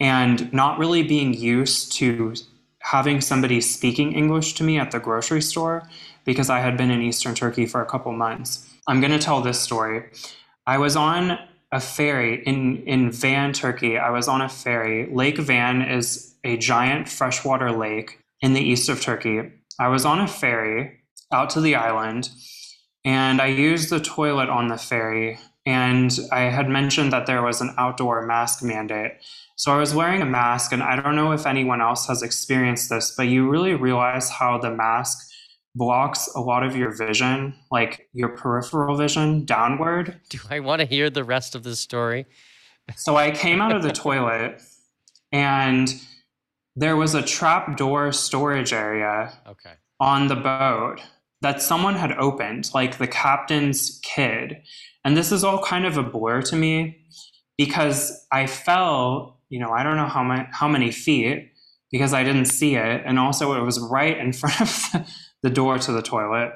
and 0.00 0.50
not 0.52 0.78
really 0.78 1.02
being 1.02 1.34
used 1.34 1.92
to 1.92 2.34
having 2.80 3.20
somebody 3.20 3.60
speaking 3.60 4.14
English 4.14 4.54
to 4.54 4.64
me 4.64 4.78
at 4.78 4.92
the 4.92 4.98
grocery 4.98 5.42
store 5.42 5.86
because 6.28 6.50
I 6.50 6.60
had 6.60 6.76
been 6.76 6.90
in 6.90 7.00
Eastern 7.00 7.34
Turkey 7.34 7.64
for 7.64 7.80
a 7.80 7.86
couple 7.86 8.12
months. 8.12 8.68
I'm 8.86 9.00
going 9.00 9.12
to 9.12 9.18
tell 9.18 9.40
this 9.40 9.58
story. 9.58 10.10
I 10.66 10.76
was 10.76 10.94
on 10.94 11.38
a 11.72 11.80
ferry 11.80 12.42
in, 12.44 12.82
in 12.82 13.10
Van, 13.10 13.54
Turkey. 13.54 13.96
I 13.96 14.10
was 14.10 14.28
on 14.28 14.42
a 14.42 14.48
ferry. 14.50 15.08
Lake 15.10 15.38
Van 15.38 15.80
is 15.80 16.34
a 16.44 16.58
giant 16.58 17.08
freshwater 17.08 17.72
lake 17.72 18.18
in 18.42 18.52
the 18.52 18.60
east 18.60 18.90
of 18.90 19.00
Turkey. 19.00 19.40
I 19.80 19.88
was 19.88 20.04
on 20.04 20.20
a 20.20 20.28
ferry 20.28 21.00
out 21.32 21.48
to 21.50 21.62
the 21.62 21.76
island 21.76 22.28
and 23.06 23.40
I 23.40 23.46
used 23.46 23.88
the 23.88 23.98
toilet 23.98 24.50
on 24.50 24.68
the 24.68 24.76
ferry. 24.76 25.38
And 25.64 26.14
I 26.30 26.40
had 26.40 26.68
mentioned 26.68 27.10
that 27.14 27.24
there 27.24 27.42
was 27.42 27.62
an 27.62 27.74
outdoor 27.78 28.26
mask 28.26 28.62
mandate. 28.62 29.12
So 29.56 29.72
I 29.72 29.78
was 29.78 29.94
wearing 29.94 30.22
a 30.22 30.26
mask, 30.26 30.72
and 30.72 30.82
I 30.84 30.94
don't 30.94 31.16
know 31.16 31.32
if 31.32 31.44
anyone 31.44 31.80
else 31.80 32.06
has 32.06 32.22
experienced 32.22 32.90
this, 32.90 33.12
but 33.16 33.24
you 33.24 33.48
really 33.48 33.74
realize 33.74 34.30
how 34.30 34.56
the 34.56 34.70
mask 34.70 35.28
blocks 35.78 36.28
a 36.34 36.40
lot 36.40 36.64
of 36.64 36.76
your 36.76 36.90
vision, 36.90 37.54
like 37.70 38.08
your 38.12 38.30
peripheral 38.30 38.96
vision 38.96 39.44
downward. 39.44 40.20
Do 40.28 40.38
I 40.50 40.60
want 40.60 40.80
to 40.80 40.86
hear 40.86 41.08
the 41.08 41.24
rest 41.24 41.54
of 41.54 41.62
the 41.62 41.76
story? 41.76 42.26
so 42.96 43.16
I 43.16 43.30
came 43.30 43.60
out 43.60 43.74
of 43.74 43.82
the 43.82 43.92
toilet 43.92 44.60
and 45.32 45.94
there 46.76 46.96
was 46.96 47.14
a 47.14 47.22
trap 47.22 47.76
door 47.76 48.12
storage 48.12 48.72
area 48.72 49.32
okay. 49.46 49.72
on 50.00 50.28
the 50.28 50.36
boat 50.36 51.00
that 51.40 51.62
someone 51.62 51.94
had 51.94 52.12
opened, 52.12 52.70
like 52.74 52.98
the 52.98 53.06
captain's 53.06 54.00
kid. 54.02 54.62
And 55.04 55.16
this 55.16 55.30
is 55.30 55.44
all 55.44 55.62
kind 55.62 55.86
of 55.86 55.96
a 55.96 56.02
blur 56.02 56.42
to 56.42 56.56
me 56.56 57.04
because 57.56 58.26
I 58.32 58.46
fell, 58.46 59.38
you 59.48 59.60
know, 59.60 59.70
I 59.70 59.82
don't 59.82 59.96
know 59.96 60.06
how, 60.06 60.22
my, 60.22 60.48
how 60.52 60.68
many 60.68 60.90
feet 60.90 61.52
because 61.90 62.12
I 62.12 62.24
didn't 62.24 62.46
see 62.46 62.74
it. 62.74 63.02
And 63.04 63.18
also, 63.18 63.54
it 63.54 63.64
was 63.64 63.80
right 63.80 64.16
in 64.16 64.32
front 64.32 64.60
of 64.60 64.68
the, 64.92 65.06
the 65.42 65.50
door 65.50 65.78
to 65.78 65.92
the 65.92 66.02
toilet. 66.02 66.52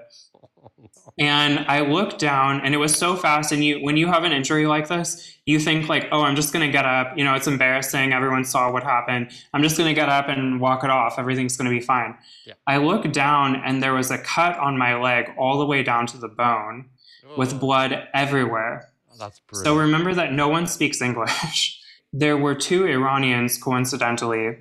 And 1.19 1.61
I 1.69 1.81
looked 1.81 2.19
down 2.19 2.61
and 2.61 2.75
it 2.75 2.79
was 2.79 2.97
so 2.97 3.17
fast. 3.17 3.53
And 3.53 3.65
you, 3.65 3.81
when 3.81 3.97
you 3.97 4.07
have 4.07 4.25
an 4.25 4.33
injury 4.33 4.67
like 4.67 4.89
this, 4.89 5.37
you 5.45 5.59
think 5.59 5.89
like, 5.89 6.09
oh, 6.11 6.23
I'm 6.23 6.37
just 6.37 6.53
going 6.53 6.67
to 6.67 6.73
get 6.73 6.85
up. 6.85 7.17
You 7.19 7.25
know, 7.25 7.35
it's 7.35 7.47
embarrassing. 7.47 8.13
Everyone 8.13 8.45
saw 8.45 8.73
what 8.73 8.83
happened. 8.83 9.31
I'm 9.53 9.63
just 9.63 9.77
going 9.77 9.89
to 9.89 9.95
get 9.95 10.09
up 10.09 10.29
and 10.29 10.61
walk 10.61 10.85
it 10.85 10.91
off. 10.91 11.19
Everything's 11.19 11.57
going 11.57 11.71
to 11.71 11.77
be 11.77 11.85
fine. 11.85 12.17
Yeah. 12.47 12.55
I 12.67 12.79
looked 12.79 13.13
down 13.13 13.57
and 13.57 13.83
there 13.83 13.95
was 13.95 14.11
a 14.11 14.19
cut 14.19 14.57
on 14.59 14.79
my 14.79 14.97
leg 15.01 15.31
all 15.39 15.59
the 15.59 15.67
way 15.67 15.83
down 15.83 16.07
to 16.09 16.17
the 16.17 16.29
bone 16.29 16.89
with 17.37 17.61
blood 17.61 18.09
everywhere. 18.15 18.89
Oh, 19.11 19.17
that's 19.19 19.41
So 19.53 19.77
remember 19.77 20.15
that 20.15 20.33
no 20.33 20.49
one 20.49 20.67
speaks 20.67 21.03
English. 21.03 21.81
there 22.13 22.37
were 22.37 22.55
two 22.55 22.87
Iranians, 22.87 23.59
coincidentally, 23.59 24.57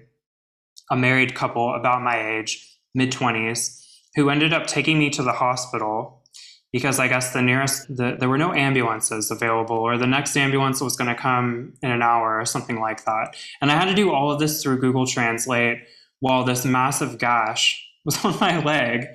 a 0.89 0.97
married 0.97 1.35
couple 1.35 1.73
about 1.73 2.01
my 2.01 2.37
age, 2.37 2.77
mid 2.93 3.11
20s, 3.11 3.80
who 4.15 4.29
ended 4.29 4.53
up 4.53 4.67
taking 4.67 4.99
me 4.99 5.09
to 5.11 5.23
the 5.23 5.33
hospital 5.33 6.21
because 6.71 6.99
I 6.99 7.07
guess 7.07 7.33
the 7.33 7.41
nearest, 7.41 7.95
the, 7.95 8.15
there 8.17 8.29
were 8.29 8.37
no 8.37 8.53
ambulances 8.53 9.29
available, 9.29 9.75
or 9.75 9.97
the 9.97 10.07
next 10.07 10.37
ambulance 10.37 10.79
was 10.79 10.95
going 10.95 11.09
to 11.09 11.21
come 11.21 11.73
in 11.81 11.91
an 11.91 12.01
hour 12.01 12.39
or 12.39 12.45
something 12.45 12.79
like 12.79 13.03
that. 13.05 13.35
And 13.61 13.69
I 13.69 13.75
had 13.75 13.85
to 13.85 13.93
do 13.93 14.11
all 14.11 14.31
of 14.31 14.39
this 14.39 14.63
through 14.63 14.79
Google 14.79 15.05
Translate 15.05 15.79
while 16.19 16.45
this 16.45 16.63
massive 16.63 17.17
gash 17.17 17.85
was 18.05 18.23
on 18.23 18.39
my 18.39 18.63
leg. 18.63 19.07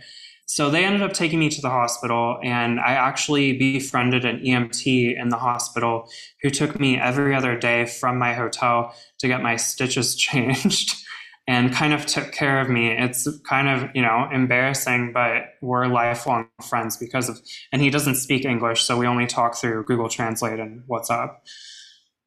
So 0.49 0.71
they 0.71 0.85
ended 0.85 1.03
up 1.03 1.13
taking 1.13 1.41
me 1.41 1.49
to 1.49 1.61
the 1.61 1.71
hospital, 1.71 2.39
and 2.45 2.79
I 2.79 2.93
actually 2.93 3.55
befriended 3.55 4.25
an 4.25 4.41
EMT 4.41 5.21
in 5.21 5.29
the 5.31 5.39
hospital 5.39 6.09
who 6.41 6.51
took 6.51 6.79
me 6.79 6.97
every 6.97 7.35
other 7.35 7.59
day 7.59 7.87
from 7.87 8.17
my 8.17 8.33
hotel 8.33 8.95
to 9.19 9.27
get 9.27 9.43
my 9.43 9.57
stitches 9.57 10.15
changed 10.17 11.06
and 11.49 11.73
kind 11.73 11.93
of 11.93 12.07
took 12.07 12.33
care 12.33 12.61
of 12.61 12.69
me. 12.69 12.89
It's 12.91 13.29
kind 13.41 13.69
of, 13.69 13.91
you 13.95 14.03
know, 14.03 14.29
embarrassing, 14.33 15.13
but 15.13 15.55
we're 15.63 15.87
lifelong 15.87 16.49
friends 16.69 16.97
because 16.97 17.29
of, 17.29 17.39
and 17.73 17.81
he 17.81 17.91
doesn't 17.91 18.17
speak 18.17 18.45
English, 18.45 18.83
so 18.83 18.99
we 18.99 19.07
only 19.07 19.27
talk 19.27 19.57
through 19.57 19.85
Google 19.85 20.09
Translate 20.09 20.59
and 20.59 20.83
WhatsApp. 20.89 21.37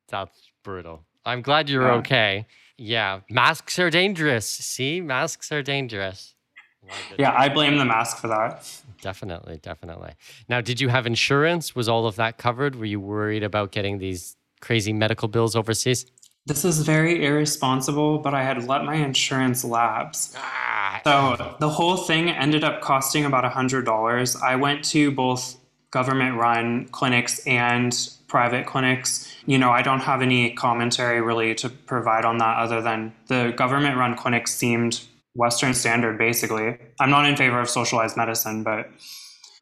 That's 0.07 0.51
brutal. 0.63 1.05
I'm 1.25 1.41
glad 1.41 1.69
you're 1.69 1.83
yeah. 1.83 1.95
okay. 1.95 2.45
Yeah, 2.77 3.19
masks 3.29 3.77
are 3.77 3.89
dangerous. 3.89 4.45
See, 4.45 5.01
masks 5.01 5.51
are 5.51 5.61
dangerous. 5.61 6.35
Yeah, 7.17 7.35
I 7.37 7.49
blame 7.49 7.77
the 7.77 7.85
mask 7.85 8.17
for 8.17 8.29
that. 8.29 8.65
Definitely, 9.01 9.59
definitely. 9.61 10.13
Now, 10.47 10.61
did 10.61 10.79
you 10.79 10.87
have 10.87 11.05
insurance? 11.05 11.75
Was 11.75 11.89
all 11.89 12.07
of 12.07 12.15
that 12.15 12.37
covered? 12.37 12.75
Were 12.75 12.85
you 12.85 12.99
worried 12.99 13.43
about 13.43 13.71
getting 13.71 13.99
these 13.99 14.37
crazy 14.61 14.93
medical 14.93 15.27
bills 15.27 15.55
overseas? 15.55 16.05
This 16.45 16.65
is 16.65 16.79
very 16.79 17.25
irresponsible, 17.25 18.19
but 18.19 18.33
I 18.33 18.43
had 18.43 18.67
let 18.67 18.83
my 18.83 18.95
insurance 18.95 19.63
lapse. 19.63 20.33
Ah. 20.35 21.01
So 21.03 21.55
the 21.59 21.69
whole 21.69 21.97
thing 21.97 22.29
ended 22.29 22.63
up 22.63 22.81
costing 22.81 23.25
about 23.25 23.49
$100. 23.51 24.41
I 24.41 24.55
went 24.55 24.83
to 24.85 25.11
both 25.11 25.57
government 25.91 26.37
run 26.37 26.85
clinics 26.89 27.45
and 27.45 27.95
private 28.27 28.65
clinics. 28.65 29.35
You 29.45 29.57
know, 29.57 29.71
I 29.71 29.81
don't 29.81 30.01
have 30.01 30.21
any 30.21 30.51
commentary 30.51 31.21
really 31.21 31.55
to 31.55 31.69
provide 31.69 32.25
on 32.25 32.37
that 32.39 32.57
other 32.57 32.81
than 32.81 33.13
the 33.27 33.53
government 33.55 33.97
run 33.97 34.15
clinics 34.15 34.53
seemed 34.53 35.01
Western 35.35 35.73
standard, 35.73 36.17
basically. 36.17 36.77
I'm 36.99 37.09
not 37.09 37.25
in 37.25 37.35
favor 37.35 37.59
of 37.59 37.69
socialized 37.69 38.17
medicine, 38.17 38.63
but. 38.63 38.89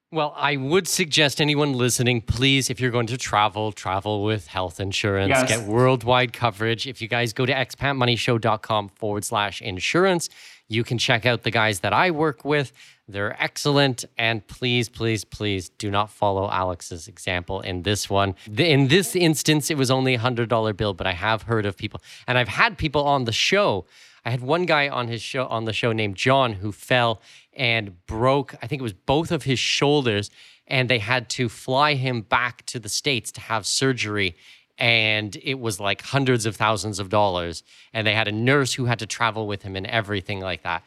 Well, 0.09 0.33
I 0.37 0.55
would 0.55 0.87
suggest 0.87 1.41
anyone 1.41 1.73
listening, 1.73 2.21
please, 2.21 2.69
if 2.69 2.79
you're 2.79 2.91
going 2.91 3.07
to 3.07 3.17
travel, 3.17 3.73
travel 3.73 4.23
with 4.23 4.47
health 4.47 4.79
insurance, 4.79 5.29
yes. 5.29 5.49
get 5.49 5.67
worldwide 5.67 6.31
coverage. 6.31 6.87
If 6.87 7.01
you 7.01 7.09
guys 7.09 7.33
go 7.33 7.45
to 7.45 7.51
expatmoneyshow.com 7.51 8.89
forward 8.95 9.25
slash 9.25 9.61
insurance, 9.61 10.29
you 10.69 10.85
can 10.85 10.97
check 10.97 11.25
out 11.25 11.43
the 11.43 11.51
guys 11.51 11.81
that 11.81 11.91
I 11.91 12.11
work 12.11 12.45
with. 12.45 12.71
They're 13.09 13.41
excellent. 13.41 14.05
And 14.17 14.47
please, 14.47 14.87
please, 14.87 15.25
please 15.25 15.69
do 15.69 15.91
not 15.91 16.09
follow 16.09 16.49
Alex's 16.49 17.09
example 17.09 17.59
in 17.59 17.83
this 17.83 18.09
one. 18.09 18.35
In 18.57 18.87
this 18.87 19.13
instance, 19.13 19.69
it 19.69 19.77
was 19.77 19.91
only 19.91 20.15
a 20.15 20.19
$100 20.19 20.77
bill, 20.77 20.93
but 20.93 21.05
I 21.05 21.13
have 21.13 21.43
heard 21.43 21.65
of 21.65 21.75
people, 21.75 22.01
and 22.27 22.37
I've 22.37 22.47
had 22.47 22.77
people 22.77 23.03
on 23.03 23.25
the 23.25 23.33
show. 23.33 23.85
I 24.27 24.29
had 24.29 24.41
one 24.41 24.65
guy 24.65 24.89
on 24.89 25.07
his 25.07 25.21
show 25.21 25.45
on 25.45 25.63
the 25.63 25.71
show 25.71 25.93
named 25.93 26.17
John 26.17 26.51
who 26.51 26.73
fell 26.73 27.21
and 27.53 28.05
broke, 28.07 28.55
I 28.61 28.67
think 28.67 28.81
it 28.81 28.83
was 28.83 28.91
both 28.91 29.31
of 29.31 29.43
his 29.43 29.57
shoulders, 29.57 30.29
and 30.67 30.89
they 30.89 30.99
had 30.99 31.29
to 31.29 31.47
fly 31.47 31.93
him 31.93 32.23
back 32.23 32.65
to 32.65 32.77
the 32.77 32.89
States 32.89 33.31
to 33.31 33.41
have 33.41 33.65
surgery 33.65 34.35
and 34.77 35.37
it 35.41 35.59
was 35.61 35.79
like 35.79 36.01
hundreds 36.01 36.45
of 36.45 36.57
thousands 36.57 36.99
of 36.99 37.07
dollars. 37.07 37.63
And 37.93 38.05
they 38.05 38.13
had 38.13 38.27
a 38.27 38.33
nurse 38.33 38.73
who 38.73 38.83
had 38.83 38.99
to 38.99 39.05
travel 39.05 39.47
with 39.47 39.63
him 39.63 39.77
and 39.77 39.87
everything 39.87 40.41
like 40.41 40.63
that. 40.63 40.83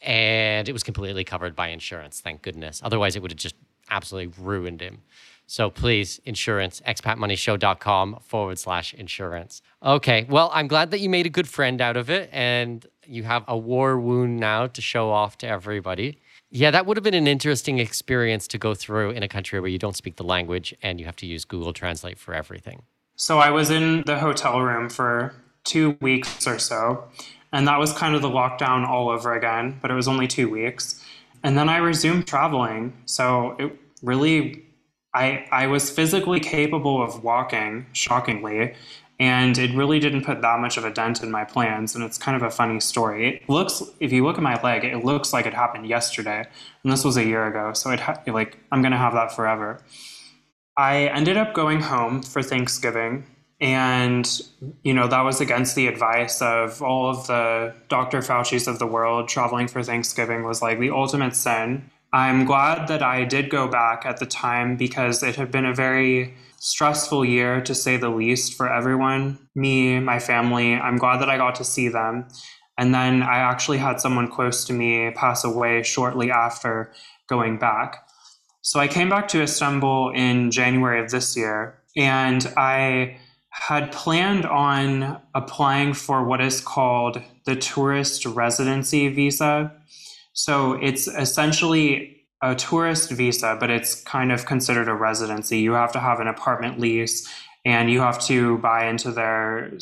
And 0.00 0.68
it 0.68 0.72
was 0.72 0.82
completely 0.82 1.22
covered 1.22 1.54
by 1.54 1.68
insurance, 1.68 2.20
thank 2.20 2.42
goodness. 2.42 2.80
Otherwise, 2.82 3.14
it 3.14 3.22
would 3.22 3.30
have 3.30 3.38
just 3.38 3.54
absolutely 3.92 4.32
ruined 4.42 4.80
him. 4.80 5.02
So 5.46 5.68
please, 5.68 6.18
insurance, 6.24 6.80
expatmoneyshow.com 6.86 8.20
forward 8.22 8.58
slash 8.58 8.94
insurance. 8.94 9.60
Okay, 9.82 10.24
well, 10.28 10.50
I'm 10.54 10.66
glad 10.66 10.90
that 10.92 11.00
you 11.00 11.10
made 11.10 11.26
a 11.26 11.30
good 11.30 11.46
friend 11.46 11.80
out 11.80 11.96
of 11.96 12.08
it 12.08 12.30
and 12.32 12.86
you 13.06 13.24
have 13.24 13.44
a 13.46 13.56
war 13.56 14.00
wound 14.00 14.38
now 14.38 14.66
to 14.66 14.80
show 14.80 15.10
off 15.10 15.36
to 15.38 15.46
everybody. 15.46 16.18
Yeah, 16.50 16.70
that 16.70 16.86
would 16.86 16.96
have 16.96 17.04
been 17.04 17.14
an 17.14 17.26
interesting 17.26 17.78
experience 17.78 18.48
to 18.48 18.58
go 18.58 18.74
through 18.74 19.10
in 19.10 19.22
a 19.22 19.28
country 19.28 19.60
where 19.60 19.70
you 19.70 19.78
don't 19.78 19.96
speak 19.96 20.16
the 20.16 20.24
language 20.24 20.74
and 20.82 20.98
you 20.98 21.06
have 21.06 21.16
to 21.16 21.26
use 21.26 21.44
Google 21.44 21.72
Translate 21.72 22.18
for 22.18 22.32
everything. 22.32 22.82
So 23.16 23.38
I 23.38 23.50
was 23.50 23.70
in 23.70 24.04
the 24.06 24.18
hotel 24.18 24.60
room 24.60 24.88
for 24.88 25.34
two 25.64 25.96
weeks 26.00 26.46
or 26.46 26.58
so, 26.58 27.04
and 27.52 27.68
that 27.68 27.78
was 27.78 27.92
kind 27.92 28.14
of 28.14 28.22
the 28.22 28.30
lockdown 28.30 28.86
all 28.86 29.10
over 29.10 29.34
again, 29.34 29.78
but 29.82 29.90
it 29.90 29.94
was 29.94 30.08
only 30.08 30.26
two 30.26 30.48
weeks. 30.48 31.04
And 31.42 31.58
then 31.58 31.68
I 31.68 31.76
resumed 31.78 32.26
traveling. 32.26 32.94
So 33.04 33.56
it 33.58 33.78
really, 34.02 34.64
I, 35.14 35.46
I 35.50 35.66
was 35.66 35.90
physically 35.90 36.40
capable 36.40 37.02
of 37.02 37.22
walking, 37.22 37.86
shockingly, 37.92 38.74
and 39.20 39.56
it 39.56 39.74
really 39.76 40.00
didn't 40.00 40.24
put 40.24 40.40
that 40.42 40.58
much 40.58 40.76
of 40.76 40.84
a 40.84 40.90
dent 40.90 41.22
in 41.22 41.30
my 41.30 41.44
plans. 41.44 41.94
And 41.94 42.02
it's 42.02 42.18
kind 42.18 42.36
of 42.36 42.42
a 42.42 42.50
funny 42.50 42.80
story. 42.80 43.36
It 43.36 43.48
looks, 43.48 43.82
if 44.00 44.12
you 44.12 44.24
look 44.24 44.36
at 44.36 44.42
my 44.42 44.60
leg, 44.62 44.84
it 44.84 45.04
looks 45.04 45.32
like 45.32 45.46
it 45.46 45.54
happened 45.54 45.86
yesterday, 45.86 46.44
and 46.82 46.92
this 46.92 47.04
was 47.04 47.16
a 47.16 47.24
year 47.24 47.46
ago. 47.46 47.72
So 47.72 47.90
it 47.90 48.00
ha- 48.00 48.20
like 48.26 48.58
I'm 48.72 48.82
gonna 48.82 48.98
have 48.98 49.12
that 49.14 49.32
forever. 49.34 49.80
I 50.76 51.06
ended 51.08 51.36
up 51.36 51.54
going 51.54 51.80
home 51.80 52.22
for 52.22 52.42
Thanksgiving. 52.42 53.26
And, 53.60 54.28
you 54.82 54.92
know, 54.92 55.06
that 55.06 55.20
was 55.20 55.40
against 55.40 55.76
the 55.76 55.86
advice 55.86 56.42
of 56.42 56.82
all 56.82 57.08
of 57.08 57.28
the 57.28 57.72
Dr. 57.88 58.18
Fauci's 58.20 58.66
of 58.66 58.80
the 58.80 58.88
world. 58.88 59.28
Traveling 59.28 59.68
for 59.68 59.84
Thanksgiving 59.84 60.42
was 60.42 60.60
like 60.60 60.80
the 60.80 60.90
ultimate 60.90 61.36
sin. 61.36 61.88
I'm 62.12 62.44
glad 62.44 62.88
that 62.88 63.02
I 63.02 63.24
did 63.24 63.48
go 63.48 63.68
back 63.68 64.04
at 64.04 64.18
the 64.18 64.26
time 64.26 64.76
because 64.76 65.22
it 65.22 65.36
had 65.36 65.50
been 65.50 65.64
a 65.64 65.74
very 65.74 66.34
stressful 66.58 67.24
year, 67.24 67.60
to 67.62 67.74
say 67.74 67.96
the 67.96 68.10
least, 68.10 68.54
for 68.54 68.72
everyone 68.72 69.38
me, 69.54 69.98
my 69.98 70.18
family. 70.18 70.74
I'm 70.74 70.98
glad 70.98 71.20
that 71.20 71.30
I 71.30 71.36
got 71.36 71.54
to 71.56 71.64
see 71.64 71.88
them. 71.88 72.28
And 72.78 72.94
then 72.94 73.22
I 73.22 73.38
actually 73.38 73.78
had 73.78 74.00
someone 74.00 74.30
close 74.30 74.64
to 74.66 74.72
me 74.72 75.10
pass 75.10 75.44
away 75.44 75.82
shortly 75.82 76.30
after 76.30 76.92
going 77.28 77.58
back. 77.58 78.06
So 78.60 78.78
I 78.78 78.88
came 78.88 79.08
back 79.08 79.26
to 79.28 79.42
Istanbul 79.42 80.10
in 80.14 80.50
January 80.50 81.00
of 81.00 81.10
this 81.10 81.36
year, 81.36 81.78
and 81.96 82.46
I 82.56 83.18
had 83.50 83.92
planned 83.92 84.46
on 84.46 85.20
applying 85.34 85.94
for 85.94 86.24
what 86.24 86.40
is 86.40 86.60
called 86.60 87.20
the 87.44 87.56
tourist 87.56 88.24
residency 88.24 89.08
visa. 89.08 89.72
So 90.32 90.74
it's 90.74 91.08
essentially 91.08 92.24
a 92.42 92.54
tourist 92.54 93.10
visa, 93.10 93.56
but 93.58 93.70
it's 93.70 94.02
kind 94.02 94.32
of 94.32 94.46
considered 94.46 94.88
a 94.88 94.94
residency. 94.94 95.58
You 95.58 95.72
have 95.72 95.92
to 95.92 96.00
have 96.00 96.20
an 96.20 96.26
apartment 96.26 96.80
lease 96.80 97.28
and 97.64 97.90
you 97.90 98.00
have 98.00 98.20
to 98.26 98.58
buy 98.58 98.86
into 98.86 99.12
their 99.12 99.72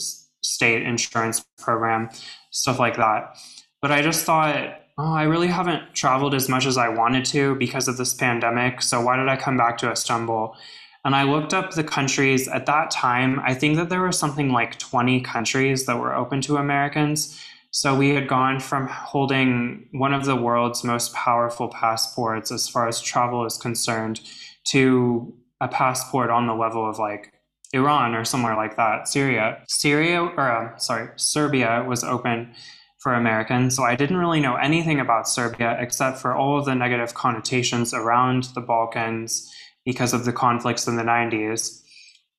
state 0.42 0.82
insurance 0.82 1.44
program, 1.59 2.11
stuff 2.51 2.78
like 2.78 2.96
that. 2.96 3.38
But 3.80 3.92
I 3.92 4.03
just 4.03 4.24
thought 4.24 4.80
oh, 5.01 5.14
I 5.14 5.22
really 5.22 5.46
haven't 5.46 5.94
traveled 5.94 6.34
as 6.34 6.48
much 6.48 6.66
as 6.66 6.76
I 6.76 6.88
wanted 6.90 7.24
to 7.26 7.55
because 7.55 7.88
of 7.88 7.96
this 7.96 8.12
pandemic. 8.12 8.82
So 8.82 9.01
why 9.01 9.16
did 9.16 9.28
I 9.28 9.36
come 9.36 9.57
back 9.57 9.78
to 9.78 9.90
Istanbul? 9.90 10.55
And 11.05 11.14
I 11.14 11.22
looked 11.22 11.55
up 11.55 11.70
the 11.70 11.84
countries 11.84 12.46
at 12.48 12.66
that 12.66 12.90
time. 12.90 13.40
I 13.40 13.55
think 13.55 13.76
that 13.76 13.88
there 13.88 14.01
were 14.01 14.12
something 14.12 14.53
like 14.53 14.78
20 14.78 15.22
countries 15.22 15.86
that 15.86 15.98
were 15.98 16.14
open 16.14 16.42
to 16.42 16.59
Americans. 16.59 17.40
So 17.72 17.94
we 17.94 18.10
had 18.10 18.26
gone 18.26 18.58
from 18.58 18.88
holding 18.88 19.88
one 19.92 20.12
of 20.12 20.24
the 20.24 20.36
world's 20.36 20.82
most 20.82 21.14
powerful 21.14 21.68
passports 21.68 22.50
as 22.50 22.68
far 22.68 22.88
as 22.88 23.00
travel 23.00 23.46
is 23.46 23.56
concerned 23.56 24.20
to 24.68 25.32
a 25.60 25.68
passport 25.68 26.30
on 26.30 26.46
the 26.46 26.54
level 26.54 26.88
of 26.88 26.98
like 26.98 27.32
Iran 27.72 28.14
or 28.14 28.24
somewhere 28.24 28.56
like 28.56 28.76
that, 28.76 29.06
Syria. 29.06 29.62
Syria, 29.68 30.20
or 30.20 30.40
uh, 30.40 30.76
sorry, 30.78 31.10
Serbia 31.16 31.84
was 31.86 32.02
open 32.02 32.52
for 32.98 33.14
Americans. 33.14 33.76
So 33.76 33.84
I 33.84 33.94
didn't 33.94 34.16
really 34.16 34.40
know 34.40 34.56
anything 34.56 35.00
about 35.00 35.28
Serbia 35.28 35.76
except 35.78 36.18
for 36.18 36.34
all 36.34 36.58
of 36.58 36.64
the 36.64 36.74
negative 36.74 37.14
connotations 37.14 37.94
around 37.94 38.44
the 38.54 38.60
Balkans 38.60 39.48
because 39.84 40.12
of 40.12 40.24
the 40.24 40.32
conflicts 40.32 40.86
in 40.86 40.96
the 40.96 41.02
90s. 41.02 41.82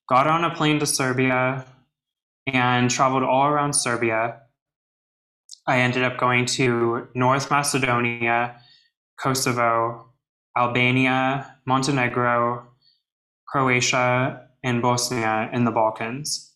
Got 0.08 0.26
on 0.26 0.44
a 0.44 0.54
plane 0.54 0.78
to 0.80 0.86
Serbia 0.86 1.64
and 2.46 2.90
traveled 2.90 3.22
all 3.22 3.46
around 3.46 3.72
Serbia. 3.72 4.41
I 5.66 5.80
ended 5.80 6.02
up 6.02 6.18
going 6.18 6.46
to 6.46 7.08
North 7.14 7.50
Macedonia, 7.50 8.56
Kosovo, 9.18 10.06
Albania, 10.56 11.56
Montenegro, 11.66 12.66
Croatia, 13.46 14.48
and 14.64 14.82
Bosnia 14.82 15.50
in 15.52 15.64
the 15.64 15.70
Balkans. 15.70 16.54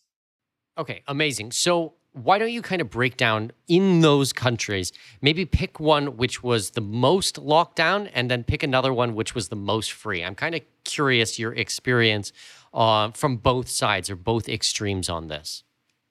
Okay, 0.77 1.03
amazing. 1.07 1.51
So 1.51 1.93
why 2.23 2.37
don't 2.37 2.51
you 2.51 2.61
kind 2.61 2.81
of 2.81 2.89
break 2.89 3.17
down 3.17 3.51
in 3.67 4.01
those 4.01 4.33
countries? 4.33 4.91
Maybe 5.21 5.45
pick 5.45 5.79
one 5.79 6.17
which 6.17 6.43
was 6.43 6.71
the 6.71 6.81
most 6.81 7.35
lockdown 7.35 8.09
and 8.13 8.29
then 8.29 8.43
pick 8.43 8.63
another 8.63 8.93
one 8.93 9.15
which 9.15 9.35
was 9.35 9.49
the 9.49 9.55
most 9.55 9.91
free. 9.91 10.23
I'm 10.23 10.35
kind 10.35 10.55
of 10.55 10.61
curious 10.83 11.37
your 11.37 11.53
experience 11.53 12.31
uh, 12.73 13.11
from 13.11 13.37
both 13.37 13.69
sides 13.69 14.09
or 14.09 14.15
both 14.15 14.49
extremes 14.49 15.09
on 15.09 15.27
this. 15.27 15.63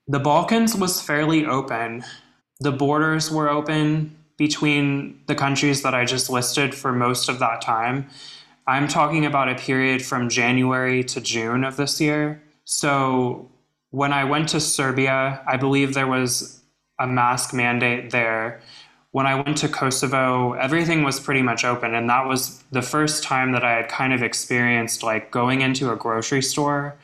The 0.09 0.21
Balkans 0.21 0.77
was 0.77 1.01
fairly 1.01 1.45
open. 1.45 2.05
The 2.61 2.73
borders 2.73 3.31
were 3.31 3.49
open 3.49 4.17
between 4.37 5.21
the 5.27 5.35
countries 5.35 5.83
that 5.83 5.95
I 5.95 6.05
just 6.05 6.31
listed 6.31 6.75
for 6.75 6.93
most 6.93 7.29
of 7.29 7.39
that 7.39 7.61
time. 7.61 8.09
I'm 8.67 8.89
talking 8.89 9.25
about 9.25 9.49
a 9.49 9.55
period 9.55 10.05
from 10.05 10.29
January 10.29 11.05
to 11.05 11.21
June 11.21 11.65
of 11.65 11.77
this 11.77 12.01
year. 12.01 12.43
So 12.65 13.51
when 13.91 14.13
I 14.13 14.25
went 14.25 14.49
to 14.51 14.61
Serbia, 14.61 15.43
I 15.47 15.57
believe 15.57 15.95
there 15.95 16.07
was 16.07 16.63
a 16.99 17.07
mask 17.07 17.55
mandate 17.55 18.11
there. 18.11 18.61
When 19.13 19.27
I 19.27 19.35
went 19.37 19.57
to 19.59 19.69
Kosovo, 19.69 20.55
everything 20.55 21.05
was 21.05 21.21
pretty 21.21 21.43
much 21.43 21.65
open. 21.65 21.95
And 21.95 22.11
that 22.11 22.27
was 22.27 22.63
the 22.73 22.83
first 22.83 23.23
time 23.23 23.53
that 23.53 23.65
I 23.65 23.73
had 23.73 23.89
kind 23.89 24.13
of 24.13 24.23
experienced 24.23 25.03
like 25.03 25.31
going 25.31 25.61
into 25.61 25.93
a 25.93 25.97
grocery 25.97 26.43
store 26.43 26.97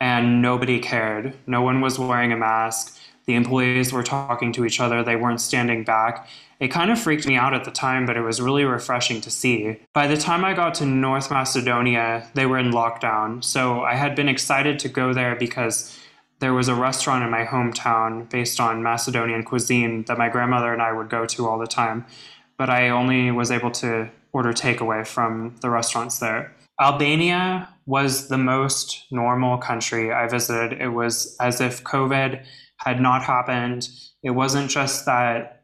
and 0.00 0.42
nobody 0.42 0.78
cared. 0.78 1.34
No 1.46 1.62
one 1.62 1.80
was 1.80 1.98
wearing 1.98 2.32
a 2.32 2.36
mask. 2.36 2.98
The 3.26 3.34
employees 3.34 3.92
were 3.92 4.02
talking 4.02 4.52
to 4.54 4.64
each 4.64 4.80
other, 4.80 5.02
they 5.02 5.16
weren't 5.16 5.40
standing 5.40 5.84
back. 5.84 6.28
It 6.60 6.68
kind 6.68 6.90
of 6.90 6.98
freaked 6.98 7.26
me 7.26 7.36
out 7.36 7.54
at 7.54 7.64
the 7.64 7.70
time, 7.70 8.06
but 8.06 8.16
it 8.16 8.22
was 8.22 8.40
really 8.40 8.64
refreshing 8.64 9.20
to 9.22 9.30
see. 9.30 9.78
By 9.92 10.06
the 10.06 10.16
time 10.16 10.44
I 10.44 10.54
got 10.54 10.74
to 10.76 10.86
North 10.86 11.30
Macedonia, 11.30 12.28
they 12.34 12.46
were 12.46 12.58
in 12.58 12.70
lockdown. 12.70 13.42
So 13.42 13.82
I 13.82 13.94
had 13.94 14.14
been 14.14 14.28
excited 14.28 14.78
to 14.80 14.88
go 14.88 15.12
there 15.12 15.34
because 15.34 15.98
there 16.38 16.54
was 16.54 16.68
a 16.68 16.74
restaurant 16.74 17.24
in 17.24 17.30
my 17.30 17.44
hometown 17.44 18.28
based 18.28 18.60
on 18.60 18.82
Macedonian 18.82 19.44
cuisine 19.44 20.02
that 20.04 20.18
my 20.18 20.28
grandmother 20.28 20.72
and 20.72 20.82
I 20.82 20.92
would 20.92 21.08
go 21.08 21.26
to 21.26 21.48
all 21.48 21.58
the 21.58 21.66
time. 21.66 22.04
But 22.56 22.70
I 22.70 22.88
only 22.90 23.30
was 23.30 23.50
able 23.50 23.70
to 23.72 24.10
order 24.32 24.52
takeaway 24.52 25.06
from 25.06 25.56
the 25.60 25.70
restaurants 25.70 26.18
there. 26.18 26.54
Albania 26.80 27.68
was 27.86 28.28
the 28.28 28.38
most 28.38 29.04
normal 29.10 29.58
country 29.58 30.12
I 30.12 30.26
visited. 30.26 30.80
It 30.80 30.88
was 30.88 31.36
as 31.40 31.60
if 31.60 31.84
COVID 31.84 32.44
had 32.84 33.00
not 33.00 33.22
happened. 33.22 33.88
It 34.22 34.30
wasn't 34.30 34.70
just 34.70 35.06
that 35.06 35.62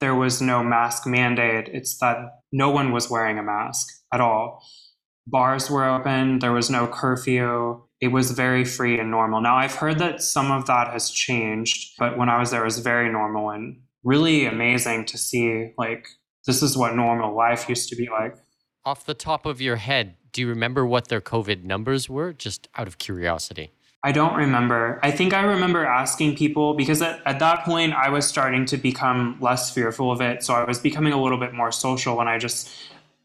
there 0.00 0.14
was 0.14 0.42
no 0.42 0.64
mask 0.64 1.06
mandate, 1.06 1.68
it's 1.72 1.98
that 1.98 2.16
no 2.50 2.70
one 2.70 2.92
was 2.92 3.08
wearing 3.08 3.38
a 3.38 3.42
mask 3.42 3.86
at 4.12 4.20
all. 4.20 4.64
Bars 5.28 5.70
were 5.70 5.84
open, 5.84 6.40
there 6.40 6.52
was 6.52 6.68
no 6.68 6.88
curfew. 6.88 7.80
It 8.00 8.08
was 8.08 8.32
very 8.32 8.64
free 8.64 8.98
and 8.98 9.12
normal. 9.12 9.40
Now, 9.40 9.56
I've 9.56 9.76
heard 9.76 10.00
that 10.00 10.20
some 10.20 10.50
of 10.50 10.66
that 10.66 10.92
has 10.92 11.08
changed, 11.08 11.94
but 12.00 12.18
when 12.18 12.28
I 12.28 12.40
was 12.40 12.50
there, 12.50 12.62
it 12.62 12.64
was 12.64 12.80
very 12.80 13.12
normal 13.12 13.50
and 13.50 13.80
really 14.02 14.44
amazing 14.44 15.04
to 15.06 15.16
see 15.18 15.72
like 15.78 16.08
this 16.46 16.62
is 16.62 16.76
what 16.76 16.96
normal 16.96 17.36
life 17.36 17.68
used 17.68 17.88
to 17.90 17.96
be 17.96 18.08
like. 18.10 18.34
Off 18.84 19.06
the 19.06 19.14
top 19.14 19.46
of 19.46 19.60
your 19.60 19.76
head, 19.76 20.16
do 20.32 20.40
you 20.40 20.48
remember 20.48 20.84
what 20.84 21.06
their 21.06 21.20
COVID 21.20 21.62
numbers 21.62 22.08
were? 22.08 22.32
Just 22.32 22.66
out 22.76 22.88
of 22.88 22.98
curiosity. 22.98 23.70
I 24.04 24.10
don't 24.10 24.34
remember. 24.34 24.98
I 25.02 25.12
think 25.12 25.32
I 25.32 25.42
remember 25.42 25.84
asking 25.84 26.34
people 26.34 26.74
because 26.74 27.00
at, 27.02 27.20
at 27.24 27.38
that 27.38 27.64
point 27.64 27.92
I 27.92 28.08
was 28.08 28.26
starting 28.26 28.64
to 28.66 28.76
become 28.76 29.36
less 29.40 29.70
fearful 29.70 30.10
of 30.10 30.20
it. 30.20 30.42
So 30.42 30.54
I 30.54 30.64
was 30.64 30.80
becoming 30.80 31.12
a 31.12 31.22
little 31.22 31.38
bit 31.38 31.52
more 31.52 31.70
social 31.70 32.16
when 32.16 32.26
I 32.26 32.38
just, 32.38 32.68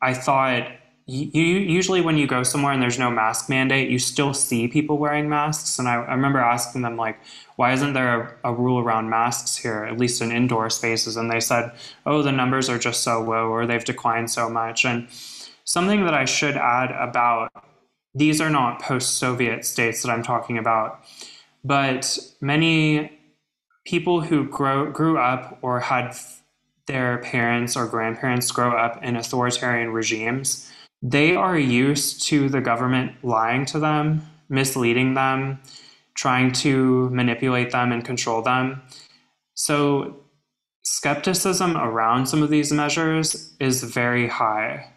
I 0.02 0.14
thought, 0.14 0.70
you, 1.08 1.42
usually 1.42 2.02
when 2.02 2.18
you 2.18 2.28
go 2.28 2.44
somewhere 2.44 2.74
and 2.74 2.82
there's 2.82 3.00
no 3.00 3.10
mask 3.10 3.50
mandate, 3.50 3.90
you 3.90 3.98
still 3.98 4.34
see 4.34 4.68
people 4.68 4.98
wearing 4.98 5.30
masks. 5.30 5.80
And 5.80 5.88
I, 5.88 5.96
I 5.96 6.14
remember 6.14 6.40
asking 6.40 6.82
them, 6.82 6.98
like, 6.98 7.18
why 7.56 7.72
isn't 7.72 7.94
there 7.94 8.40
a, 8.44 8.52
a, 8.52 8.54
rule 8.54 8.78
around 8.78 9.10
masks 9.10 9.56
here, 9.56 9.86
at 9.86 9.98
least 9.98 10.22
in 10.22 10.32
indoor 10.34 10.70
spaces? 10.70 11.16
And 11.16 11.32
they 11.32 11.40
said, 11.40 11.72
oh, 12.06 12.22
the 12.22 12.34
numbers 12.34 12.70
are 12.70 12.78
just 12.78 13.04
so 13.04 13.22
low 13.22 13.48
or 13.48 13.66
they've 13.66 13.84
declined 13.84 14.30
so 14.30 14.50
much. 14.50 14.84
And 14.84 15.08
something 15.64 16.04
that 16.04 16.14
I 16.14 16.26
should 16.26 16.58
add 16.58 16.92
about 16.92 17.52
these 18.18 18.42
are 18.42 18.50
not 18.50 18.82
post 18.82 19.18
Soviet 19.18 19.64
states 19.64 20.02
that 20.02 20.10
I'm 20.10 20.24
talking 20.24 20.58
about, 20.58 21.04
but 21.64 22.18
many 22.42 23.12
people 23.86 24.22
who 24.22 24.48
grow, 24.50 24.92
grew 24.92 25.18
up 25.18 25.60
or 25.62 25.80
had 25.80 26.16
their 26.88 27.20
parents 27.20 27.76
or 27.76 27.86
grandparents 27.86 28.52
grow 28.52 28.72
up 28.72 29.04
in 29.04 29.16
authoritarian 29.16 29.92
regimes, 29.92 30.72
they 31.02 31.36
are 31.36 31.58
used 31.58 32.26
to 32.28 32.50
the 32.50 32.62
government 32.62 33.12
lying 33.24 33.66
to 33.66 33.80
them, 33.80 34.28
misleading 34.50 35.14
them, 35.14 35.60
trying 36.16 36.52
to 36.52 37.10
manipulate 37.12 37.72
them 37.72 37.92
and 37.92 38.04
control 38.04 38.42
them. 38.42 38.82
So, 39.54 40.18
skepticism 40.82 41.78
around 41.78 42.28
some 42.28 42.42
of 42.42 42.50
these 42.50 42.72
measures 42.72 43.54
is 43.60 43.84
very 43.84 44.28
high. 44.28 44.92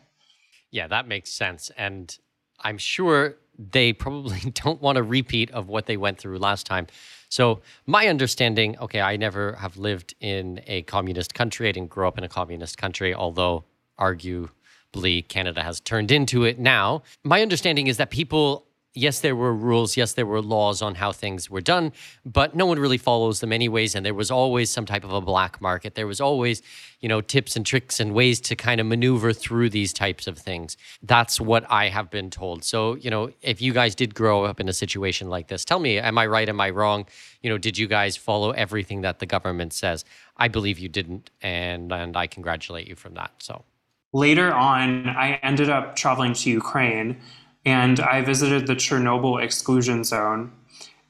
Yeah, 0.70 0.86
that 0.86 1.06
makes 1.06 1.30
sense. 1.30 1.70
And 1.76 2.16
I'm 2.62 2.78
sure 2.78 3.36
they 3.58 3.92
probably 3.92 4.38
don't 4.54 4.80
want 4.80 4.98
a 4.98 5.02
repeat 5.02 5.50
of 5.50 5.68
what 5.68 5.86
they 5.86 5.96
went 5.96 6.18
through 6.18 6.38
last 6.38 6.66
time. 6.66 6.86
So, 7.28 7.60
my 7.86 8.08
understanding 8.08 8.76
okay, 8.78 9.00
I 9.00 9.16
never 9.16 9.54
have 9.54 9.76
lived 9.76 10.14
in 10.20 10.60
a 10.66 10.82
communist 10.82 11.34
country. 11.34 11.68
I 11.68 11.72
didn't 11.72 11.90
grow 11.90 12.08
up 12.08 12.18
in 12.18 12.24
a 12.24 12.28
communist 12.28 12.78
country, 12.78 13.14
although 13.14 13.64
arguably 13.98 15.26
Canada 15.28 15.62
has 15.62 15.80
turned 15.80 16.10
into 16.10 16.44
it 16.44 16.58
now. 16.58 17.02
My 17.22 17.42
understanding 17.42 17.86
is 17.86 17.98
that 17.98 18.10
people 18.10 18.66
yes, 18.94 19.20
there 19.20 19.36
were 19.36 19.54
rules, 19.54 19.96
yes, 19.96 20.14
there 20.14 20.26
were 20.26 20.42
laws 20.42 20.82
on 20.82 20.96
how 20.96 21.12
things 21.12 21.48
were 21.48 21.60
done, 21.60 21.92
but 22.24 22.54
no 22.54 22.66
one 22.66 22.78
really 22.78 22.98
follows 22.98 23.40
them 23.40 23.52
anyways. 23.52 23.94
And 23.94 24.04
there 24.04 24.14
was 24.14 24.30
always 24.30 24.70
some 24.70 24.84
type 24.84 25.04
of 25.04 25.12
a 25.12 25.20
black 25.20 25.60
market. 25.60 25.94
There 25.94 26.06
was 26.06 26.20
always, 26.20 26.60
you 27.00 27.08
know, 27.08 27.20
tips 27.20 27.54
and 27.56 27.64
tricks 27.64 28.00
and 28.00 28.14
ways 28.14 28.40
to 28.42 28.56
kind 28.56 28.80
of 28.80 28.86
maneuver 28.86 29.32
through 29.32 29.70
these 29.70 29.92
types 29.92 30.26
of 30.26 30.38
things. 30.38 30.76
That's 31.02 31.40
what 31.40 31.64
I 31.70 31.88
have 31.88 32.10
been 32.10 32.30
told. 32.30 32.64
So, 32.64 32.96
you 32.96 33.10
know, 33.10 33.30
if 33.42 33.62
you 33.62 33.72
guys 33.72 33.94
did 33.94 34.14
grow 34.14 34.44
up 34.44 34.58
in 34.60 34.68
a 34.68 34.72
situation 34.72 35.28
like 35.28 35.48
this, 35.48 35.64
tell 35.64 35.78
me, 35.78 35.98
am 35.98 36.18
I 36.18 36.26
right? 36.26 36.48
Am 36.48 36.60
I 36.60 36.70
wrong? 36.70 37.06
You 37.42 37.50
know, 37.50 37.58
did 37.58 37.78
you 37.78 37.86
guys 37.86 38.16
follow 38.16 38.50
everything 38.50 39.02
that 39.02 39.20
the 39.20 39.26
government 39.26 39.72
says? 39.72 40.04
I 40.36 40.48
believe 40.48 40.78
you 40.78 40.88
didn't, 40.88 41.30
and 41.42 41.92
and 41.92 42.16
I 42.16 42.26
congratulate 42.26 42.88
you 42.88 42.96
from 42.96 43.14
that. 43.14 43.30
So 43.38 43.64
later 44.12 44.52
on, 44.52 45.08
I 45.08 45.38
ended 45.42 45.68
up 45.68 45.96
traveling 45.96 46.32
to 46.32 46.50
Ukraine 46.50 47.20
and 47.64 48.00
I 48.00 48.22
visited 48.22 48.66
the 48.66 48.74
Chernobyl 48.74 49.42
exclusion 49.42 50.04
zone. 50.04 50.52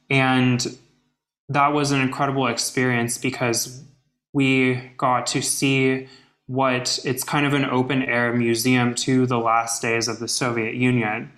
And 0.08 0.78
that 1.48 1.68
was 1.68 1.90
an 1.90 2.00
incredible 2.00 2.46
experience 2.46 3.18
because 3.18 3.82
we 4.32 4.92
got 4.96 5.26
to 5.28 5.42
see 5.42 6.08
what 6.46 6.98
it's 7.04 7.22
kind 7.22 7.46
of 7.46 7.54
an 7.54 7.64
open 7.64 8.02
air 8.02 8.32
museum 8.32 8.94
to 8.94 9.26
the 9.26 9.38
last 9.38 9.82
days 9.82 10.08
of 10.08 10.18
the 10.18 10.28
Soviet 10.28 10.74
Union. 10.74 11.32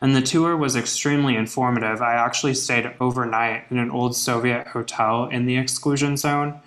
And 0.00 0.14
the 0.14 0.22
tour 0.22 0.56
was 0.56 0.76
extremely 0.76 1.36
informative. 1.36 2.00
I 2.02 2.14
actually 2.14 2.54
stayed 2.54 2.94
overnight 3.00 3.64
in 3.70 3.78
an 3.78 3.90
old 3.90 4.14
Soviet 4.14 4.68
hotel 4.68 5.26
in 5.26 5.46
the 5.46 5.56
exclusion 5.56 6.16
zone 6.16 6.60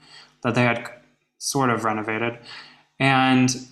that 0.44 0.56
they 0.56 0.64
had 0.64 0.90
sort 1.38 1.70
of 1.70 1.86
renovated. 1.86 2.40
And 3.00 3.68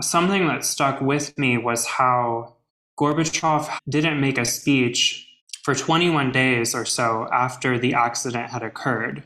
something 0.00 0.46
that 0.48 0.64
stuck 0.64 1.00
with 1.00 1.36
me 1.38 1.58
was 1.58 1.86
how 1.86 2.55
Gorbachev 2.98 3.68
didn't 3.88 4.20
make 4.20 4.38
a 4.38 4.44
speech 4.44 5.28
for 5.62 5.74
21 5.74 6.32
days 6.32 6.74
or 6.74 6.84
so 6.84 7.28
after 7.32 7.78
the 7.78 7.94
accident 7.94 8.50
had 8.50 8.62
occurred. 8.62 9.22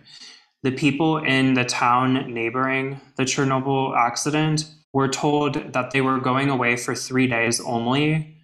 The 0.63 0.73
people 0.73 1.19
in 1.19 1.55
the 1.55 1.65
town 1.65 2.33
neighboring 2.33 3.01
the 3.17 3.25
Chernobyl 3.25 3.97
accident 3.97 4.65
were 4.93 5.09
told 5.09 5.73
that 5.73 5.91
they 5.93 6.01
were 6.01 6.19
going 6.19 6.51
away 6.51 6.77
for 6.77 6.95
three 6.95 7.27
days 7.27 7.61
only 7.61 8.37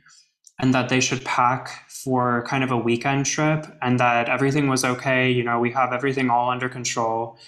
and 0.60 0.72
that 0.72 0.88
they 0.88 1.00
should 1.00 1.24
pack 1.24 1.90
for 1.90 2.44
kind 2.46 2.62
of 2.62 2.70
a 2.70 2.76
weekend 2.76 3.26
trip 3.26 3.66
and 3.82 3.98
that 3.98 4.28
everything 4.28 4.68
was 4.68 4.84
okay. 4.84 5.30
You 5.30 5.42
know, 5.42 5.58
we 5.58 5.72
have 5.72 5.92
everything 5.92 6.30
all 6.30 6.50
under 6.50 6.68
control. 6.68 7.38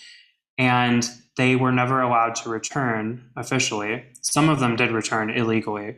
And 0.59 1.09
they 1.37 1.55
were 1.55 1.73
never 1.73 2.03
allowed 2.03 2.35
to 2.37 2.51
return 2.51 3.31
officially. 3.37 4.05
Some 4.23 4.49
of 4.49 4.59
them 4.59 4.77
did 4.77 4.91
return 4.91 5.31
illegally. 5.31 5.97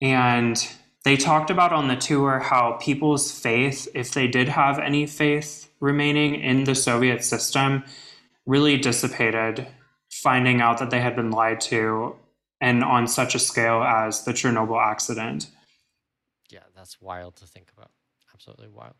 And 0.00 0.56
they 1.04 1.16
talked 1.16 1.50
about 1.50 1.72
on 1.72 1.88
the 1.88 1.96
tour 1.96 2.38
how 2.38 2.78
people's 2.80 3.32
faith, 3.32 3.88
if 3.94 4.12
they 4.12 4.28
did 4.28 4.48
have 4.48 4.78
any 4.78 5.06
faith 5.06 5.70
remaining 5.80 6.36
in 6.36 6.64
the 6.64 6.74
Soviet 6.74 7.24
system, 7.24 7.84
really 8.46 8.76
dissipated, 8.76 9.66
finding 10.10 10.60
out 10.60 10.78
that 10.78 10.90
they 10.90 11.00
had 11.00 11.16
been 11.16 11.30
lied 11.30 11.60
to 11.60 12.16
and 12.60 12.84
on 12.84 13.08
such 13.08 13.34
a 13.34 13.40
scale 13.40 13.82
as 13.82 14.24
the 14.24 14.32
Chernobyl 14.32 14.80
accident. 14.80 15.50
Yeah, 16.50 16.60
that's 16.76 17.00
wild 17.00 17.34
to 17.36 17.46
think 17.46 17.72
about. 17.76 17.90
Absolutely 18.32 18.68
wild. 18.68 18.94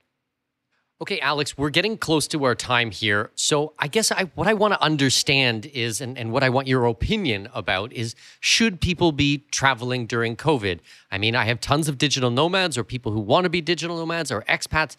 Okay, 1.02 1.18
Alex, 1.18 1.58
we're 1.58 1.70
getting 1.70 1.98
close 1.98 2.28
to 2.28 2.44
our 2.44 2.54
time 2.54 2.92
here. 2.92 3.32
So 3.34 3.72
I 3.76 3.88
guess 3.88 4.12
I, 4.12 4.30
what 4.36 4.46
I 4.46 4.54
want 4.54 4.72
to 4.74 4.80
understand 4.80 5.66
is, 5.66 6.00
and, 6.00 6.16
and 6.16 6.30
what 6.30 6.44
I 6.44 6.48
want 6.48 6.68
your 6.68 6.86
opinion 6.86 7.48
about 7.52 7.92
is, 7.92 8.14
should 8.38 8.80
people 8.80 9.10
be 9.10 9.38
traveling 9.50 10.06
during 10.06 10.36
COVID? 10.36 10.78
I 11.10 11.18
mean, 11.18 11.34
I 11.34 11.44
have 11.46 11.60
tons 11.60 11.88
of 11.88 11.98
digital 11.98 12.30
nomads 12.30 12.78
or 12.78 12.84
people 12.84 13.10
who 13.10 13.18
want 13.18 13.42
to 13.42 13.50
be 13.50 13.60
digital 13.60 13.96
nomads 13.96 14.30
or 14.30 14.42
expats. 14.42 14.94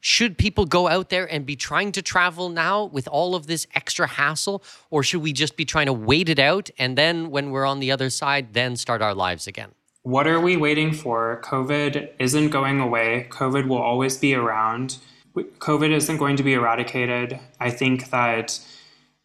Should 0.00 0.38
people 0.38 0.64
go 0.64 0.88
out 0.88 1.10
there 1.10 1.32
and 1.32 1.46
be 1.46 1.54
trying 1.54 1.92
to 1.92 2.02
travel 2.02 2.48
now 2.48 2.86
with 2.86 3.06
all 3.06 3.36
of 3.36 3.46
this 3.46 3.68
extra 3.76 4.08
hassle? 4.08 4.60
Or 4.90 5.04
should 5.04 5.22
we 5.22 5.32
just 5.32 5.56
be 5.56 5.64
trying 5.64 5.86
to 5.86 5.92
wait 5.92 6.28
it 6.28 6.40
out 6.40 6.68
and 6.78 6.98
then 6.98 7.30
when 7.30 7.52
we're 7.52 7.64
on 7.64 7.78
the 7.78 7.92
other 7.92 8.10
side, 8.10 8.54
then 8.54 8.74
start 8.74 9.02
our 9.02 9.14
lives 9.14 9.46
again? 9.46 9.70
What 10.02 10.26
are 10.26 10.40
we 10.40 10.56
waiting 10.56 10.92
for? 10.92 11.40
COVID 11.44 12.10
isn't 12.18 12.50
going 12.50 12.80
away, 12.80 13.28
COVID 13.30 13.68
will 13.68 13.80
always 13.80 14.18
be 14.18 14.34
around 14.34 14.98
COVID 15.34 15.90
isn't 15.90 16.16
going 16.16 16.36
to 16.36 16.42
be 16.42 16.54
eradicated. 16.54 17.38
I 17.60 17.70
think 17.70 18.10
that 18.10 18.60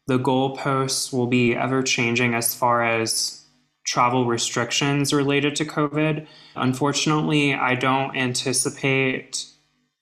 the 0.08 0.18
goalposts 0.18 1.14
will 1.14 1.28
be 1.28 1.56
ever 1.56 1.84
changing 1.84 2.34
as 2.34 2.56
far 2.56 2.84
as 2.84 3.46
travel 3.86 4.26
restrictions 4.26 5.14
related 5.14 5.56
to 5.56 5.66
COVID. 5.66 6.26
Unfortunately, 6.56 7.54
I 7.54 7.76
don't 7.76 8.16
anticipate 8.16 9.46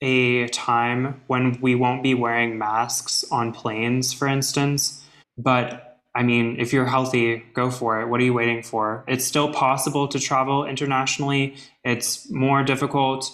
a 0.00 0.48
time 0.48 1.20
when 1.26 1.58
we 1.60 1.74
won't 1.74 2.02
be 2.02 2.14
wearing 2.14 2.58
masks 2.58 3.24
on 3.30 3.52
planes, 3.52 4.12
for 4.12 4.28
instance. 4.28 5.04
But 5.36 6.00
I 6.14 6.22
mean, 6.22 6.58
if 6.58 6.72
you're 6.72 6.86
healthy, 6.86 7.44
go 7.54 7.70
for 7.70 8.00
it. 8.00 8.08
What 8.08 8.20
are 8.20 8.24
you 8.24 8.34
waiting 8.34 8.62
for? 8.62 9.04
It's 9.06 9.24
still 9.24 9.52
possible 9.52 10.08
to 10.08 10.18
travel 10.18 10.64
internationally. 10.64 11.56
It's 11.84 12.30
more 12.30 12.62
difficult 12.62 13.30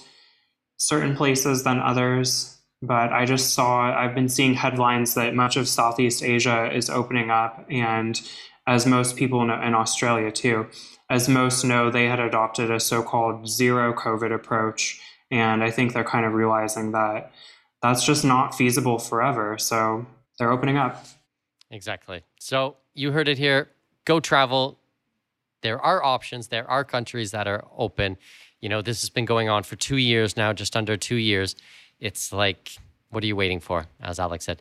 certain 0.76 1.16
places 1.16 1.64
than 1.64 1.78
others. 1.78 2.53
But 2.86 3.12
I 3.12 3.24
just 3.24 3.54
saw, 3.54 3.96
I've 3.96 4.14
been 4.14 4.28
seeing 4.28 4.54
headlines 4.54 5.14
that 5.14 5.34
much 5.34 5.56
of 5.56 5.68
Southeast 5.68 6.22
Asia 6.22 6.70
is 6.70 6.90
opening 6.90 7.30
up. 7.30 7.64
And 7.70 8.20
as 8.66 8.86
most 8.86 9.16
people 9.16 9.44
know, 9.44 9.60
in 9.60 9.74
Australia 9.74 10.30
too, 10.30 10.66
as 11.08 11.28
most 11.28 11.64
know, 11.64 11.90
they 11.90 12.06
had 12.06 12.20
adopted 12.20 12.70
a 12.70 12.80
so 12.80 13.02
called 13.02 13.48
zero 13.48 13.92
COVID 13.94 14.34
approach. 14.34 15.00
And 15.30 15.62
I 15.62 15.70
think 15.70 15.92
they're 15.92 16.04
kind 16.04 16.26
of 16.26 16.32
realizing 16.32 16.92
that 16.92 17.32
that's 17.82 18.04
just 18.04 18.24
not 18.24 18.54
feasible 18.54 18.98
forever. 18.98 19.58
So 19.58 20.06
they're 20.38 20.50
opening 20.50 20.76
up. 20.76 21.04
Exactly. 21.70 22.22
So 22.38 22.76
you 22.94 23.12
heard 23.12 23.28
it 23.28 23.38
here. 23.38 23.70
Go 24.04 24.20
travel. 24.20 24.78
There 25.62 25.80
are 25.80 26.04
options. 26.04 26.48
There 26.48 26.68
are 26.70 26.84
countries 26.84 27.30
that 27.30 27.46
are 27.46 27.64
open. 27.76 28.18
You 28.60 28.68
know, 28.68 28.82
this 28.82 29.00
has 29.02 29.10
been 29.10 29.24
going 29.24 29.48
on 29.48 29.62
for 29.62 29.76
two 29.76 29.96
years 29.96 30.36
now, 30.36 30.52
just 30.52 30.76
under 30.76 30.96
two 30.96 31.16
years. 31.16 31.56
It's 32.00 32.32
like, 32.32 32.78
what 33.10 33.22
are 33.22 33.26
you 33.26 33.36
waiting 33.36 33.60
for? 33.60 33.86
As 34.00 34.18
Alex 34.18 34.44
said. 34.44 34.60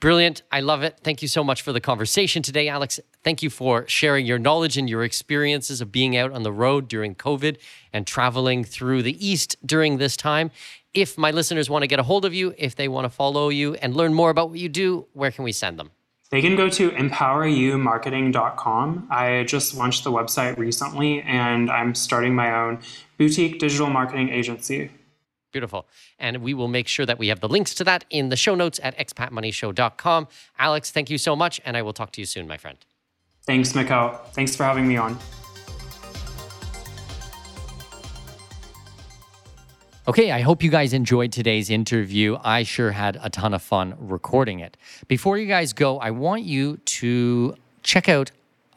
Brilliant. 0.00 0.42
I 0.50 0.60
love 0.60 0.82
it. 0.82 0.98
Thank 1.04 1.20
you 1.20 1.28
so 1.28 1.44
much 1.44 1.60
for 1.60 1.74
the 1.74 1.80
conversation 1.80 2.42
today, 2.42 2.68
Alex. 2.68 2.98
Thank 3.22 3.42
you 3.42 3.50
for 3.50 3.86
sharing 3.86 4.24
your 4.24 4.38
knowledge 4.38 4.78
and 4.78 4.88
your 4.88 5.04
experiences 5.04 5.82
of 5.82 5.92
being 5.92 6.16
out 6.16 6.32
on 6.32 6.42
the 6.42 6.52
road 6.52 6.88
during 6.88 7.14
COVID 7.14 7.58
and 7.92 8.06
traveling 8.06 8.64
through 8.64 9.02
the 9.02 9.26
East 9.26 9.56
during 9.64 9.98
this 9.98 10.16
time. 10.16 10.50
If 10.94 11.18
my 11.18 11.30
listeners 11.30 11.68
want 11.68 11.82
to 11.82 11.86
get 11.86 11.98
a 11.98 12.02
hold 12.02 12.24
of 12.24 12.32
you, 12.32 12.54
if 12.56 12.76
they 12.76 12.88
want 12.88 13.04
to 13.04 13.10
follow 13.10 13.50
you 13.50 13.74
and 13.74 13.94
learn 13.94 14.14
more 14.14 14.30
about 14.30 14.48
what 14.48 14.58
you 14.58 14.70
do, 14.70 15.06
where 15.12 15.30
can 15.30 15.44
we 15.44 15.52
send 15.52 15.78
them? 15.78 15.90
They 16.30 16.40
can 16.40 16.56
go 16.56 16.70
to 16.70 16.90
empoweryoumarketing.com. 16.92 19.08
I 19.10 19.44
just 19.46 19.76
launched 19.76 20.04
the 20.04 20.12
website 20.12 20.56
recently 20.56 21.20
and 21.22 21.70
I'm 21.70 21.94
starting 21.94 22.34
my 22.34 22.54
own 22.54 22.78
boutique 23.18 23.58
digital 23.58 23.90
marketing 23.90 24.30
agency. 24.30 24.90
Beautiful. 25.52 25.86
And 26.18 26.38
we 26.38 26.54
will 26.54 26.68
make 26.68 26.86
sure 26.86 27.06
that 27.06 27.18
we 27.18 27.28
have 27.28 27.40
the 27.40 27.48
links 27.48 27.74
to 27.74 27.84
that 27.84 28.04
in 28.10 28.28
the 28.28 28.36
show 28.36 28.54
notes 28.54 28.78
at 28.82 28.96
expatmoneyshow.com. 28.98 30.28
Alex, 30.58 30.90
thank 30.90 31.10
you 31.10 31.18
so 31.18 31.34
much. 31.34 31.60
And 31.64 31.76
I 31.76 31.82
will 31.82 31.92
talk 31.92 32.12
to 32.12 32.20
you 32.20 32.26
soon, 32.26 32.46
my 32.46 32.56
friend. 32.56 32.78
Thanks, 33.46 33.72
Mikkel. 33.72 34.18
Thanks 34.32 34.54
for 34.54 34.64
having 34.64 34.86
me 34.86 34.96
on. 34.96 35.18
Okay, 40.08 40.32
I 40.32 40.40
hope 40.40 40.62
you 40.62 40.70
guys 40.70 40.92
enjoyed 40.92 41.30
today's 41.30 41.70
interview. 41.70 42.36
I 42.42 42.62
sure 42.62 42.90
had 42.90 43.18
a 43.22 43.30
ton 43.30 43.54
of 43.54 43.62
fun 43.62 43.94
recording 43.98 44.58
it. 44.58 44.76
Before 45.08 45.38
you 45.38 45.46
guys 45.46 45.72
go, 45.72 45.98
I 45.98 46.10
want 46.10 46.42
you 46.42 46.78
to 46.78 47.54
check 47.82 48.08
out 48.08 48.30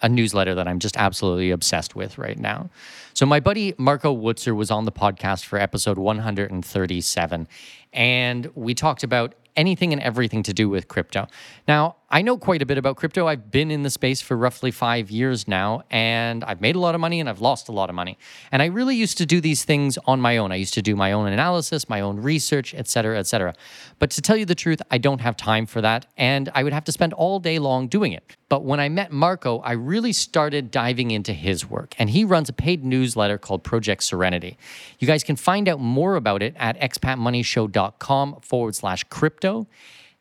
a 0.03 0.09
newsletter 0.09 0.53
that 0.53 0.67
I'm 0.67 0.79
just 0.79 0.97
absolutely 0.97 1.49
obsessed 1.49 1.95
with 1.95 2.17
right 2.17 2.37
now. 2.37 2.69
So, 3.13 3.25
my 3.25 3.39
buddy 3.39 3.73
Marco 3.77 4.15
Wutzer 4.15 4.55
was 4.55 4.69
on 4.69 4.85
the 4.85 4.91
podcast 4.91 5.45
for 5.45 5.57
episode 5.57 5.97
137, 5.97 7.47
and 7.93 8.51
we 8.53 8.75
talked 8.75 9.03
about 9.03 9.33
anything 9.55 9.93
and 9.93 10.01
everything 10.01 10.43
to 10.43 10.53
do 10.53 10.69
with 10.69 10.87
crypto. 10.87 11.27
Now, 11.67 11.95
I 12.13 12.21
know 12.21 12.37
quite 12.37 12.61
a 12.61 12.65
bit 12.67 12.77
about 12.77 12.97
crypto. 12.97 13.25
I've 13.25 13.49
been 13.49 13.71
in 13.71 13.81
the 13.81 13.89
space 13.89 14.21
for 14.21 14.37
roughly 14.37 14.69
five 14.69 15.09
years 15.09 15.47
now, 15.47 15.81
and 15.89 16.43
I've 16.43 16.61
made 16.61 16.75
a 16.75 16.79
lot 16.79 16.93
of 16.93 17.01
money 17.01 17.19
and 17.19 17.27
I've 17.27 17.41
lost 17.41 17.69
a 17.69 17.71
lot 17.71 17.89
of 17.89 17.95
money. 17.95 18.19
And 18.51 18.61
I 18.61 18.67
really 18.67 18.95
used 18.95 19.17
to 19.17 19.25
do 19.25 19.41
these 19.41 19.63
things 19.65 19.97
on 20.05 20.21
my 20.21 20.37
own. 20.37 20.51
I 20.51 20.57
used 20.57 20.75
to 20.75 20.83
do 20.83 20.95
my 20.95 21.11
own 21.11 21.25
analysis, 21.25 21.89
my 21.89 22.01
own 22.01 22.17
research, 22.17 22.75
et 22.75 22.87
cetera, 22.87 23.17
et 23.17 23.25
cetera. 23.25 23.55
But 23.97 24.11
to 24.11 24.21
tell 24.21 24.37
you 24.37 24.45
the 24.45 24.53
truth, 24.53 24.79
I 24.91 24.99
don't 24.99 25.21
have 25.21 25.35
time 25.35 25.65
for 25.65 25.81
that, 25.81 26.05
and 26.15 26.51
I 26.53 26.61
would 26.61 26.71
have 26.71 26.83
to 26.83 26.91
spend 26.91 27.13
all 27.13 27.39
day 27.39 27.57
long 27.57 27.87
doing 27.87 28.13
it. 28.13 28.37
But 28.47 28.63
when 28.63 28.79
I 28.79 28.89
met 28.89 29.11
Marco, 29.11 29.57
I 29.61 29.71
really 29.71 30.13
started 30.13 30.69
diving 30.69 31.09
into 31.09 31.33
his 31.33 31.67
work, 31.67 31.95
and 31.97 32.11
he 32.11 32.25
runs 32.25 32.47
a 32.47 32.53
paid 32.53 32.85
newsletter 32.85 33.39
called 33.39 33.63
Project 33.63 34.03
Serenity. 34.03 34.55
You 34.99 35.07
guys 35.07 35.23
can 35.23 35.35
find 35.35 35.67
out 35.67 35.79
more 35.79 36.15
about 36.15 36.43
it 36.43 36.53
at 36.59 36.79
expatmoneyshow.com 36.79 38.41
forward 38.41 38.75
slash 38.75 39.03
crypto. 39.05 39.65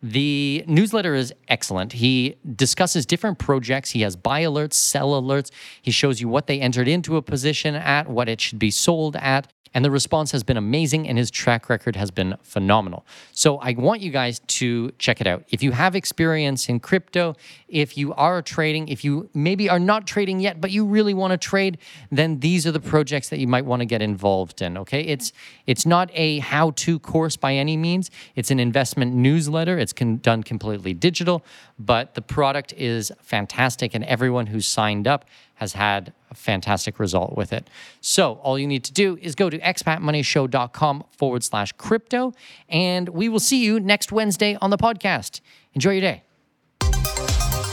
The 0.03 0.65
newsletter 0.67 1.15
is 1.15 1.33
excellent. 1.47 1.93
He 1.93 2.37
discusses 2.57 3.07
different 3.07 3.39
projects. 3.39 3.91
He 3.91 4.01
has 4.01 4.17
buy 4.17 4.43
alerts, 4.43 4.75
sell 4.75 5.11
alerts. 5.21 5.51
He 5.81 5.93
shows 5.93 6.21
you 6.21 6.29
what 6.29 6.49
they 6.49 6.61
entered 6.61 6.89
into 6.89 7.17
a 7.17 7.23
position 7.23 7.77
at, 7.77 8.09
what 8.09 8.29
it 8.29 8.41
should 8.41 8.59
be 8.59 8.73
sold 8.73 9.15
at. 9.17 9.53
And 9.75 9.85
the 9.85 9.91
response 9.91 10.33
has 10.33 10.43
been 10.43 10.57
amazing, 10.57 11.09
and 11.09 11.17
his 11.17 11.31
track 11.31 11.69
record 11.69 11.97
has 11.97 12.11
been 12.11 12.37
phenomenal. 12.43 13.07
So 13.33 13.57
I 13.59 13.73
want 13.73 14.03
you 14.03 14.11
guys 14.11 14.41
to 14.41 14.91
check 14.99 15.21
it 15.21 15.27
out. 15.27 15.45
If 15.49 15.63
you 15.63 15.73
have 15.73 15.97
experience 15.97 16.69
in 16.69 16.79
crypto, 16.81 17.37
if 17.69 17.97
you 17.97 18.13
are 18.15 18.43
trading, 18.43 18.89
if 18.89 19.03
you 19.03 19.31
maybe 19.33 19.71
are 19.71 19.79
not 19.79 20.07
trading 20.07 20.41
yet, 20.41 20.61
but 20.61 20.71
you 20.71 20.85
really 20.85 21.15
want 21.15 21.31
to 21.31 21.39
trade, 21.39 21.79
then 22.11 22.41
these 22.41 22.67
are 22.67 22.73
the 22.73 22.81
projects 22.81 23.31
that 23.31 23.39
you 23.39 23.47
might 23.47 23.65
want 23.65 23.81
to 23.81 23.87
get 23.87 24.03
involved 24.03 24.61
in. 24.61 24.77
Okay, 24.77 25.01
it's 25.03 25.33
it's 25.67 25.87
not 25.87 26.11
a 26.13 26.41
how-to 26.41 26.99
course 26.99 27.37
by 27.37 27.55
any 27.55 27.77
means. 27.77 28.11
It's 28.35 28.51
an 28.51 28.61
investment 28.61 29.15
newsletter. 29.15 29.79
It's 29.79 29.93
con- 29.95 30.19
done 30.19 30.43
completely 30.43 30.93
digital, 30.93 31.45
but 31.79 32.15
the 32.15 32.23
product 32.23 32.75
is 32.75 33.11
fantastic, 33.23 33.95
and 33.95 34.05
everyone 34.05 34.49
who's 34.49 34.67
signed 34.67 35.07
up 35.09 35.25
has 35.55 35.75
had 35.75 36.13
a 36.33 36.35
fantastic 36.35 36.99
result 36.99 37.37
with 37.37 37.53
it. 37.53 37.69
So 38.01 38.35
all 38.43 38.59
you 38.59 38.67
need 38.67 38.85
to 38.85 38.93
do 38.93 39.19
is 39.21 39.35
go 39.35 39.51
to 39.51 39.59
expatmoneyshow.com 39.59 41.05
forward 41.11 41.45
slash 41.45 41.73
crypto, 41.73 42.33
and 42.69 43.09
we 43.11 43.29
will 43.29 43.41
see 43.41 43.65
you 43.65 43.79
next 43.79 44.11
Wednesday 44.13 44.57
on 44.61 44.71
the 44.71 44.79
podcast. 44.79 45.41
Enjoy 45.75 45.93
your 45.93 46.01
day. 46.01 46.23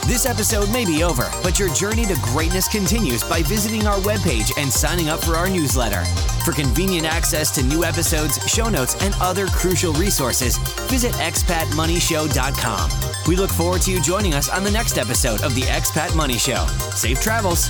This 0.10 0.26
episode 0.26 0.72
may 0.72 0.86
be 0.86 1.04
over, 1.04 1.30
but 1.44 1.60
your 1.60 1.72
journey 1.76 2.04
to 2.08 2.16
greatness 2.24 2.68
continues 2.68 3.24
by 3.24 3.44
visiting 3.44 3.86
our 3.86 4.00
webpage 4.00 4.52
and 4.58 4.72
signing 4.72 5.08
up 5.08 5.24
for 5.24 5.36
our 5.36 5.48
newsletter. 5.48 6.04
For 6.44 6.52
convenient 6.52 7.06
access 7.06 7.54
to 7.54 7.64
new 7.64 7.84
episodes, 7.84 8.44
show 8.48 8.70
notes, 8.70 8.96
and 9.04 9.14
other 9.22 9.46
crucial 9.46 9.94
resources, 9.94 10.58
visit 10.90 11.12
expatmoneyshow.com. 11.14 12.90
We 13.28 13.36
look 13.36 13.52
forward 13.52 13.84
to 13.84 13.92
you 13.92 14.02
joining 14.02 14.34
us 14.34 14.50
on 14.50 14.64
the 14.64 14.72
next 14.72 14.98
episode 14.98 15.44
of 15.44 15.54
the 15.54 15.62
Expat 15.62 16.16
Money 16.16 16.40
Show. 16.40 16.66
Safe 16.96 17.22
travels. 17.22 17.70